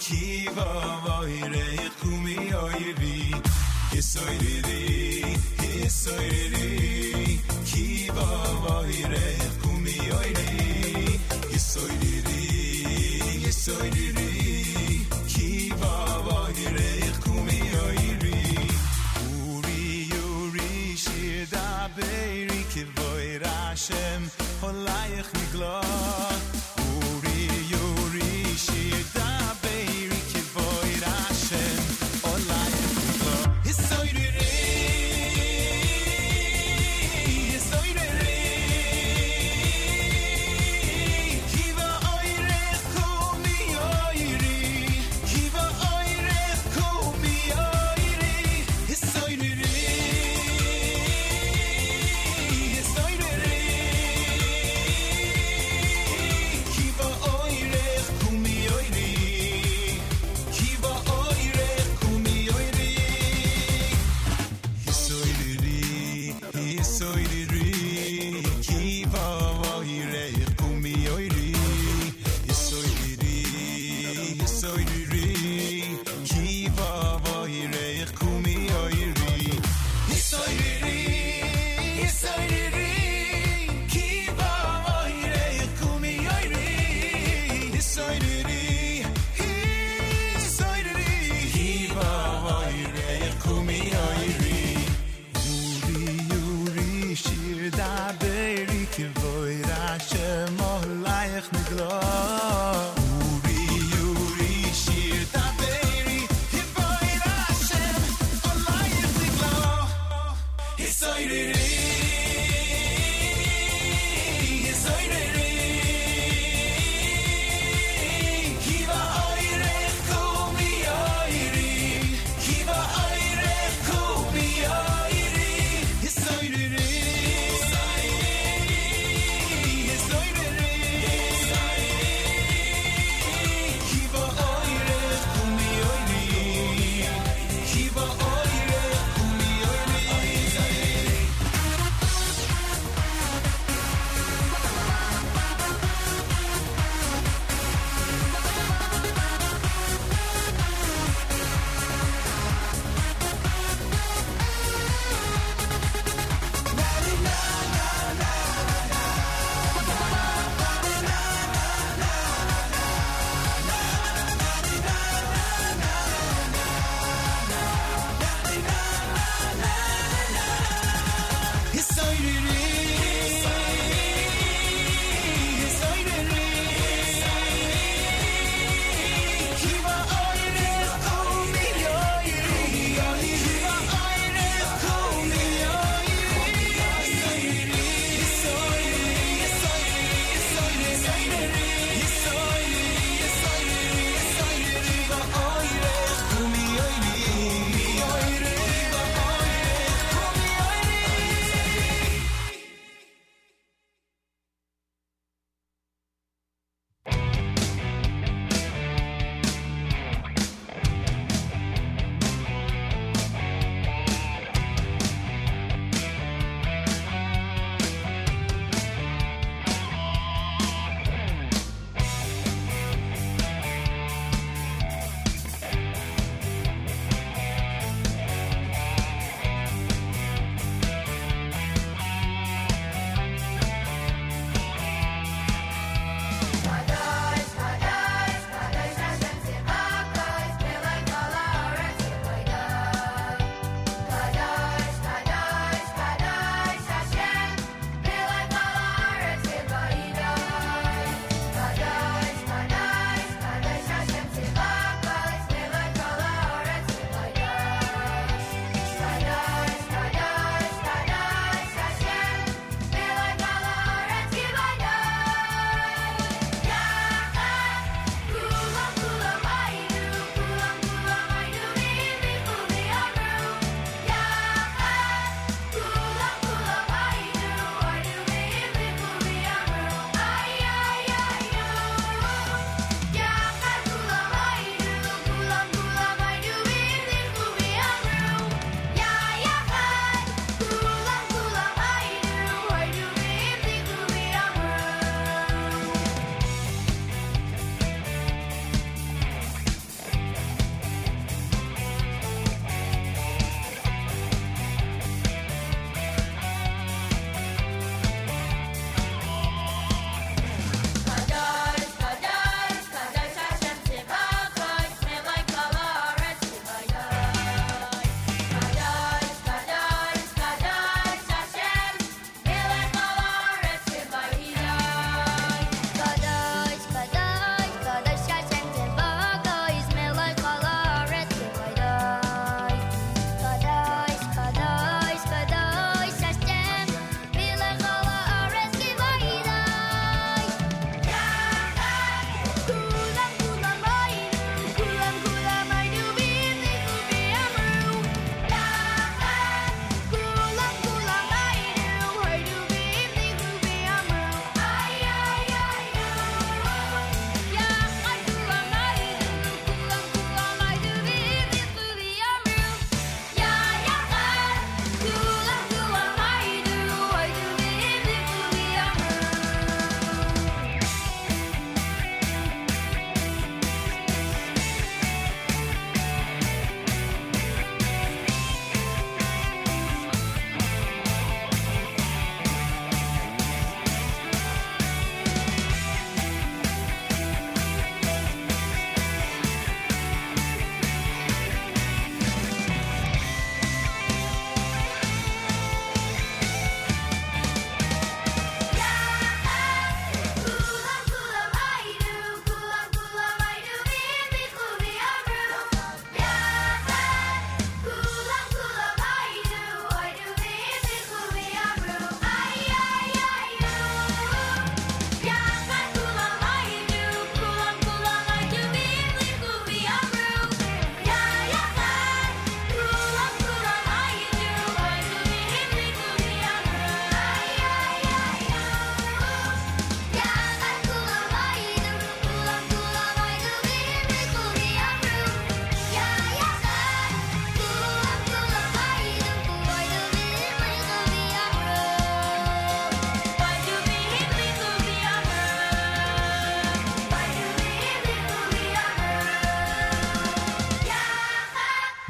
[0.05, 0.25] ki
[0.57, 1.67] vavayre
[2.01, 3.17] kumi yoiri
[3.95, 4.83] hisoiriri
[5.63, 6.69] hisoiriri
[7.71, 9.27] ki vavayre
[9.63, 10.51] kumi yoiri
[11.53, 12.43] hisoiriri
[13.45, 14.34] hisoiriri
[23.85, 24.31] Kivoy Rashem
[24.61, 26.34] Holayach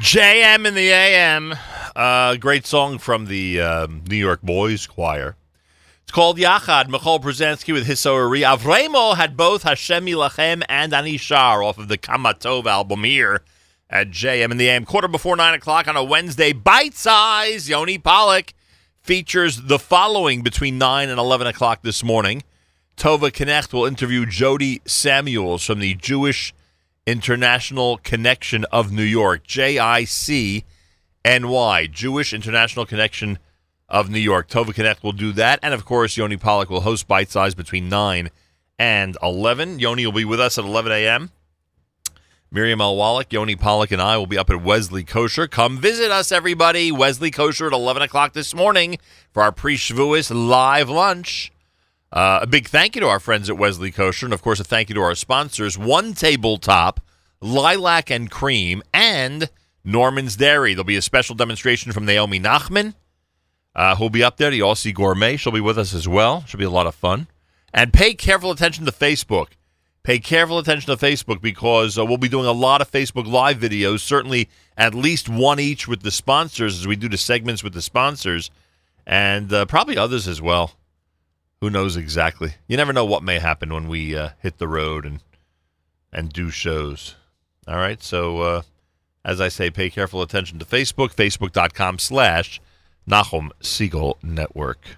[0.05, 1.55] JM in the AM.
[1.95, 5.35] Uh, great song from the um, New York Boys Choir.
[6.03, 6.89] It's called Yachad.
[6.89, 8.41] Michoel Pruzansky with Hisoari.
[8.41, 13.41] Avremo had both Hashem Yilachem and Anishar off of the Kamatov album here
[13.89, 14.85] at JM in the AM.
[14.85, 16.53] Quarter before 9 o'clock on a Wednesday.
[16.53, 17.67] Bite size.
[17.67, 18.53] Yoni Pollock
[19.01, 22.43] features the following between 9 and 11 o'clock this morning.
[22.95, 26.53] Tova Knecht will interview Jody Samuels from the Jewish
[27.07, 30.63] International Connection of New York, JICNY,
[31.91, 33.39] Jewish International Connection
[33.87, 34.49] of New York.
[34.49, 35.59] Tova Knecht will do that.
[35.61, 38.29] And of course, Yoni Pollock will host Bite Size between 9
[38.79, 39.79] and 11.
[39.79, 41.31] Yoni will be with us at 11 a.m.
[42.51, 42.95] Miriam L.
[42.95, 45.47] Wallach, Yoni Pollock, and I will be up at Wesley Kosher.
[45.47, 46.91] Come visit us, everybody.
[46.91, 48.97] Wesley Kosher at 11 o'clock this morning
[49.31, 51.51] for our pre Shavuos live lunch.
[52.11, 54.63] Uh, a big thank you to our friends at Wesley Kosher, and of course, a
[54.63, 57.01] thank you to our sponsors One Tabletop,
[57.41, 59.49] Lilac and Cream, and
[59.83, 60.73] Norman's Dairy.
[60.73, 62.93] There'll be a special demonstration from Naomi Nachman,
[63.75, 64.49] uh, who'll be up there.
[64.49, 65.37] The Aussie Gourmet.
[65.37, 66.43] She'll be with us as well.
[66.47, 67.27] Should be a lot of fun.
[67.73, 69.49] And pay careful attention to Facebook.
[70.03, 73.57] Pay careful attention to Facebook because uh, we'll be doing a lot of Facebook Live
[73.57, 77.73] videos, certainly at least one each with the sponsors as we do the segments with
[77.73, 78.51] the sponsors,
[79.07, 80.73] and uh, probably others as well.
[81.65, 82.53] Who knows exactly?
[82.67, 85.19] You never know what may happen when we uh, hit the road and
[86.13, 87.15] and do shows.
[87.67, 88.61] All right, so uh,
[89.23, 92.61] as I say, pay careful attention to Facebook, facebook.com slash
[93.09, 94.97] Nachum Segal Network.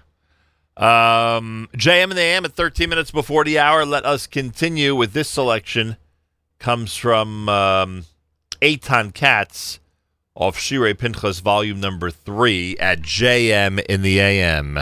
[0.76, 3.86] Um, JM in the AM at 13 minutes before the hour.
[3.86, 5.96] Let us continue with this selection.
[6.58, 8.04] Comes from um,
[8.60, 9.80] Eitan Katz
[10.34, 14.80] off Shirei Pinchas, volume number three at JM in the AM.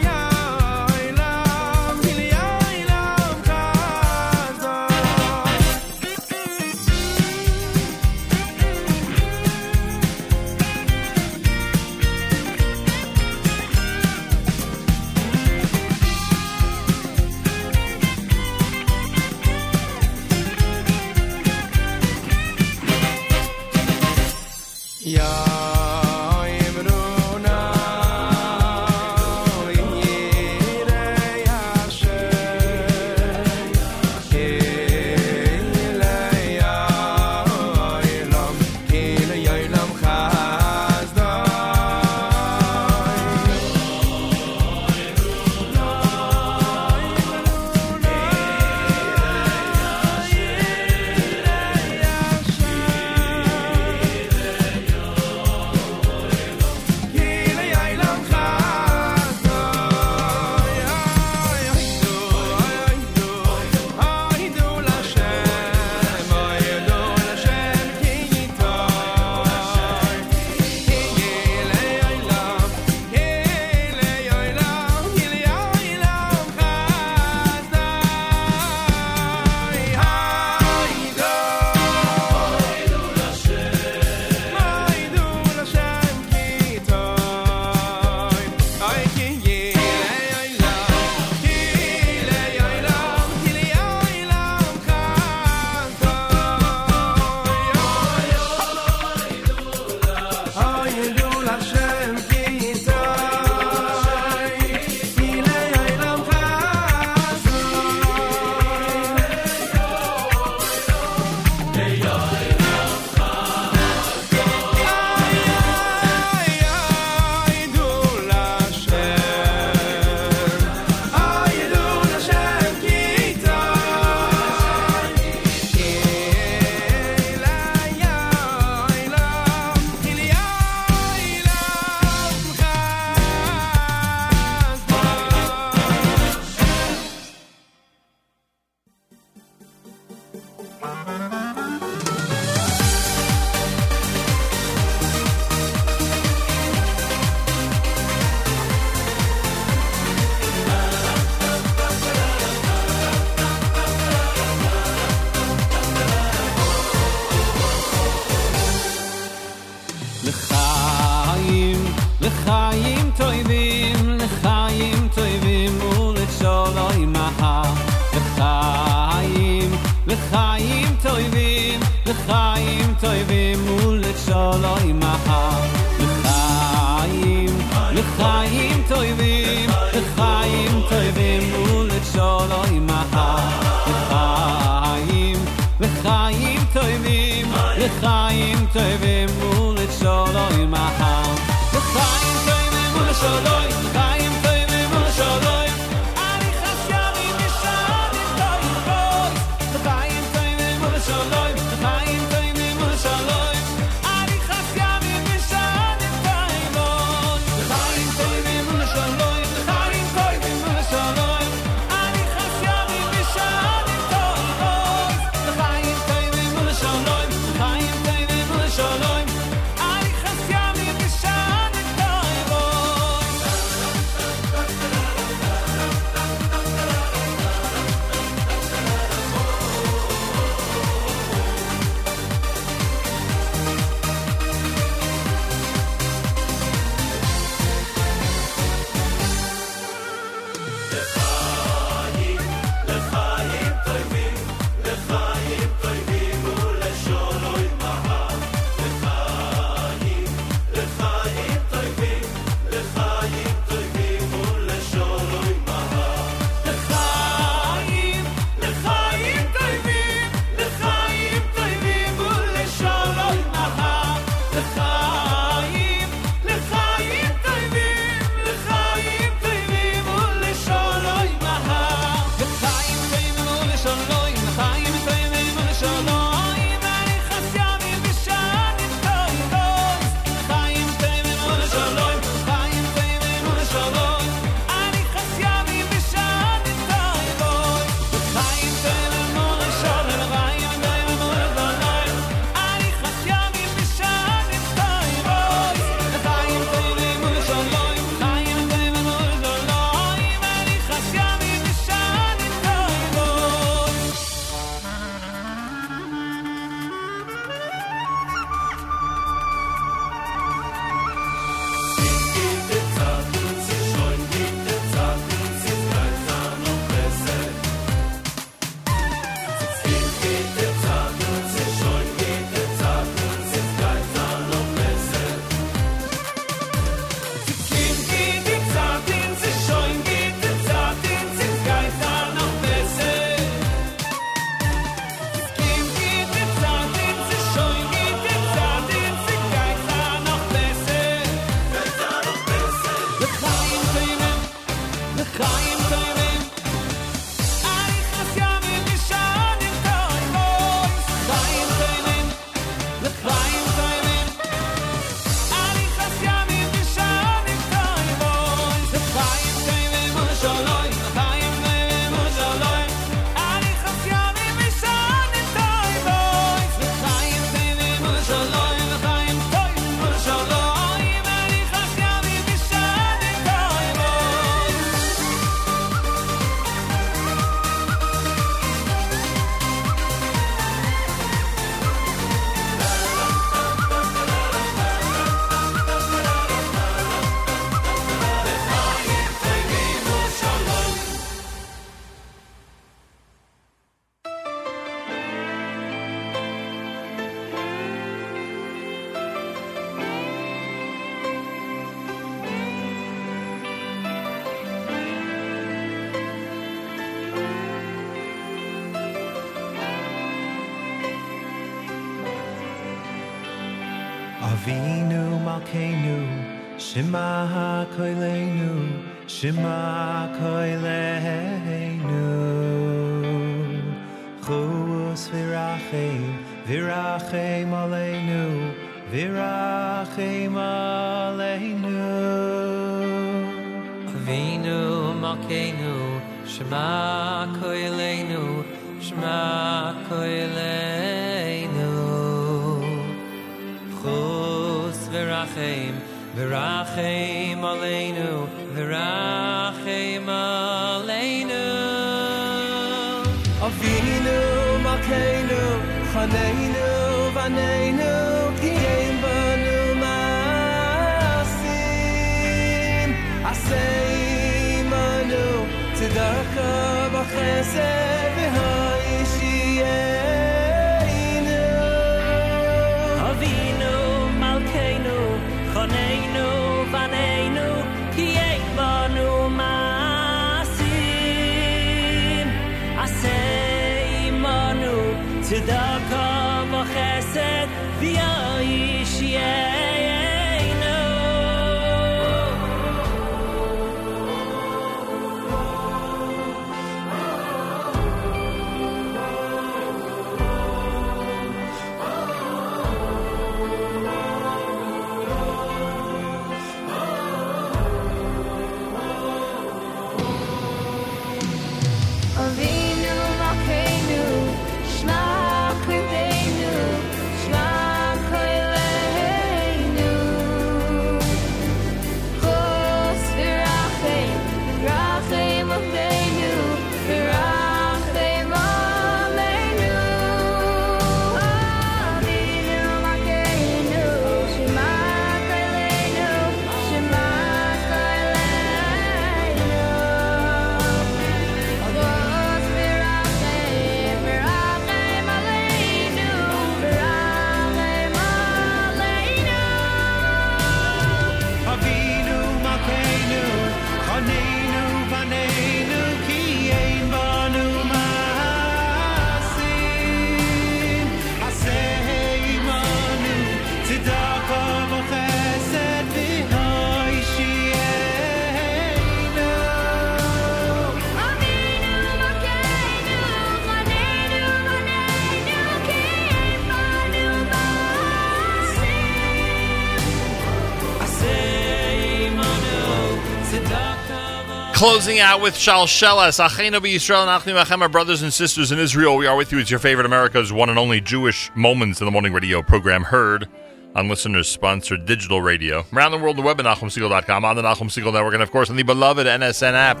[584.82, 589.16] Closing out with Shalshelas, Achenu Yisrael, Nachni Machem, our brothers and sisters in Israel.
[589.16, 589.58] We are with you.
[589.58, 593.46] It's your favorite America's one and only Jewish Moments in the Morning radio program heard
[593.94, 595.84] on listeners sponsored digital radio.
[595.92, 598.70] Around the world, the web at NachumSegal.com, on the Nachum Segal Network, and of course
[598.70, 600.00] on the beloved NSN app.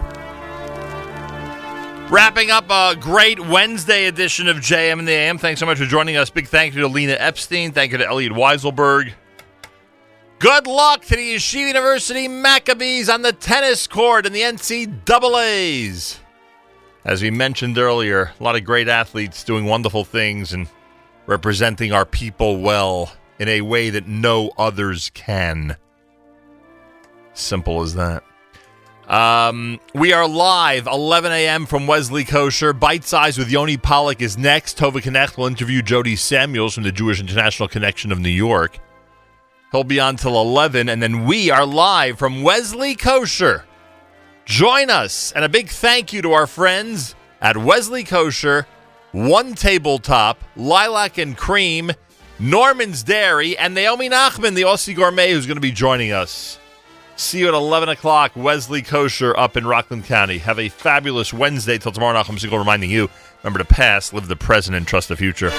[2.10, 5.38] Wrapping up a great Wednesday edition of JM in the AM.
[5.38, 6.28] Thanks so much for joining us.
[6.28, 7.70] Big thank you to Lena Epstein.
[7.70, 9.12] Thank you to Elliot Weiselberg.
[10.42, 16.18] Good luck to the Yeshiva University Maccabees on the tennis court in the NCAAs.
[17.04, 20.68] As we mentioned earlier, a lot of great athletes doing wonderful things and
[21.26, 25.76] representing our people well in a way that no others can.
[27.34, 28.24] Simple as that.
[29.06, 31.66] Um, we are live 11 a.m.
[31.66, 32.72] from Wesley Kosher.
[32.72, 34.76] Bite Size with Yoni Pollock is next.
[34.76, 38.80] Tova Knecht will interview Jody Samuels from the Jewish International Connection of New York.
[39.72, 43.64] He'll be on till 11, and then we are live from Wesley Kosher.
[44.44, 48.66] Join us, and a big thank you to our friends at Wesley Kosher,
[49.12, 51.90] One Tabletop, Lilac and Cream,
[52.38, 56.58] Norman's Dairy, and Naomi Nachman, the Aussie Gourmet, who's going to be joining us.
[57.16, 60.36] See you at 11 o'clock, Wesley Kosher up in Rockland County.
[60.36, 62.20] Have a fabulous Wednesday till tomorrow.
[62.20, 63.08] Nachum Segal reminding you
[63.42, 65.50] remember to pass, live the present, and trust the future.